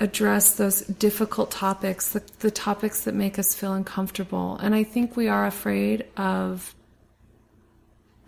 address 0.00 0.52
those 0.56 0.80
difficult 0.80 1.50
topics, 1.50 2.10
the, 2.12 2.22
the 2.40 2.50
topics 2.50 3.04
that 3.04 3.14
make 3.14 3.38
us 3.38 3.54
feel 3.54 3.74
uncomfortable. 3.74 4.56
And 4.56 4.74
I 4.74 4.82
think 4.82 5.16
we 5.16 5.28
are 5.28 5.46
afraid 5.46 6.06
of 6.16 6.74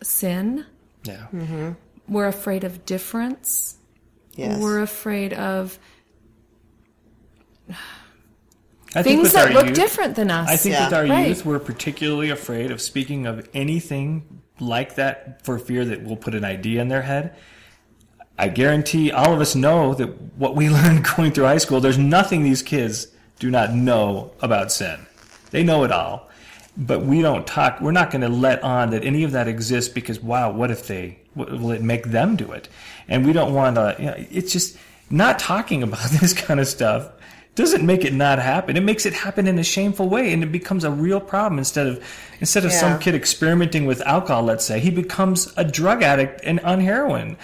sin. 0.02 0.64
Yeah. 1.04 1.26
Mm-hmm. 1.32 1.72
We're 2.08 2.28
afraid 2.28 2.64
of 2.64 2.84
difference. 2.84 3.76
Yes. 4.34 4.60
We're 4.60 4.80
afraid 4.82 5.32
of 5.32 5.78
I 8.94 9.02
things 9.02 9.22
with 9.22 9.32
that 9.32 9.52
look 9.52 9.66
youth- 9.66 9.74
different 9.74 10.16
than 10.16 10.30
us. 10.30 10.48
I 10.48 10.56
think 10.56 10.74
Yeah. 10.74 10.84
with 10.86 10.94
our 10.94 11.06
Right. 11.06 11.28
youth, 11.28 11.44
we're 11.46 11.58
particularly 11.58 12.28
afraid 12.30 12.70
of 12.70 12.80
speaking 12.80 13.26
of 13.26 13.48
anything 13.54 14.42
like 14.60 14.96
that 14.96 15.42
for 15.44 15.58
fear 15.58 15.84
that 15.86 16.02
we'll 16.02 16.16
put 16.16 16.34
an 16.34 16.44
idea 16.44 16.80
in 16.82 16.88
their 16.88 17.02
head. 17.02 17.34
I 18.38 18.48
guarantee 18.48 19.12
all 19.12 19.32
of 19.32 19.40
us 19.40 19.54
know 19.54 19.94
that 19.94 20.08
what 20.36 20.56
we 20.56 20.68
learned 20.76 21.06
going 21.16 21.32
through 21.32 21.44
high 21.44 21.58
school, 21.58 21.80
there's 21.80 21.98
nothing 21.98 22.42
these 22.42 22.62
kids 22.62 23.08
do 23.38 23.50
not 23.50 23.72
know 23.74 24.32
about 24.40 24.72
sin. 24.72 25.06
They 25.50 25.62
know 25.62 25.84
it 25.84 25.92
all. 25.92 26.28
But 26.74 27.02
we 27.02 27.20
don't 27.20 27.46
talk, 27.46 27.82
we're 27.82 27.92
not 27.92 28.10
going 28.10 28.22
to 28.22 28.30
let 28.30 28.62
on 28.62 28.90
that 28.90 29.04
any 29.04 29.24
of 29.24 29.32
that 29.32 29.46
exists 29.46 29.92
because, 29.92 30.20
wow, 30.20 30.50
what 30.50 30.70
if 30.70 30.86
they, 30.86 31.18
will 31.34 31.70
it 31.70 31.82
make 31.82 32.06
them 32.06 32.34
do 32.34 32.50
it? 32.52 32.68
And 33.08 33.26
we 33.26 33.34
don't 33.34 33.52
want 33.52 33.76
to, 33.76 33.94
you 33.98 34.06
know, 34.06 34.14
it's 34.16 34.52
just 34.52 34.78
not 35.10 35.38
talking 35.38 35.82
about 35.82 36.10
this 36.20 36.32
kind 36.32 36.60
of 36.60 36.66
stuff 36.66 37.10
doesn't 37.54 37.84
make 37.84 38.04
it 38.04 38.14
not 38.14 38.38
happen. 38.38 38.76
It 38.76 38.82
makes 38.82 39.04
it 39.04 39.12
happen 39.12 39.46
in 39.46 39.58
a 39.58 39.62
shameful 39.64 40.08
way, 40.08 40.32
and 40.32 40.42
it 40.42 40.50
becomes 40.50 40.84
a 40.84 40.90
real 40.90 41.20
problem. 41.20 41.58
Instead 41.58 41.86
of 41.86 42.04
instead 42.40 42.64
of 42.64 42.72
Yeah. 42.72 42.80
some 42.80 42.98
kid 42.98 43.14
experimenting 43.14 43.84
with 43.86 44.00
alcohol, 44.02 44.42
let's 44.42 44.64
say, 44.64 44.80
he 44.80 44.90
becomes 44.90 45.52
a 45.56 45.64
drug 45.64 46.02
addict 46.02 46.40
and 46.44 46.60
on 46.60 46.80
heroin 46.80 47.36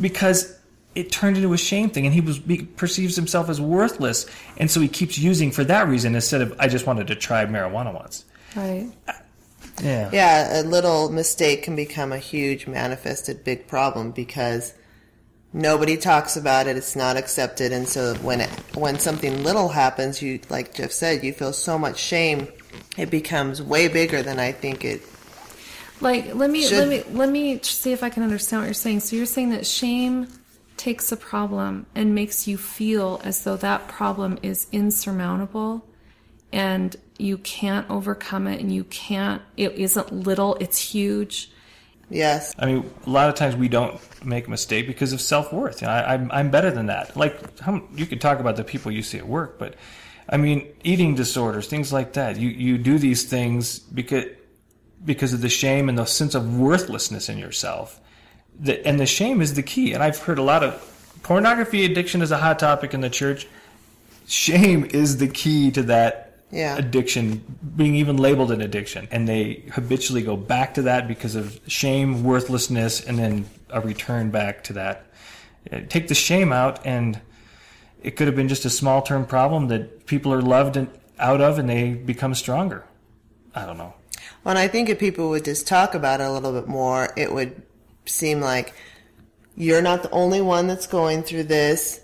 because 0.00 0.54
it 0.94 1.10
turned 1.10 1.36
into 1.36 1.52
a 1.52 1.58
shame 1.58 1.90
thing, 1.90 2.06
and 2.06 2.14
he 2.14 2.20
was 2.20 2.40
he 2.46 2.62
perceives 2.62 3.16
himself 3.16 3.48
as 3.50 3.60
worthless, 3.60 4.26
and 4.56 4.70
so 4.70 4.80
he 4.80 4.88
keeps 4.88 5.18
using 5.18 5.50
for 5.50 5.64
that 5.64 5.88
reason 5.88 6.14
instead 6.14 6.40
of 6.40 6.54
I 6.58 6.68
just 6.68 6.86
wanted 6.86 7.08
to 7.08 7.16
try 7.16 7.44
marijuana 7.46 7.92
once. 7.92 8.24
Right. 8.54 8.88
Yeah. 9.82 10.10
Yeah, 10.12 10.60
a 10.60 10.62
little 10.62 11.10
mistake 11.10 11.64
can 11.64 11.74
become 11.74 12.12
a 12.12 12.18
huge 12.18 12.68
manifested 12.68 13.42
big 13.42 13.66
problem 13.66 14.12
because 14.12 14.72
nobody 15.54 15.96
talks 15.96 16.36
about 16.36 16.66
it. 16.66 16.76
It's 16.76 16.94
not 16.94 17.16
accepted, 17.16 17.72
and 17.72 17.88
so 17.88 18.14
when 18.16 18.42
it, 18.42 18.50
when 18.74 18.98
something 18.98 19.42
little 19.42 19.68
happens, 19.70 20.20
you 20.20 20.40
like 20.50 20.74
Jeff 20.74 20.92
said, 20.92 21.24
you 21.24 21.32
feel 21.32 21.54
so 21.54 21.78
much 21.78 21.98
shame. 21.98 22.48
It 22.98 23.10
becomes 23.10 23.62
way 23.62 23.88
bigger 23.88 24.22
than 24.22 24.38
I 24.38 24.52
think 24.52 24.84
it. 24.84 25.00
Like 26.00 26.34
let 26.34 26.50
me 26.50 26.62
Should- 26.62 26.78
let 26.78 26.88
me 26.88 27.02
let 27.16 27.30
me 27.30 27.60
see 27.62 27.92
if 27.92 28.02
I 28.02 28.10
can 28.10 28.22
understand 28.22 28.62
what 28.62 28.66
you're 28.66 28.74
saying. 28.74 29.00
So 29.00 29.16
you're 29.16 29.24
saying 29.26 29.50
that 29.50 29.66
shame 29.66 30.28
takes 30.76 31.12
a 31.12 31.16
problem 31.16 31.86
and 31.94 32.14
makes 32.14 32.48
you 32.48 32.58
feel 32.58 33.20
as 33.24 33.44
though 33.44 33.56
that 33.56 33.86
problem 33.88 34.38
is 34.42 34.66
insurmountable 34.72 35.86
and 36.52 36.96
you 37.16 37.38
can't 37.38 37.88
overcome 37.88 38.48
it 38.48 38.60
and 38.60 38.74
you 38.74 38.84
can't 38.84 39.40
it 39.56 39.72
isn't 39.72 40.12
little, 40.12 40.56
it's 40.56 40.78
huge. 40.78 41.50
Yes, 42.10 42.54
I 42.58 42.66
mean, 42.66 42.90
a 43.06 43.10
lot 43.10 43.28
of 43.28 43.34
times 43.34 43.56
we 43.56 43.68
don't 43.68 43.98
make 44.24 44.46
a 44.46 44.50
mistake 44.50 44.86
because 44.86 45.12
of 45.12 45.20
self 45.20 45.52
worth. 45.52 45.80
You 45.80 45.86
know, 45.86 45.92
I, 45.94 46.14
I'm 46.14 46.30
I'm 46.30 46.50
better 46.50 46.70
than 46.70 46.86
that. 46.86 47.16
Like 47.16 47.58
how, 47.60 47.82
you 47.94 48.06
could 48.06 48.20
talk 48.20 48.40
about 48.40 48.56
the 48.56 48.64
people 48.64 48.92
you 48.92 49.02
see 49.02 49.18
at 49.18 49.26
work, 49.26 49.58
but 49.58 49.74
I 50.28 50.36
mean, 50.36 50.72
eating 50.82 51.14
disorders, 51.14 51.66
things 51.66 51.92
like 51.92 52.14
that. 52.14 52.38
You 52.38 52.48
you 52.48 52.78
do 52.78 52.98
these 52.98 53.24
things 53.24 53.78
because 53.78 54.26
because 55.04 55.32
of 55.32 55.40
the 55.40 55.48
shame 55.48 55.88
and 55.88 55.98
the 55.98 56.04
sense 56.04 56.34
of 56.34 56.58
worthlessness 56.58 57.28
in 57.28 57.38
yourself. 57.38 58.00
The, 58.58 58.86
and 58.86 58.98
the 58.98 59.06
shame 59.06 59.40
is 59.40 59.54
the 59.54 59.62
key. 59.62 59.92
And 59.92 60.02
I've 60.02 60.18
heard 60.18 60.38
a 60.38 60.42
lot 60.42 60.62
of 60.62 61.18
pornography 61.22 61.84
addiction 61.84 62.22
is 62.22 62.30
a 62.30 62.38
hot 62.38 62.58
topic 62.58 62.94
in 62.94 63.00
the 63.00 63.10
church. 63.10 63.46
Shame 64.26 64.86
is 64.86 65.18
the 65.18 65.28
key 65.28 65.70
to 65.72 65.82
that 65.84 66.23
Yeah. 66.50 66.76
addiction 66.76 67.42
being 67.76 67.94
even 67.96 68.16
labeled 68.16 68.52
an 68.52 68.60
addiction 68.60 69.08
and 69.10 69.26
they 69.26 69.64
habitually 69.72 70.22
go 70.22 70.36
back 70.36 70.74
to 70.74 70.82
that 70.82 71.08
because 71.08 71.34
of 71.34 71.58
shame 71.66 72.22
worthlessness 72.22 73.00
and 73.04 73.18
then 73.18 73.46
a 73.70 73.80
return 73.80 74.30
back 74.30 74.62
to 74.64 74.72
that 74.74 75.06
Uh, 75.72 75.80
take 75.88 76.06
the 76.08 76.14
shame 76.14 76.52
out 76.52 76.84
and 76.86 77.20
it 78.02 78.16
could 78.16 78.26
have 78.28 78.36
been 78.36 78.48
just 78.48 78.64
a 78.66 78.70
small 78.70 79.00
term 79.02 79.24
problem 79.26 79.68
that 79.68 80.06
people 80.06 80.32
are 80.32 80.42
loved 80.42 80.76
and 80.76 80.88
out 81.18 81.40
of 81.40 81.58
and 81.58 81.68
they 81.68 81.94
become 81.94 82.34
stronger 82.34 82.84
i 83.54 83.64
don't 83.66 83.78
know 83.78 83.94
Well, 84.44 84.50
and 84.52 84.58
I 84.58 84.68
think 84.68 84.88
if 84.90 84.98
people 84.98 85.30
would 85.30 85.44
just 85.44 85.66
talk 85.66 85.94
about 85.94 86.20
it 86.20 86.24
a 86.24 86.32
little 86.32 86.52
bit 86.52 86.68
more, 86.68 87.08
it 87.16 87.32
would 87.32 87.62
seem 88.06 88.40
like 88.40 88.74
you're 89.56 89.82
not 89.82 90.02
the 90.02 90.10
only 90.10 90.40
one 90.42 90.66
that's 90.66 90.86
going 90.86 91.22
through 91.22 91.44
this. 91.44 92.00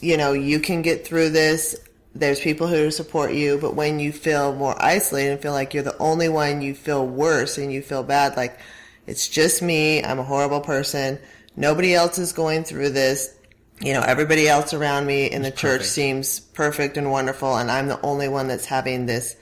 You 0.00 0.16
know, 0.16 0.32
you 0.32 0.58
can 0.60 0.82
get 0.82 1.06
through 1.06 1.30
this. 1.30 1.76
There's 2.14 2.40
people 2.40 2.66
who 2.66 2.90
support 2.90 3.32
you, 3.32 3.58
but 3.58 3.74
when 3.74 4.00
you 4.00 4.12
feel 4.12 4.54
more 4.54 4.74
isolated 4.82 5.32
and 5.32 5.40
feel 5.40 5.52
like 5.52 5.74
you're 5.74 5.82
the 5.82 5.98
only 5.98 6.28
one, 6.28 6.62
you 6.62 6.74
feel 6.74 7.06
worse 7.06 7.58
and 7.58 7.72
you 7.72 7.82
feel 7.82 8.02
bad. 8.02 8.36
Like, 8.36 8.58
it's 9.06 9.28
just 9.28 9.62
me. 9.62 10.02
I'm 10.02 10.18
a 10.18 10.24
horrible 10.24 10.60
person. 10.60 11.18
Nobody 11.56 11.94
else 11.94 12.18
is 12.18 12.32
going 12.32 12.64
through 12.64 12.90
this. 12.90 13.34
You 13.80 13.92
know, 13.92 14.02
everybody 14.02 14.48
else 14.48 14.74
around 14.74 15.06
me 15.06 15.30
in 15.30 15.42
the 15.42 15.50
church 15.50 15.80
perfect. 15.80 15.90
seems 15.90 16.40
perfect 16.40 16.96
and 16.96 17.12
wonderful, 17.12 17.56
and 17.56 17.70
I'm 17.70 17.86
the 17.86 18.00
only 18.02 18.28
one 18.28 18.48
that's 18.48 18.66
having 18.66 19.06
this 19.06 19.36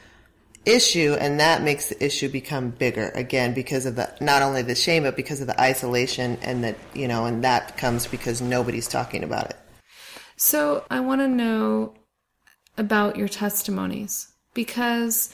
issue 0.67 1.17
and 1.21 1.39
that 1.39 1.62
makes 1.62 1.91
the 1.91 2.05
issue 2.05 2.29
become 2.29 2.71
bigger 2.71 3.11
again 3.14 3.55
because 3.55 3.87
of 3.87 3.95
the 3.95 4.12
not 4.21 4.43
only 4.43 4.62
the 4.62 4.75
shame 4.75 5.05
but 5.05 5.14
because 5.14 5.41
of 5.41 5.47
the 5.47 5.59
isolation 5.61 6.37
and 6.43 6.64
that 6.64 6.77
you 6.93 7.07
know 7.07 7.25
and 7.25 7.45
that 7.45 7.77
comes 7.77 8.07
because 8.09 8.43
nobody's 8.43 8.89
talking 8.89 9.23
about 9.23 9.49
it 9.49 9.57
So 10.37 10.85
I 10.91 11.01
want 11.01 11.21
to 11.21 11.29
know 11.29 11.95
about 12.77 13.16
your 13.16 13.29
testimonies 13.29 14.29
because 14.55 15.33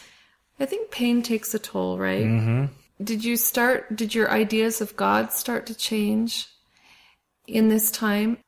I 0.60 0.66
think 0.66 0.90
pain 0.90 1.22
takes 1.22 1.54
a 1.54 1.58
toll, 1.58 1.98
right? 1.98 2.26
Mm-hmm. 2.26 2.66
Did 3.02 3.24
you 3.24 3.36
start, 3.36 3.96
did 3.96 4.14
your 4.14 4.30
ideas 4.30 4.80
of 4.80 4.96
God 4.96 5.32
start 5.32 5.66
to 5.66 5.74
change 5.74 6.48
in 7.46 7.68
this 7.68 7.90
time? 7.90 8.38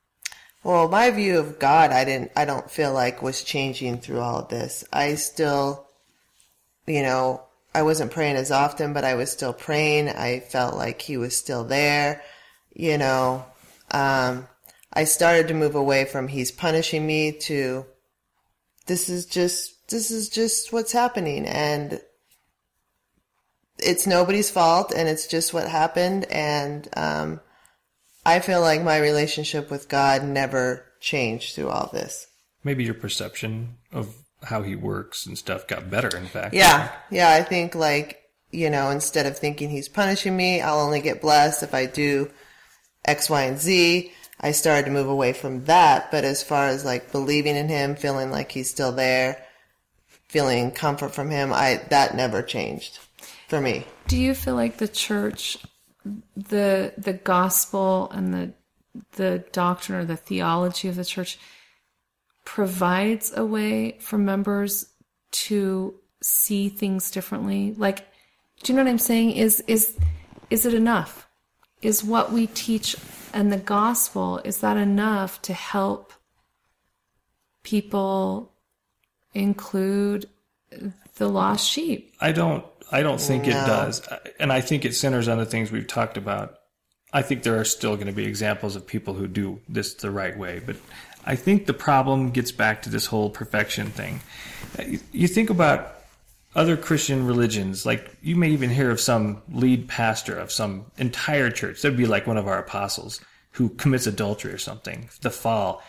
well 0.64 0.88
my 0.88 1.10
view 1.10 1.38
of 1.38 1.58
god 1.58 1.92
i 1.92 2.04
didn't 2.04 2.32
i 2.34 2.44
don't 2.44 2.70
feel 2.70 2.92
like 2.92 3.22
was 3.22 3.44
changing 3.44 3.98
through 3.98 4.18
all 4.18 4.40
of 4.40 4.48
this 4.48 4.82
i 4.92 5.14
still 5.14 5.86
you 6.86 7.02
know 7.02 7.40
i 7.74 7.82
wasn't 7.82 8.10
praying 8.10 8.34
as 8.34 8.50
often 8.50 8.92
but 8.92 9.04
i 9.04 9.14
was 9.14 9.30
still 9.30 9.52
praying 9.52 10.08
i 10.08 10.40
felt 10.40 10.74
like 10.74 11.00
he 11.02 11.16
was 11.16 11.36
still 11.36 11.62
there 11.62 12.22
you 12.72 12.98
know 12.98 13.44
um 13.92 14.48
i 14.92 15.04
started 15.04 15.46
to 15.46 15.54
move 15.54 15.74
away 15.74 16.04
from 16.04 16.26
he's 16.26 16.50
punishing 16.50 17.06
me 17.06 17.30
to 17.30 17.84
this 18.86 19.08
is 19.08 19.26
just 19.26 19.88
this 19.88 20.10
is 20.10 20.28
just 20.28 20.72
what's 20.72 20.92
happening. 20.92 21.46
And 21.46 22.00
it's 23.78 24.06
nobody's 24.06 24.50
fault 24.50 24.92
and 24.94 25.08
it's 25.08 25.26
just 25.26 25.52
what 25.52 25.68
happened. 25.68 26.26
And 26.30 26.88
um 26.96 27.40
i 28.26 28.40
feel 28.40 28.60
like 28.60 28.82
my 28.82 28.98
relationship 28.98 29.70
with 29.70 29.88
god 29.88 30.24
never 30.24 30.86
changed 31.00 31.54
through 31.54 31.68
all 31.68 31.90
this. 31.92 32.26
Maybe 32.62 32.84
your 32.84 32.94
perception 32.94 33.76
of 33.92 34.14
how 34.42 34.62
he 34.62 34.76
works 34.76 35.26
and 35.26 35.36
stuff 35.36 35.66
got 35.66 35.90
better 35.90 36.16
in 36.16 36.26
fact. 36.26 36.54
Yeah. 36.54 36.90
Yeah 37.10 37.30
i 37.32 37.42
think 37.42 37.74
like 37.74 38.20
you 38.50 38.70
know 38.70 38.90
instead 38.90 39.26
of 39.26 39.36
thinking 39.36 39.68
he's 39.68 39.88
punishing 39.88 40.36
me 40.36 40.60
i'll 40.60 40.80
only 40.80 41.00
get 41.00 41.20
blessed 41.20 41.62
if 41.62 41.74
i 41.74 41.86
do 41.86 42.30
x 43.04 43.28
y 43.28 43.42
and 43.42 43.58
z 43.58 44.12
i 44.40 44.50
started 44.50 44.86
to 44.86 44.90
move 44.90 45.08
away 45.08 45.32
from 45.32 45.64
that 45.64 46.10
but 46.10 46.24
as 46.24 46.42
far 46.42 46.66
as 46.66 46.84
like 46.84 47.12
believing 47.12 47.56
in 47.56 47.68
him 47.68 47.96
feeling 47.96 48.30
like 48.30 48.52
he's 48.52 48.70
still 48.70 48.92
there 48.92 49.42
feeling 50.28 50.70
comfort 50.70 51.14
from 51.14 51.30
him 51.30 51.52
i 51.52 51.80
that 51.90 52.14
never 52.16 52.42
changed 52.42 52.98
for 53.48 53.60
me 53.60 53.86
Do 54.08 54.16
you 54.18 54.34
feel 54.34 54.54
like 54.54 54.78
the 54.78 54.88
church, 54.88 55.58
the 56.36 56.92
the 56.98 57.12
gospel 57.12 58.10
and 58.10 58.34
the 58.34 58.52
the 59.12 59.44
doctrine 59.52 59.98
or 59.98 60.04
the 60.04 60.16
theology 60.16 60.88
of 60.88 60.96
the 60.96 61.04
church 61.04 61.38
provides 62.44 63.32
a 63.36 63.44
way 63.44 63.96
for 64.00 64.18
members 64.18 64.86
to 65.32 65.94
see 66.22 66.68
things 66.68 67.10
differently? 67.10 67.74
Like, 67.76 68.06
do 68.62 68.72
you 68.72 68.76
know 68.76 68.84
what 68.84 68.90
I'm 68.90 68.98
saying? 68.98 69.32
Is 69.32 69.60
is 69.66 69.96
is 70.50 70.66
it 70.66 70.74
enough? 70.74 71.26
Is 71.82 72.02
what 72.02 72.32
we 72.32 72.46
teach 72.46 72.96
and 73.34 73.52
the 73.52 73.58
gospel 73.58 74.38
is 74.44 74.58
that 74.60 74.76
enough 74.76 75.42
to 75.42 75.52
help 75.52 76.12
people 77.62 78.52
include 79.32 80.26
the 81.16 81.28
lost 81.28 81.68
sheep? 81.68 82.14
I 82.20 82.32
don't. 82.32 82.64
I 82.92 83.02
don't 83.02 83.20
think 83.20 83.46
it 83.46 83.52
does, 83.52 84.06
and 84.38 84.52
I 84.52 84.60
think 84.60 84.84
it 84.84 84.94
centers 84.94 85.26
on 85.26 85.38
the 85.38 85.46
things 85.46 85.72
we've 85.72 85.86
talked 85.86 86.16
about. 86.16 86.58
I 87.12 87.22
think 87.22 87.42
there 87.42 87.58
are 87.58 87.64
still 87.64 87.94
going 87.96 88.06
to 88.08 88.12
be 88.12 88.24
examples 88.26 88.76
of 88.76 88.86
people 88.86 89.14
who 89.14 89.26
do 89.26 89.60
this 89.68 89.94
the 89.94 90.10
right 90.10 90.36
way, 90.36 90.60
but 90.64 90.76
I 91.24 91.34
think 91.34 91.66
the 91.66 91.72
problem 91.72 92.30
gets 92.30 92.52
back 92.52 92.82
to 92.82 92.90
this 92.90 93.06
whole 93.06 93.30
perfection 93.30 93.86
thing. 93.90 94.20
You- 94.86 95.00
You 95.12 95.28
think 95.28 95.48
about 95.50 96.03
other 96.54 96.76
Christian 96.76 97.26
religions, 97.26 97.84
like 97.84 98.16
you 98.22 98.36
may 98.36 98.50
even 98.50 98.70
hear 98.70 98.90
of 98.90 99.00
some 99.00 99.42
lead 99.50 99.88
pastor 99.88 100.38
of 100.38 100.52
some 100.52 100.86
entire 100.98 101.50
church. 101.50 101.82
That'd 101.82 101.98
be 101.98 102.06
like 102.06 102.26
one 102.26 102.36
of 102.36 102.46
our 102.46 102.58
apostles 102.58 103.20
who 103.52 103.70
commits 103.70 104.06
adultery 104.06 104.52
or 104.52 104.58
something, 104.58 105.08
the 105.20 105.30
fall, 105.30 105.82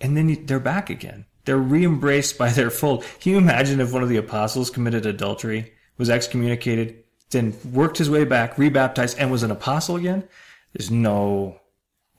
and 0.00 0.16
then 0.16 0.46
they're 0.46 0.60
back 0.60 0.90
again. 0.90 1.26
They're 1.44 1.56
re-embraced 1.56 2.38
by 2.38 2.50
their 2.50 2.70
fold. 2.70 3.04
Can 3.20 3.32
you 3.32 3.38
imagine 3.38 3.80
if 3.80 3.92
one 3.92 4.02
of 4.02 4.08
the 4.08 4.16
apostles 4.16 4.70
committed 4.70 5.06
adultery, 5.06 5.72
was 5.98 6.10
excommunicated, 6.10 7.02
then 7.30 7.54
worked 7.72 7.98
his 7.98 8.10
way 8.10 8.24
back, 8.24 8.56
rebaptized, 8.58 9.18
and 9.18 9.30
was 9.30 9.42
an 9.42 9.50
apostle 9.50 9.96
again? 9.96 10.26
There's 10.72 10.90
no 10.90 11.60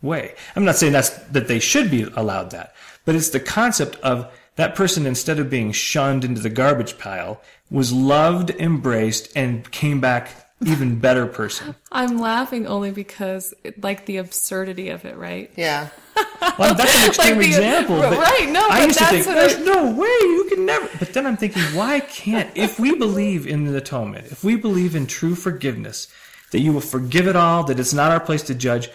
way. 0.01 0.35
I'm 0.55 0.65
not 0.65 0.75
saying 0.75 0.93
that's 0.93 1.09
that 1.09 1.47
they 1.47 1.59
should 1.59 1.89
be 1.89 2.03
allowed 2.15 2.51
that, 2.51 2.75
but 3.05 3.15
it's 3.15 3.29
the 3.29 3.39
concept 3.39 3.95
of 3.97 4.31
that 4.55 4.75
person 4.75 5.05
instead 5.05 5.39
of 5.39 5.49
being 5.49 5.71
shunned 5.71 6.23
into 6.23 6.41
the 6.41 6.49
garbage 6.49 6.97
pile 6.97 7.41
was 7.69 7.91
loved, 7.93 8.49
embraced, 8.51 9.31
and 9.35 9.69
came 9.71 9.99
back 10.01 10.29
even 10.65 10.99
better 10.99 11.25
person. 11.25 11.73
I'm 11.91 12.17
laughing 12.19 12.67
only 12.67 12.91
because, 12.91 13.53
like, 13.81 14.05
the 14.05 14.17
absurdity 14.17 14.89
of 14.89 15.05
it, 15.05 15.17
right? 15.17 15.49
yeah 15.55 15.89
Well, 16.59 16.75
that's 16.75 16.95
an 17.03 17.07
extreme 17.07 17.37
the- 17.39 17.45
example. 17.45 17.99
but 17.99 18.17
right, 18.17 18.49
no, 18.51 18.67
I 18.69 18.79
but 18.81 18.87
used 18.87 18.97
to 18.99 19.03
that's 19.05 19.11
think, 19.13 19.27
what 19.27 19.35
there's 19.35 19.55
I- 19.55 19.73
no 19.73 19.91
way 19.95 20.07
you 20.07 20.45
can 20.53 20.65
never. 20.65 20.89
But 20.99 21.13
then 21.13 21.25
I'm 21.25 21.37
thinking, 21.37 21.61
why 21.75 21.99
can't? 22.01 22.49
If 22.55 22.79
we 22.79 22.95
believe 22.95 23.47
in 23.47 23.65
the 23.65 23.77
atonement, 23.77 24.27
if 24.31 24.43
we 24.43 24.55
believe 24.55 24.95
in 24.95 25.07
true 25.07 25.33
forgiveness, 25.35 26.07
that 26.51 26.59
you 26.59 26.73
will 26.73 26.81
forgive 26.81 27.27
it 27.27 27.35
all, 27.35 27.63
that 27.65 27.79
it's 27.79 27.93
not 27.93 28.11
our 28.11 28.19
place 28.19 28.41
to 28.43 28.53
judge, 28.55 28.89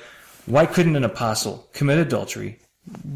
why 0.44 0.66
couldn't 0.66 0.94
an 0.96 1.04
apostle 1.04 1.66
commit 1.72 1.98
adultery, 1.98 2.58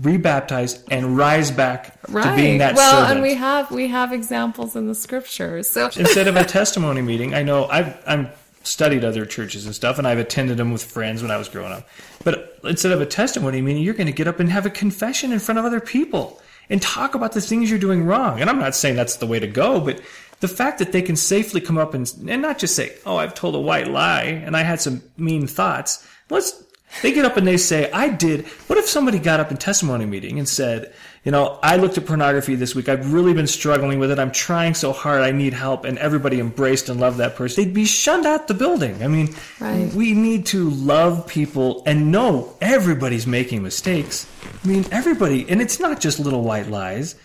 rebaptize, 0.00 0.82
and 0.90 1.16
rise 1.16 1.50
back 1.50 2.00
to 2.06 2.32
being 2.36 2.58
that 2.58 2.74
Well, 2.74 2.92
servant? 2.92 3.12
and 3.12 3.22
we 3.22 3.34
have 3.34 3.70
we 3.70 3.88
have 3.88 4.12
examples 4.12 4.76
in 4.76 4.86
the 4.88 4.94
scriptures. 4.94 5.70
So 5.70 5.86
instead 5.96 6.28
of 6.28 6.36
a 6.36 6.44
testimony 6.44 7.02
meeting, 7.02 7.34
I 7.34 7.42
know 7.42 7.66
I've 7.66 7.96
I'm 8.06 8.28
studied 8.62 9.04
other 9.04 9.24
churches 9.24 9.66
and 9.66 9.74
stuff, 9.74 9.98
and 9.98 10.06
I've 10.06 10.18
attended 10.18 10.56
them 10.56 10.72
with 10.72 10.82
friends 10.84 11.22
when 11.22 11.30
I 11.30 11.36
was 11.36 11.48
growing 11.48 11.72
up. 11.72 11.88
But 12.24 12.58
instead 12.64 12.92
of 12.92 13.00
a 13.00 13.06
testimony 13.06 13.62
meeting, 13.62 13.82
you're 13.82 13.94
going 13.94 14.06
to 14.06 14.12
get 14.12 14.28
up 14.28 14.40
and 14.40 14.50
have 14.50 14.66
a 14.66 14.70
confession 14.70 15.32
in 15.32 15.38
front 15.38 15.58
of 15.58 15.64
other 15.64 15.80
people 15.80 16.40
and 16.68 16.80
talk 16.82 17.14
about 17.14 17.32
the 17.32 17.40
things 17.40 17.70
you're 17.70 17.78
doing 17.78 18.04
wrong. 18.04 18.40
And 18.40 18.50
I'm 18.50 18.58
not 18.58 18.74
saying 18.74 18.96
that's 18.96 19.16
the 19.16 19.26
way 19.26 19.40
to 19.40 19.46
go, 19.46 19.80
but 19.80 20.00
the 20.40 20.48
fact 20.48 20.78
that 20.78 20.92
they 20.92 21.02
can 21.02 21.16
safely 21.16 21.60
come 21.60 21.78
up 21.78 21.94
and 21.94 22.12
and 22.28 22.42
not 22.42 22.58
just 22.58 22.74
say, 22.74 22.96
"Oh, 23.06 23.16
I've 23.16 23.34
told 23.34 23.54
a 23.54 23.60
white 23.60 23.88
lie 23.88 24.24
and 24.24 24.56
I 24.56 24.62
had 24.62 24.80
some 24.80 25.02
mean 25.16 25.46
thoughts." 25.46 26.06
Let's 26.28 26.62
they 27.02 27.12
get 27.12 27.24
up 27.24 27.36
and 27.36 27.46
they 27.46 27.56
say, 27.56 27.90
I 27.92 28.08
did. 28.08 28.46
What 28.66 28.78
if 28.78 28.88
somebody 28.88 29.18
got 29.18 29.40
up 29.40 29.50
in 29.50 29.56
testimony 29.56 30.06
meeting 30.06 30.38
and 30.38 30.48
said, 30.48 30.92
you 31.24 31.30
know, 31.32 31.58
I 31.62 31.76
looked 31.76 31.98
at 31.98 32.06
pornography 32.06 32.54
this 32.54 32.74
week. 32.74 32.88
I've 32.88 33.12
really 33.12 33.34
been 33.34 33.46
struggling 33.46 33.98
with 33.98 34.10
it. 34.10 34.18
I'm 34.18 34.32
trying 34.32 34.74
so 34.74 34.92
hard. 34.92 35.20
I 35.22 35.32
need 35.32 35.52
help. 35.52 35.84
And 35.84 35.98
everybody 35.98 36.40
embraced 36.40 36.88
and 36.88 36.98
loved 36.98 37.18
that 37.18 37.36
person. 37.36 37.62
They'd 37.64 37.74
be 37.74 37.84
shunned 37.84 38.26
out 38.26 38.48
the 38.48 38.54
building. 38.54 39.02
I 39.02 39.08
mean, 39.08 39.34
Right. 39.60 39.92
we 39.94 40.12
need 40.14 40.46
to 40.46 40.70
love 40.70 41.26
people 41.26 41.82
and 41.86 42.10
know 42.10 42.54
everybody's 42.60 43.26
making 43.26 43.62
mistakes. 43.62 44.26
I 44.64 44.66
mean, 44.66 44.84
everybody, 44.90 45.46
and 45.48 45.60
it's 45.60 45.78
not 45.78 46.00
just 46.00 46.20
little 46.20 46.42
white 46.42 46.68
lies. 46.68 47.16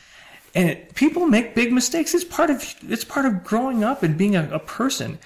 And 0.54 0.70
it, 0.70 0.96
people 0.96 1.26
make 1.28 1.56
big 1.56 1.74
mistakes. 1.74 2.14
It's 2.14 2.24
part 2.24 2.50
of, 2.50 2.76
it's 2.90 3.04
part 3.04 3.26
of 3.26 3.44
growing 3.44 3.84
up 3.84 4.04
and 4.04 4.18
being 4.18 4.36
a, 4.36 4.48
a 4.54 4.60
person. 4.60 5.20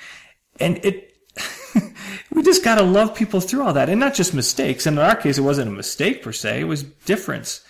And 0.59 0.77
it, 0.83 1.08
we 2.33 2.43
just 2.43 2.63
got 2.63 2.75
to 2.75 2.83
love 2.83 3.15
people 3.15 3.41
through 3.41 3.63
all 3.63 3.73
that 3.73 3.89
and 3.89 3.99
not 3.99 4.13
just 4.13 4.33
mistakes. 4.33 4.85
And 4.85 4.97
in 4.97 5.03
our 5.03 5.15
case, 5.15 5.37
it 5.37 5.41
wasn't 5.41 5.69
a 5.69 5.73
mistake 5.73 6.23
per 6.23 6.31
se. 6.31 6.61
It 6.61 6.65
was 6.65 6.83
difference. 6.83 7.63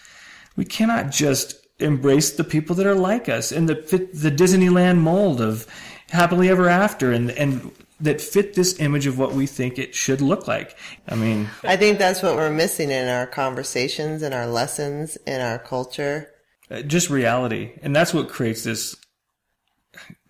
We 0.55 0.65
cannot 0.65 1.11
just 1.11 1.67
embrace 1.79 2.31
the 2.31 2.43
people 2.43 2.75
that 2.75 2.85
are 2.85 2.95
like 2.95 3.29
us 3.29 3.51
and 3.51 3.67
fit 3.85 4.13
the 4.13 4.31
Disneyland 4.31 4.97
mold 4.97 5.39
of 5.41 5.65
happily 6.09 6.49
ever 6.49 6.67
after 6.67 7.11
and, 7.11 7.31
and 7.31 7.71
that 8.01 8.21
fit 8.21 8.53
this 8.53 8.79
image 8.79 9.05
of 9.05 9.17
what 9.17 9.33
we 9.33 9.45
think 9.45 9.77
it 9.77 9.93
should 9.93 10.21
look 10.21 10.47
like. 10.47 10.77
I 11.07 11.15
mean, 11.15 11.49
I 11.63 11.77
think 11.77 11.99
that's 11.99 12.21
what 12.21 12.35
we're 12.35 12.49
missing 12.49 12.91
in 12.91 13.07
our 13.07 13.27
conversations, 13.27 14.23
in 14.23 14.33
our 14.33 14.47
lessons, 14.47 15.17
in 15.27 15.41
our 15.41 15.59
culture. 15.59 16.31
uh, 16.71 16.81
just 16.81 17.09
reality. 17.09 17.73
And 17.81 17.95
that's 17.95 18.13
what 18.13 18.29
creates 18.29 18.63
this 18.63 18.95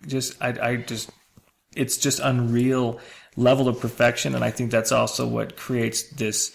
just, 0.06 0.40
I, 0.42 0.70
I 0.70 0.76
just, 0.76 1.10
it's 1.76 1.96
just 1.96 2.20
unreal 2.20 2.98
level 3.36 3.68
of 3.68 3.80
perfection. 3.80 4.34
And 4.34 4.44
I 4.44 4.50
think 4.50 4.70
that's 4.70 4.92
also 4.92 5.26
what 5.26 5.56
creates 5.56 6.02
this, 6.10 6.54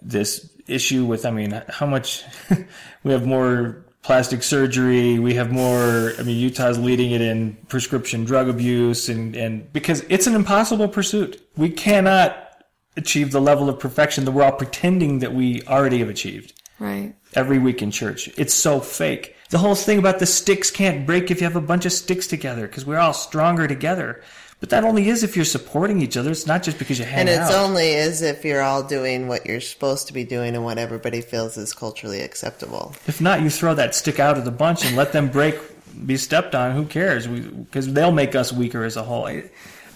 this 0.00 0.50
issue 0.66 1.04
with, 1.04 1.26
I 1.26 1.30
mean, 1.30 1.62
how 1.68 1.86
much 1.86 2.24
we 3.02 3.12
have 3.12 3.26
more 3.26 3.84
plastic 4.02 4.42
surgery. 4.42 5.18
We 5.18 5.34
have 5.34 5.50
more, 5.50 6.12
I 6.18 6.22
mean, 6.22 6.38
Utah's 6.38 6.78
leading 6.78 7.10
it 7.10 7.20
in 7.20 7.56
prescription 7.68 8.24
drug 8.24 8.48
abuse 8.48 9.08
and, 9.08 9.36
and 9.36 9.70
because 9.72 10.04
it's 10.08 10.26
an 10.26 10.34
impossible 10.34 10.88
pursuit. 10.88 11.46
We 11.56 11.70
cannot 11.70 12.64
achieve 12.96 13.32
the 13.32 13.40
level 13.40 13.68
of 13.68 13.78
perfection 13.78 14.24
that 14.24 14.32
we're 14.32 14.42
all 14.42 14.52
pretending 14.52 15.20
that 15.20 15.34
we 15.34 15.62
already 15.62 15.98
have 15.98 16.08
achieved 16.08 16.52
right. 16.78 17.14
every 17.34 17.58
week 17.58 17.82
in 17.82 17.90
church. 17.90 18.28
It's 18.36 18.54
so 18.54 18.80
fake. 18.80 19.36
The 19.50 19.58
whole 19.58 19.74
thing 19.74 19.98
about 19.98 20.18
the 20.18 20.26
sticks 20.26 20.70
can't 20.70 21.06
break 21.06 21.30
if 21.30 21.40
you 21.40 21.46
have 21.46 21.56
a 21.56 21.60
bunch 21.60 21.86
of 21.86 21.92
sticks 21.92 22.26
together 22.26 22.66
because 22.66 22.84
we're 22.84 22.98
all 22.98 23.14
stronger 23.14 23.66
together. 23.66 24.22
But 24.60 24.70
that 24.70 24.82
only 24.82 25.08
is 25.08 25.22
if 25.22 25.36
you're 25.36 25.44
supporting 25.44 26.02
each 26.02 26.16
other. 26.16 26.32
It's 26.32 26.46
not 26.46 26.64
just 26.64 26.78
because 26.78 26.98
you 26.98 27.04
hang 27.04 27.14
out. 27.14 27.20
And 27.20 27.28
it's 27.28 27.50
out. 27.52 27.64
only 27.64 27.94
as 27.94 28.22
if 28.22 28.44
you're 28.44 28.62
all 28.62 28.82
doing 28.82 29.28
what 29.28 29.46
you're 29.46 29.60
supposed 29.60 30.08
to 30.08 30.12
be 30.12 30.24
doing 30.24 30.56
and 30.56 30.64
what 30.64 30.78
everybody 30.78 31.20
feels 31.20 31.56
is 31.56 31.72
culturally 31.72 32.22
acceptable. 32.22 32.92
if 33.06 33.20
not, 33.20 33.40
you 33.40 33.50
throw 33.50 33.74
that 33.74 33.94
stick 33.94 34.18
out 34.18 34.36
of 34.36 34.44
the 34.44 34.50
bunch 34.50 34.84
and 34.84 34.96
let 34.96 35.12
them 35.12 35.28
break, 35.28 35.56
be 36.06 36.16
stepped 36.16 36.56
on. 36.56 36.72
Who 36.74 36.86
cares? 36.86 37.28
Because 37.28 37.92
they'll 37.92 38.10
make 38.10 38.34
us 38.34 38.52
weaker 38.52 38.82
as 38.82 38.96
a 38.96 39.02
whole. 39.04 39.26
I, 39.26 39.44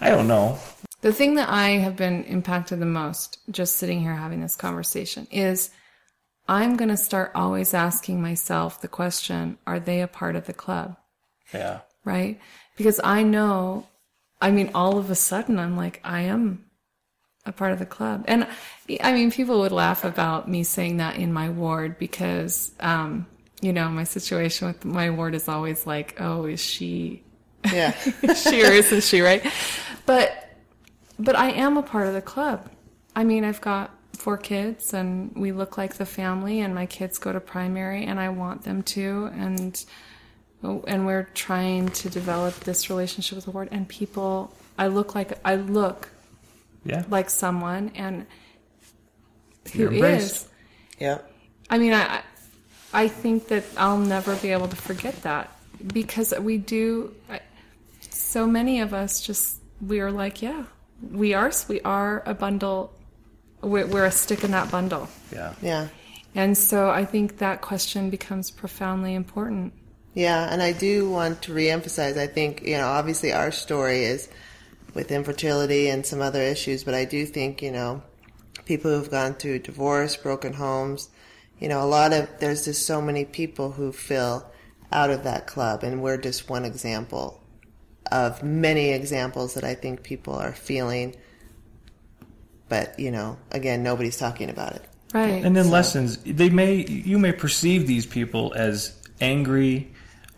I 0.01 0.11
don't 0.11 0.29
know. 0.29 0.59
The 1.01 1.13
thing 1.13 1.35
that 1.35 1.49
I 1.49 1.71
have 1.71 1.97
been 1.97 2.23
impacted 2.25 2.79
the 2.79 2.87
most 2.87 3.39
just 3.51 3.77
sitting 3.77 4.01
here 4.01 4.15
having 4.15 4.41
this 4.41 4.55
conversation 4.55 5.27
is 5.33 5.71
I'm 6.49 6.77
going 6.77 6.91
to 6.91 6.97
start 6.97 7.33
always 7.35 7.75
asking 7.75 8.23
myself 8.23 8.81
the 8.81 8.89
question, 8.89 9.59
are 9.67 9.81
they 9.81 10.01
a 10.01 10.07
part 10.07 10.37
of 10.37 10.47
the 10.47 10.53
club? 10.53 10.97
Yeah. 11.53 11.81
Right? 12.05 12.41
Because 12.77 13.01
I 13.03 13.25
know, 13.25 13.87
I 14.43 14.51
mean, 14.51 14.71
all 14.75 14.99
of 14.99 15.11
a 15.11 15.15
sudden 15.15 15.59
I'm 15.59 15.77
like, 15.77 16.01
I 16.05 16.23
am 16.23 16.65
a 17.47 17.53
part 17.53 17.73
of 17.73 17.79
the 17.79 17.87
club. 17.87 18.25
And 18.27 18.47
I 19.03 19.13
mean, 19.13 19.31
people 19.31 19.61
would 19.61 19.73
laugh 19.73 20.05
about 20.05 20.49
me 20.49 20.65
saying 20.65 20.99
that 20.99 21.17
in 21.17 21.33
my 21.33 21.49
ward 21.49 21.99
because, 21.99 22.73
um, 22.81 23.27
you 23.61 23.73
know, 23.73 23.89
my 23.89 24.05
situation 24.05 24.69
with 24.69 24.85
my 24.85 25.11
ward 25.11 25.35
is 25.35 25.49
always 25.49 25.87
like, 25.87 26.21
oh, 26.21 26.45
is 26.47 26.61
she 26.61 27.23
Yeah. 27.73 27.93
she 28.35 28.65
or 28.65 28.73
isn't 28.73 29.05
she, 29.05 29.21
right? 29.21 29.47
But 30.05 30.51
but 31.19 31.37
I 31.37 31.51
am 31.51 31.77
a 31.77 31.83
part 31.83 32.09
of 32.09 32.15
the 32.15 32.23
club. 32.23 32.69
I 33.15 33.23
mean, 33.23 33.45
I've 33.45 33.61
got 33.61 33.95
four 34.15 34.37
kids 34.37 34.93
and 34.93 35.33
we 35.37 35.53
look 35.53 35.79
like 35.79 35.95
the 35.95 36.07
family 36.07 36.61
and 36.61 36.75
my 36.75 36.87
kids 36.87 37.19
go 37.19 37.33
to 37.33 37.41
primary 37.41 38.05
and 38.05 38.19
I 38.19 38.29
want 38.31 38.63
them 38.63 38.83
to 38.83 39.31
and 39.35 39.85
Oh, 40.65 40.85
and 40.87 41.07
we're 41.07 41.29
trying 41.35 41.89
to 41.89 42.09
develop 42.09 42.55
this 42.61 42.89
relationship 42.89 43.37
with 43.37 43.47
the 43.47 43.51
ward 43.51 43.69
and 43.73 43.89
people 43.89 44.53
I 44.79 44.87
look 44.87 45.15
like 45.15 45.39
I 45.45 45.57
look 45.57 46.11
Yeah. 46.85 47.05
like 47.11 47.31
someone 47.31 47.91
and 47.95 48.27
who 49.65 49.69
is, 49.71 49.75
You're 49.75 49.93
embraced. 49.93 50.35
is 50.37 50.49
yep. 50.99 51.31
I 51.71 51.79
mean, 51.79 51.93
I, 51.95 52.23
I 52.93 53.09
think 53.09 53.49
that 53.49 53.65
I'll 53.77 53.99
never 53.99 54.37
be 54.37 54.51
able 54.51 54.69
to 54.69 54.77
forget 54.77 55.23
that 55.23 55.51
because 55.93 56.35
we 56.39 56.59
do. 56.59 57.15
I, 57.31 57.41
so 58.11 58.47
many 58.47 58.81
of 58.81 58.93
us 58.93 59.21
just 59.21 59.61
we 59.87 60.01
are 60.01 60.11
like, 60.13 60.43
yeah, 60.43 60.65
we 61.01 61.35
are. 61.35 61.51
We 61.69 61.81
are 61.83 62.23
a 62.27 62.35
bundle. 62.35 62.93
We're, 63.63 63.87
we're 63.87 64.05
a 64.07 64.11
stick 64.11 64.43
in 64.45 64.51
that 64.51 64.71
bundle, 64.71 65.09
Yeah. 65.33 65.55
Yeah. 65.63 65.89
and 66.35 66.59
so 66.59 66.91
I 66.91 67.05
think 67.05 67.39
that 67.39 67.61
question 67.63 68.11
becomes 68.11 68.51
profoundly 68.51 69.15
important. 69.15 69.73
Yeah, 70.15 70.47
and 70.51 70.63
I 70.63 70.73
do 70.73 71.09
want 71.11 71.43
to 71.43 71.53
reemphasize. 71.53 72.19
I 72.19 72.27
think 72.27 72.63
you 72.63 72.77
know, 72.77 72.89
obviously, 72.89 73.33
our 73.33 73.51
story 73.51 74.05
is 74.05 74.29
with 74.95 75.11
infertility 75.11 75.89
and 75.89 76.05
some 76.05 76.21
other 76.21 76.43
issues, 76.43 76.85
but 76.85 76.95
I 76.95 77.05
do 77.05 77.25
think 77.25 77.63
you 77.63 77.73
know, 77.73 78.03
people 78.67 78.91
who've 78.91 79.11
gone 79.11 79.35
through 79.35 79.61
divorce, 79.61 80.17
broken 80.17 80.53
homes, 80.53 81.09
you 81.59 81.69
know, 81.69 81.83
a 81.83 81.87
lot 81.87 82.13
of 82.13 82.29
there's 82.41 82.65
just 82.65 82.87
so 82.87 83.01
many 83.01 83.25
people 83.25 83.73
who 83.73 83.93
feel 83.93 84.51
out 84.93 85.11
of 85.11 85.25
that 85.25 85.47
club, 85.47 85.83
and 85.83 86.03
we're 86.03 86.19
just 86.19 86.51
one 86.51 86.65
example 86.65 87.43
of 88.11 88.43
many 88.43 88.91
examples 88.91 89.55
that 89.55 89.65
I 89.65 89.75
think 89.75 90.03
people 90.03 90.35
are 90.35 90.53
feeling. 90.53 91.17
But 92.69 92.99
you 93.01 93.11
know, 93.11 93.39
again, 93.51 93.83
nobody's 93.83 94.19
talking 94.19 94.51
about 94.51 94.75
it. 94.75 94.85
Right. 95.15 95.45
And 95.45 95.57
then 95.57 95.71
lessons. 95.71 96.19
They 96.19 96.51
may 96.51 96.85
you 96.87 97.19
may 97.19 97.33
perceive 97.33 97.87
these 97.87 98.05
people 98.05 98.53
as 98.55 98.95
angry 99.21 99.93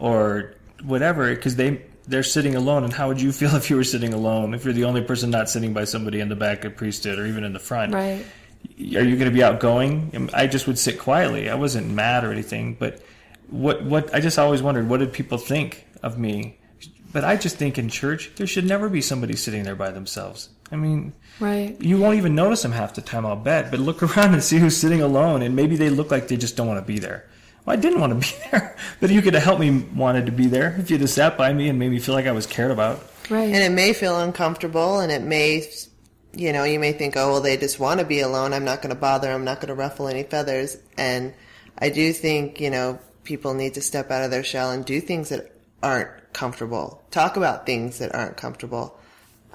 or 0.05 0.55
whatever 0.85 1.35
because 1.35 1.57
they 1.57 1.81
they're 2.07 2.23
sitting 2.23 2.55
alone. 2.55 2.85
And 2.85 2.93
how 2.93 3.09
would 3.09 3.21
you 3.21 3.33
feel 3.33 3.55
if 3.57 3.71
you 3.71 3.77
were 3.77 3.85
sitting 3.85 4.13
alone? 4.13 4.53
If 4.55 4.65
you're 4.65 4.75
the 4.75 4.85
only 4.85 5.03
person 5.03 5.31
not 5.31 5.49
sitting 5.49 5.73
by 5.73 5.85
somebody 5.85 6.21
in 6.21 6.29
the 6.29 6.37
back 6.37 6.65
of 6.65 6.77
priesthood 6.77 7.19
or 7.19 7.27
even 7.27 7.45
in 7.45 7.53
the 7.55 7.59
front, 7.59 7.95
right. 7.95 8.25
are 8.79 9.05
you 9.05 9.17
going 9.17 9.31
to 9.31 9.31
be 9.31 9.43
outgoing? 9.43 10.31
I 10.35 10.47
just 10.47 10.67
would 10.67 10.79
sit 10.79 10.99
quietly. 10.99 11.49
I 11.49 11.55
wasn't 11.55 11.91
mad 11.91 12.25
or 12.25 12.33
anything, 12.33 12.75
but 12.79 13.01
what 13.49 13.83
what 13.85 14.15
I 14.15 14.21
just 14.21 14.39
always 14.39 14.63
wondered 14.63 14.89
what 14.89 15.01
did 15.01 15.13
people 15.13 15.39
think 15.39 15.87
of 16.03 16.19
me? 16.19 16.59
But 17.13 17.25
I 17.25 17.37
just 17.37 17.57
think 17.57 17.79
in 17.79 17.89
church 17.89 18.33
there 18.37 18.47
should 18.47 18.67
never 18.67 18.89
be 18.89 19.01
somebody 19.01 19.37
sitting 19.37 19.63
there 19.63 19.77
by 19.77 19.91
themselves. 19.91 20.51
I 20.73 20.77
mean, 20.77 21.13
Right. 21.41 21.81
you 21.81 21.99
won't 21.99 22.17
even 22.17 22.35
notice 22.35 22.63
them 22.63 22.73
half 22.73 22.95
the 22.95 23.03
time, 23.03 23.25
I'll 23.25 23.37
bet. 23.37 23.71
But 23.71 23.81
look 23.81 24.03
around 24.07 24.35
and 24.35 24.43
see 24.43 24.59
who's 24.59 24.77
sitting 24.77 25.01
alone, 25.01 25.41
and 25.43 25.55
maybe 25.55 25.77
they 25.77 25.89
look 25.91 26.11
like 26.11 26.29
they 26.29 26.37
just 26.37 26.57
don't 26.57 26.67
want 26.67 26.81
to 26.85 26.87
be 26.87 26.99
there. 26.99 27.27
Well, 27.65 27.77
I 27.77 27.81
didn't 27.81 28.01
want 28.01 28.21
to 28.21 28.29
be 28.29 28.37
there, 28.51 28.77
but 29.01 29.11
you 29.11 29.23
could 29.23 29.35
have 29.35 29.43
helped 29.43 29.61
me 29.61 29.71
wanted 29.95 30.27
to 30.27 30.33
be 30.33 30.47
there 30.47 30.77
if 30.79 30.91
you'd 30.91 31.01
have 31.01 31.11
sat 31.11 31.37
by 31.37 31.53
me 31.53 31.69
and 31.69 31.79
made 31.79 31.91
me 31.91 31.99
feel 31.99 32.15
like 32.15 32.27
I 32.27 32.33
was 32.33 32.47
cared 32.47 32.71
about. 32.71 33.05
Right. 33.31 33.49
And 33.49 33.57
it 33.57 33.73
may 33.73 33.93
feel 33.93 34.21
uncomfortable 34.21 35.01
and 35.01 35.11
it 35.11 35.23
may, 35.23 35.67
you 36.35 36.53
know, 36.53 36.65
you 36.65 36.79
may 36.79 36.93
think, 36.93 37.17
oh, 37.17 37.33
well, 37.33 37.41
they 37.41 37.57
just 37.57 37.81
want 37.81 38.01
to 38.01 38.07
be 38.07 38.21
alone. 38.21 38.53
I'm 38.53 38.65
not 38.65 38.83
going 38.83 38.95
to 38.95 39.01
bother. 39.01 39.31
I'm 39.31 39.45
not 39.45 39.61
going 39.61 39.69
to 39.69 39.75
ruffle 39.75 40.09
any 40.09 40.25
feathers. 40.25 40.77
And 40.99 41.33
I 41.79 41.89
do 41.89 42.12
think, 42.12 42.61
you 42.61 42.71
know, 42.71 42.99
people 43.25 43.55
need 43.55 43.75
to 43.75 43.81
step 43.81 44.11
out 44.11 44.23
of 44.23 44.31
their 44.31 44.45
shell 44.45 44.71
and 44.71 44.85
do 44.85 45.01
things 45.01 45.31
that 45.31 45.53
aren't 45.83 46.11
comfortable. 46.33 47.03
Talk 47.11 47.37
about 47.37 47.65
things 47.65 47.99
that 47.99 48.15
aren't 48.15 48.37
comfortable. 48.37 48.99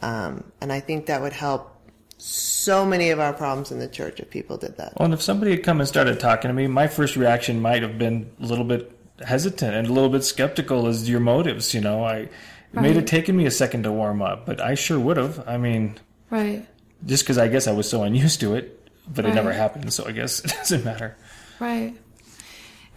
Um, 0.01 0.51
and 0.61 0.73
I 0.73 0.79
think 0.79 1.07
that 1.07 1.21
would 1.21 1.33
help 1.33 1.75
so 2.21 2.85
many 2.85 3.09
of 3.11 3.19
our 3.19 3.31
problems 3.33 3.71
in 3.71 3.79
the 3.79 3.87
church 3.87 4.19
if 4.19 4.29
people 4.29 4.57
did 4.57 4.75
that. 4.77 4.93
Well, 4.97 5.05
and 5.05 5.13
if 5.13 5.21
somebody 5.21 5.51
had 5.51 5.63
come 5.63 5.79
and 5.79 5.87
started 5.87 6.19
talking 6.19 6.49
to 6.49 6.53
me, 6.53 6.67
my 6.67 6.87
first 6.87 7.15
reaction 7.15 7.61
might 7.61 7.81
have 7.81 7.97
been 7.97 8.29
a 8.41 8.45
little 8.45 8.65
bit 8.65 8.91
hesitant 9.25 9.73
and 9.73 9.87
a 9.87 9.93
little 9.93 10.09
bit 10.09 10.23
skeptical 10.23 10.87
as 10.87 11.03
to 11.05 11.11
your 11.11 11.19
motives. 11.21 11.73
You 11.73 11.81
know, 11.81 12.03
I 12.03 12.17
it 12.17 12.29
may 12.73 12.93
have 12.93 13.05
taken 13.05 13.35
me 13.35 13.45
a 13.45 13.51
second 13.51 13.83
to 13.83 13.91
warm 13.91 14.21
up, 14.21 14.45
but 14.45 14.61
I 14.61 14.75
sure 14.75 14.99
would 14.99 15.17
have. 15.17 15.47
I 15.47 15.57
mean, 15.57 15.97
Right. 16.29 16.67
just 17.05 17.23
because 17.23 17.37
I 17.37 17.47
guess 17.47 17.67
I 17.67 17.71
was 17.71 17.89
so 17.89 18.03
unused 18.03 18.41
to 18.41 18.53
it, 18.53 18.87
but 19.11 19.25
it 19.25 19.33
never 19.33 19.51
happened, 19.51 19.91
so 19.93 20.05
I 20.05 20.11
guess 20.11 20.39
it 20.45 20.51
doesn't 20.51 20.85
matter. 20.85 21.15
Right. 21.59 21.95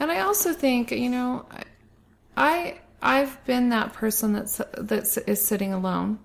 And 0.01 0.11
I 0.11 0.21
also 0.21 0.53
think, 0.53 0.91
you 0.91 1.09
know, 1.09 1.47
I 2.37 2.79
I've 3.01 3.43
been 3.47 3.69
that 3.71 3.93
person 3.93 4.33
that's 4.33 4.57
that 4.77 5.19
is 5.29 5.41
sitting 5.47 5.73
alone. 5.73 6.19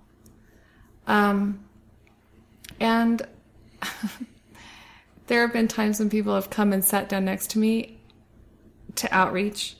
Um 1.06 1.64
and 2.80 3.22
there 5.26 5.42
have 5.42 5.52
been 5.52 5.68
times 5.68 5.98
when 5.98 6.10
people 6.10 6.34
have 6.34 6.50
come 6.50 6.72
and 6.72 6.84
sat 6.84 7.08
down 7.08 7.24
next 7.24 7.50
to 7.50 7.58
me 7.58 7.98
to 8.96 9.12
outreach 9.14 9.76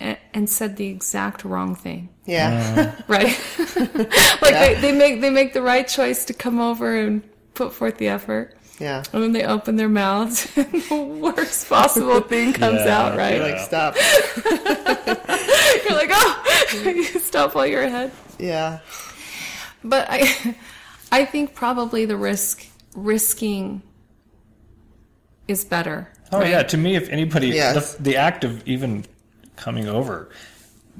and, 0.00 0.18
and 0.34 0.50
said 0.50 0.76
the 0.76 0.86
exact 0.86 1.44
wrong 1.44 1.74
thing. 1.74 2.08
Yeah. 2.26 2.94
Right? 3.08 3.38
like 4.42 4.54
they, 4.54 4.76
they 4.80 4.92
make 4.92 5.20
they 5.22 5.30
make 5.30 5.54
the 5.54 5.62
right 5.62 5.86
choice 5.88 6.24
to 6.26 6.34
come 6.34 6.60
over 6.60 6.94
and 6.96 7.22
put 7.54 7.72
forth 7.72 7.96
the 7.98 8.08
effort. 8.08 8.54
yeah. 8.78 9.02
And 9.12 9.22
then 9.22 9.32
they 9.32 9.44
open 9.44 9.76
their 9.76 9.88
mouths, 9.88 10.46
and 10.56 10.70
the 10.72 10.94
worst 10.96 11.68
possible 11.68 12.20
thing 12.20 12.52
comes 12.52 12.80
Yeah, 12.84 12.98
out, 12.98 13.16
right? 13.16 13.36
You're 13.36 13.48
like 13.50 13.60
stop. 13.60 13.96
You're 13.96 15.96
like, 15.96 16.10
oh, 16.12 16.82
you 16.84 17.04
stop 17.04 17.54
while 17.54 17.66
you're 17.66 17.82
ahead. 17.82 18.12
Yeah. 18.38 18.80
But 19.82 20.06
I, 20.10 20.54
I 21.10 21.24
think 21.24 21.54
probably 21.54 22.04
the 22.04 22.16
risk 22.16 22.66
risking 22.94 23.82
is 25.46 25.64
better. 25.64 26.12
Oh 26.32 26.40
right? 26.40 26.50
yeah, 26.50 26.62
to 26.64 26.76
me, 26.76 26.96
if 26.96 27.08
anybody, 27.08 27.48
Yes. 27.48 27.94
the, 27.94 28.02
the 28.02 28.16
act 28.16 28.44
of 28.44 28.66
even 28.68 29.04
coming 29.56 29.88
over, 29.88 30.28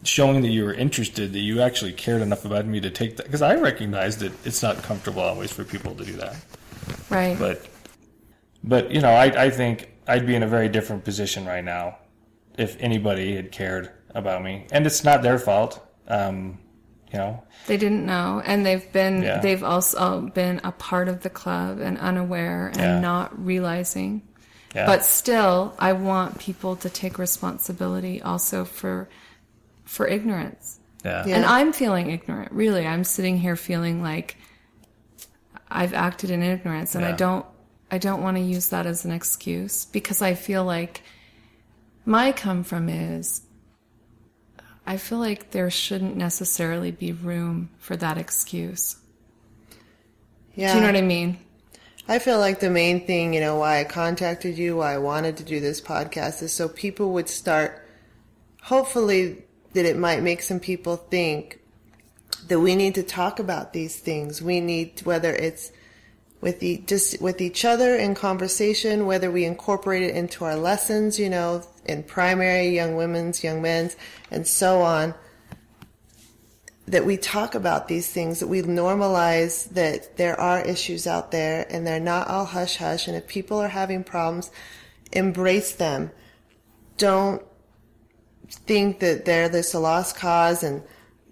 showing 0.05 0.41
that 0.43 0.49
you 0.49 0.65
were 0.65 0.73
interested, 0.73 1.33
that 1.33 1.41
you 1.41 1.61
actually 1.61 1.93
cared 1.93 2.23
enough 2.23 2.45
about 2.45 2.67
me 2.67 2.81
to 2.81 2.91
take 2.91 3.17
that, 3.17 3.27
because 3.27 3.43
I 3.43 3.57
recognize 3.57 4.17
that 4.19 4.33
it's 4.47 4.63
not 4.63 4.83
comfortable 4.83 5.21
always 5.23 5.53
for 5.53 5.65
people 5.65 5.95
to 5.97 6.05
do 6.05 6.13
that. 6.15 6.37
right. 7.11 7.39
But, 7.39 7.67
but 8.65 8.91
you 8.91 9.01
know, 9.01 9.11
I, 9.11 9.25
I 9.47 9.51
think 9.51 9.93
I'd 10.07 10.27
be 10.27 10.35
in 10.35 10.43
a 10.43 10.49
very 10.49 10.69
different 10.69 11.05
position 11.05 11.45
right 11.45 11.65
now 11.65 11.99
if 12.57 12.77
anybody 12.81 13.37
had 13.37 13.53
cared 13.53 13.91
about 14.15 14.43
me, 14.43 14.67
and 14.73 14.87
it's 14.87 15.05
not 15.05 15.23
their 15.23 15.39
fault. 15.39 15.87
Um, 16.09 16.59
you 17.13 17.19
know, 17.19 17.43
They 17.67 17.77
didn't 17.77 18.05
know, 18.07 18.43
and 18.45 18.65
they've 18.67 18.91
been 18.93 19.23
Yeah. 19.23 19.39
they've 19.41 19.63
also 19.65 20.23
been 20.23 20.61
a 20.65 20.73
part 20.73 21.09
of 21.09 21.23
the 21.23 21.31
club 21.31 21.81
and 21.81 21.99
unaware 21.99 22.69
and 22.69 22.77
Yeah. 22.79 23.01
not 23.01 23.45
realizing. 23.45 24.23
yeah. 24.75 24.85
But 24.87 25.05
still, 25.05 25.75
I 25.79 25.93
want 25.95 26.39
people 26.39 26.77
to 26.77 26.91
take 26.91 27.19
responsibility 27.19 28.21
also 28.23 28.65
for 28.65 29.09
for 29.85 30.07
ignorance. 30.07 30.79
yeah. 31.05 31.25
Yeah. 31.27 31.37
And 31.37 31.45
I'm 31.47 31.73
feeling 31.73 32.11
ignorant. 32.11 32.53
Really, 32.53 32.87
I'm 32.87 33.05
sitting 33.05 33.39
here 33.39 33.57
feeling 33.57 34.03
like 34.03 34.37
I've 35.71 35.95
acted 35.95 36.31
in 36.31 36.43
ignorance, 36.43 36.95
and 36.95 37.05
I 37.05 37.13
don't. 37.13 37.45
I 37.91 37.97
don't 37.99 38.23
want 38.23 38.37
to 38.37 38.43
use 38.43 38.69
that 38.69 38.85
as 38.85 39.05
an 39.07 39.13
excuse 39.13 39.87
because 39.87 40.21
I 40.21 40.35
feel 40.35 40.63
like 40.65 41.03
my 42.05 42.33
come 42.33 42.63
from 42.65 42.89
is. 42.91 43.43
I 44.89 44.97
feel 44.97 45.18
like 45.18 45.51
there 45.51 45.68
shouldn't 45.68 46.16
necessarily 46.16 46.93
be 46.93 47.12
room 47.12 47.68
for 47.78 47.95
that 47.97 48.16
excuse. 48.16 48.97
Yeah. 50.55 50.72
Do 50.72 50.76
you 50.76 50.80
know 50.80 50.89
what 50.89 50.97
I 50.97 51.03
mean? 51.03 51.39
I 52.09 52.18
feel 52.18 52.39
like 52.39 52.61
the 52.61 52.70
main 52.70 53.07
thing, 53.07 53.34
you 53.34 53.41
know, 53.41 53.57
why 53.57 53.80
I 53.80 53.84
contacted 53.84 54.57
you, 54.57 54.78
why 54.78 54.95
I 54.95 54.99
wanted 54.99 55.36
to 55.36 55.45
do 55.45 55.61
this 55.61 55.82
podcast 55.82 56.43
is 56.43 56.55
so 56.55 56.70
people 56.70 57.12
would 57.12 57.28
start, 57.28 57.86
hopefully, 58.62 59.45
that 59.74 59.84
it 59.84 59.99
might 59.99 60.22
make 60.22 60.41
some 60.41 60.59
people 60.59 60.97
think 60.97 61.61
that 62.47 62.59
we 62.59 62.74
need 62.74 62.95
to 62.95 63.03
talk 63.03 63.39
about 63.39 63.74
these 63.74 63.97
things. 63.97 64.41
We 64.41 64.62
need, 64.62 65.03
whether 65.03 65.34
it's 65.34 65.70
with 66.41 66.61
the, 66.61 66.82
just 66.86 67.20
with 67.20 67.41
each 67.41 67.64
other 67.64 67.97
in 67.97 68.14
conversation, 68.14 69.07
whether 69.07 69.30
we 69.30 69.45
incorporate 69.45 70.03
it 70.03 70.14
into 70.14 70.45
our 70.45 70.57
lessons, 70.57 71.18
you 71.18 71.28
know, 71.28 71.62
in 71.84 72.03
primary, 72.03 72.68
young 72.68 72.97
women's, 72.97 73.43
young 73.43 73.61
men's, 73.61 73.97
and 74.30 74.47
so 74.47 74.82
on 74.82 75.14
that 76.86 77.05
we 77.05 77.16
talk 77.16 77.55
about 77.55 77.89
these 77.89 78.11
things, 78.11 78.41
that 78.41 78.47
we 78.47 78.62
normalize 78.62 79.68
that 79.70 80.16
there 80.16 80.39
are 80.41 80.61
issues 80.62 81.07
out 81.07 81.30
there 81.30 81.66
and 81.68 81.86
they're 81.86 82.01
not 82.01 82.28
all 82.28 82.47
hush 82.47 82.76
hush. 82.76 83.07
And 83.07 83.16
if 83.16 83.26
people 83.26 83.59
are 83.59 83.68
having 83.68 84.05
problems, 84.05 84.51
embrace 85.12 85.72
them. 85.72 86.11
Don't 86.97 87.43
think 88.49 89.01
that 89.01 89.26
they're 89.26 89.51
this 89.51 89.74
a 89.74 89.78
lost 89.78 90.16
cause 90.16 90.62
and 90.62 90.82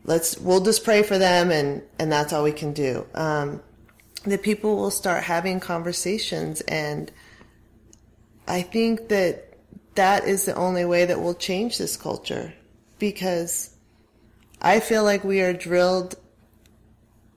let's, 0.04 0.36
we'll 0.38 0.62
just 0.62 0.84
pray 0.84 1.02
for 1.02 1.16
them 1.16 1.50
and, 1.50 1.82
and 1.98 2.12
that's 2.12 2.34
all 2.34 2.44
we 2.44 2.52
can 2.52 2.74
do. 2.74 3.06
Um, 3.14 3.62
that 4.30 4.42
people 4.42 4.76
will 4.76 4.90
start 4.90 5.24
having 5.24 5.60
conversations 5.60 6.60
and 6.62 7.10
I 8.48 8.62
think 8.62 9.08
that 9.08 9.54
that 9.96 10.24
is 10.24 10.44
the 10.44 10.54
only 10.54 10.84
way 10.84 11.04
that 11.06 11.20
will 11.20 11.34
change 11.34 11.78
this 11.78 11.96
culture 11.96 12.52
because 12.98 13.74
I 14.60 14.80
feel 14.80 15.04
like 15.04 15.24
we 15.24 15.40
are 15.40 15.52
drilled 15.52 16.16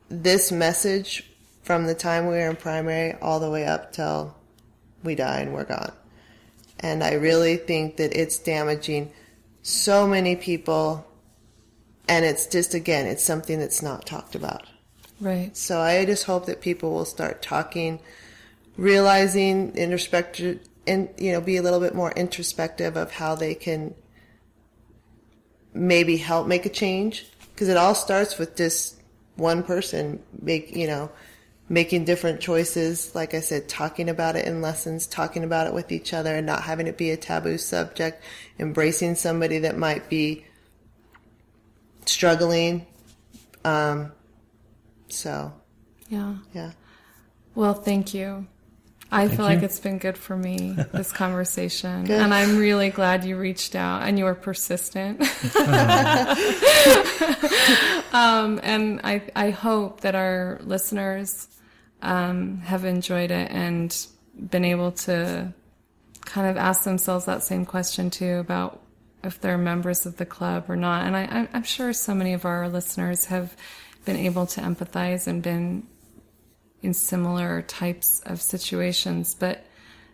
this 0.09 0.51
message 0.51 1.29
from 1.63 1.85
the 1.85 1.95
time 1.95 2.25
we 2.25 2.33
were 2.33 2.49
in 2.49 2.55
primary 2.55 3.13
all 3.21 3.39
the 3.39 3.49
way 3.49 3.65
up 3.65 3.91
till 3.91 4.35
we 5.03 5.15
die 5.15 5.41
and 5.41 5.53
we're 5.53 5.65
gone. 5.65 5.91
And 6.79 7.03
I 7.03 7.13
really 7.13 7.57
think 7.57 7.97
that 7.97 8.13
it's 8.13 8.39
damaging 8.39 9.11
so 9.61 10.07
many 10.07 10.35
people. 10.35 11.05
And 12.07 12.25
it's 12.25 12.47
just, 12.47 12.73
again, 12.73 13.05
it's 13.05 13.23
something 13.23 13.59
that's 13.59 13.81
not 13.81 14.05
talked 14.05 14.35
about. 14.35 14.65
Right. 15.19 15.55
So 15.55 15.79
I 15.79 16.05
just 16.05 16.25
hope 16.25 16.45
that 16.45 16.61
people 16.61 16.91
will 16.91 17.05
start 17.05 17.41
talking, 17.41 17.99
realizing, 18.77 19.75
introspective, 19.75 20.61
and 20.87 21.09
you 21.17 21.31
know, 21.31 21.41
be 21.41 21.57
a 21.57 21.61
little 21.61 21.79
bit 21.79 21.93
more 21.93 22.11
introspective 22.11 22.95
of 22.95 23.11
how 23.11 23.35
they 23.35 23.53
can 23.53 23.93
maybe 25.73 26.17
help 26.17 26.47
make 26.47 26.65
a 26.65 26.69
change. 26.69 27.27
Because 27.53 27.67
it 27.67 27.77
all 27.77 27.95
starts 27.95 28.37
with 28.37 28.55
just 28.55 28.95
one 29.35 29.63
person 29.63 30.21
make 30.41 30.75
you 30.75 30.87
know 30.87 31.11
making 31.67 32.05
different 32.05 32.39
choices. 32.39 33.13
Like 33.13 33.33
I 33.33 33.41
said, 33.41 33.67
talking 33.67 34.09
about 34.09 34.35
it 34.35 34.45
in 34.45 34.61
lessons, 34.61 35.05
talking 35.05 35.43
about 35.43 35.67
it 35.67 35.73
with 35.73 35.91
each 35.91 36.13
other, 36.13 36.35
and 36.35 36.45
not 36.45 36.63
having 36.63 36.87
it 36.87 36.97
be 36.97 37.11
a 37.11 37.17
taboo 37.17 37.57
subject. 37.57 38.23
Embracing 38.57 39.15
somebody 39.15 39.59
that 39.59 39.77
might 39.77 40.09
be 40.09 40.45
struggling. 42.05 42.87
Um, 43.65 44.13
so 45.13 45.51
Yeah. 46.07 46.35
yeah. 46.53 46.71
Well, 47.55 47.73
thank 47.73 48.13
you. 48.13 48.47
I 49.11 49.27
feel 49.27 49.43
like 49.43 49.63
it's 49.63 49.79
been 49.79 49.97
good 49.97 50.19
for 50.19 50.37
me, 50.37 50.75
this 50.93 51.11
conversation. 51.23 52.03
Good. 52.05 52.21
And 52.21 52.31
I'm 52.31 52.57
really 52.57 52.91
glad 52.91 53.25
you 53.25 53.37
reached 53.37 53.73
out 53.75 54.03
and 54.03 54.19
you 54.19 54.25
were 54.25 54.35
persistent. 54.35 55.19
um, 58.13 58.59
and 58.63 59.01
I, 59.03 59.21
I 59.35 59.49
hope 59.49 60.01
that 60.01 60.15
our 60.15 60.59
listeners 60.63 61.47
um, 62.01 62.59
have 62.61 62.85
enjoyed 62.85 63.31
it 63.31 63.51
and 63.51 63.95
been 64.37 64.65
able 64.65 64.91
to 64.91 65.53
kind 66.25 66.47
of 66.47 66.57
ask 66.57 66.83
themselves 66.83 67.25
that 67.25 67.43
same 67.43 67.65
question 67.65 68.09
too 68.09 68.37
about 68.37 68.81
if 69.23 69.41
they're 69.41 69.57
members 69.57 70.05
of 70.05 70.17
the 70.17 70.25
club 70.25 70.65
or 70.69 70.75
not. 70.75 71.05
And 71.05 71.15
I, 71.15 71.23
I'm- 71.25 71.49
I'm 71.53 71.63
sure 71.63 71.91
so 71.93 72.13
many 72.13 72.33
of 72.33 72.45
our 72.45 72.69
listeners 72.69 73.25
have 73.25 73.55
been 74.05 74.15
able 74.15 74.45
to 74.47 74.61
empathize 74.61 75.27
and 75.27 75.41
been 75.41 75.87
in 76.81 76.93
similar 76.93 77.61
types 77.63 78.21
of 78.25 78.41
situations, 78.41 79.35
but 79.35 79.65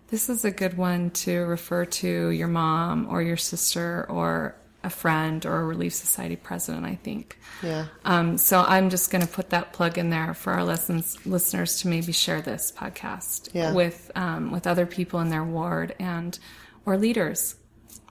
this 0.10 0.30
is 0.30 0.46
a 0.46 0.52
good 0.52 0.78
one 0.78 1.10
to 1.12 1.40
refer 1.42 1.86
to 1.86 2.30
your 2.30 2.48
mom 2.48 3.08
or 3.10 3.22
your 3.22 3.38
sister 3.38 4.06
or 4.10 4.56
a 4.84 4.90
friend 4.90 5.46
or 5.48 5.62
a 5.62 5.64
Relief 5.66 5.94
Society 5.94 6.36
president, 6.36 6.86
I 6.86 6.94
think. 6.96 7.40
Yeah. 7.64 7.86
Um, 8.04 8.38
so 8.38 8.64
I'm 8.68 8.92
just 8.92 9.10
going 9.12 9.24
to 9.24 9.28
put 9.28 9.50
that 9.50 9.74
plug 9.74 9.98
in 9.98 10.12
there 10.12 10.36
for 10.36 10.54
our 10.54 10.64
lessons, 10.64 11.18
listeners 11.26 11.78
to 11.82 11.88
maybe 11.88 12.12
share 12.12 12.42
this 12.42 12.72
podcast 12.72 13.50
Yeah. 13.54 13.74
with 13.74 14.12
um, 14.16 14.52
with 14.52 14.68
other 14.68 14.86
people 14.86 15.20
in 15.22 15.30
their 15.30 15.44
ward 15.44 15.96
and 16.00 16.38
or 16.86 16.98
leaders, 16.98 17.56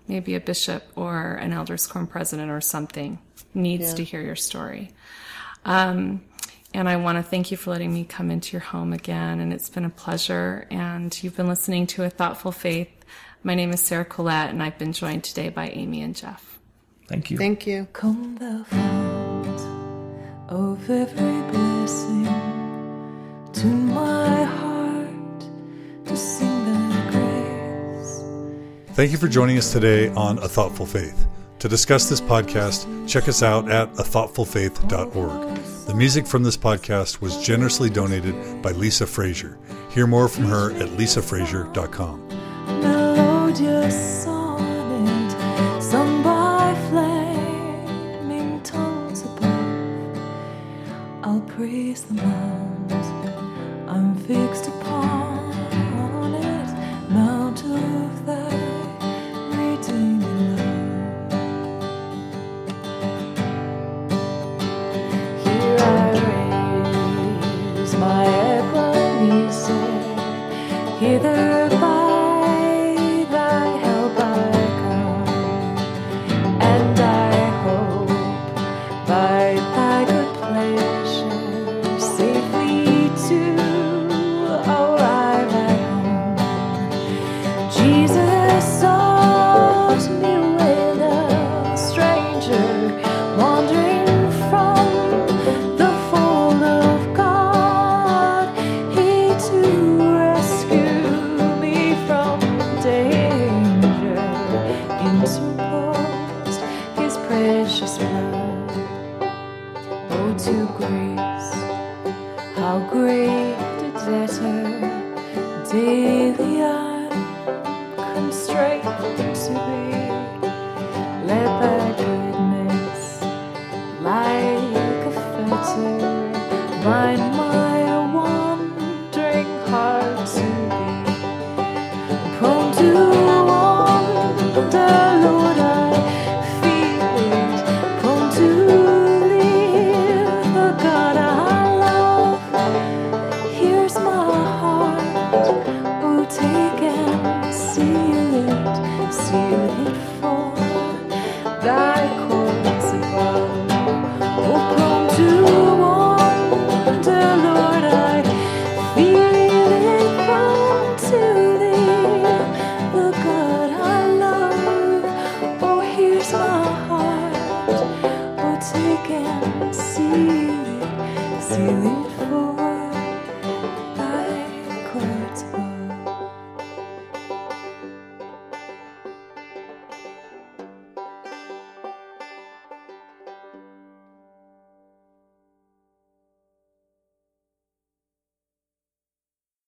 maybe 0.08 0.34
a 0.34 0.40
bishop 0.40 0.82
or 0.96 1.34
an 1.34 1.52
elders 1.52 1.86
quorum 1.86 2.08
president 2.08 2.50
or 2.50 2.60
something 2.60 3.18
needs 3.54 3.90
Yeah. 3.90 3.94
to 3.94 4.04
hear 4.04 4.20
your 4.20 4.36
story. 4.36 4.90
Um, 5.64 6.22
and 6.72 6.88
I 6.88 6.96
want 6.96 7.18
to 7.18 7.22
thank 7.22 7.50
you 7.50 7.56
for 7.56 7.70
letting 7.70 7.94
me 7.94 8.04
come 8.04 8.30
into 8.30 8.52
your 8.52 8.60
home 8.60 8.92
again. 8.92 9.40
And 9.40 9.52
it's 9.52 9.68
been 9.68 9.84
a 9.84 9.90
pleasure. 9.90 10.66
And 10.70 11.22
you've 11.22 11.36
been 11.36 11.48
listening 11.48 11.86
to 11.88 12.04
A 12.04 12.10
Thoughtful 12.10 12.52
Faith. 12.52 12.88
My 13.44 13.54
name 13.54 13.70
is 13.72 13.80
Sarah 13.80 14.06
Collette, 14.06 14.50
and 14.50 14.62
I've 14.62 14.78
been 14.78 14.92
joined 14.92 15.22
today 15.22 15.50
by 15.50 15.68
Amy 15.68 16.00
and 16.00 16.16
Jeff. 16.16 16.58
Thank 17.06 17.30
you. 17.30 17.36
Thank 17.36 17.66
you. 17.66 17.86
Come 17.92 18.36
the 18.36 18.64
fount 18.64 19.60
of 20.48 20.90
every 20.90 21.52
blessing 21.52 22.24
to 23.52 23.66
my 23.66 24.44
heart 24.44 25.40
to 26.06 26.16
sing 26.16 26.64
thy 26.64 27.10
grace. 27.10 28.24
Thank 28.94 29.12
you 29.12 29.18
for 29.18 29.28
joining 29.28 29.58
us 29.58 29.72
today 29.72 30.08
on 30.08 30.38
A 30.38 30.48
Thoughtful 30.48 30.86
Faith. 30.86 31.26
To 31.64 31.68
discuss 31.70 32.10
this 32.10 32.20
podcast, 32.20 33.08
check 33.08 33.26
us 33.26 33.42
out 33.42 33.70
at 33.70 33.90
athoughtfulfaith.org. 33.94 35.56
The 35.86 35.94
music 35.94 36.26
from 36.26 36.42
this 36.42 36.58
podcast 36.58 37.22
was 37.22 37.42
generously 37.42 37.88
donated 37.88 38.60
by 38.60 38.72
Lisa 38.72 39.06
Frazier. 39.06 39.58
Hear 39.88 40.06
more 40.06 40.28
from 40.28 40.44
her 40.44 40.72
at 40.72 40.90
lisafrazier.com. 40.90 42.20
Praise 51.56 52.02
the 52.02 52.14
Lord. 52.14 52.43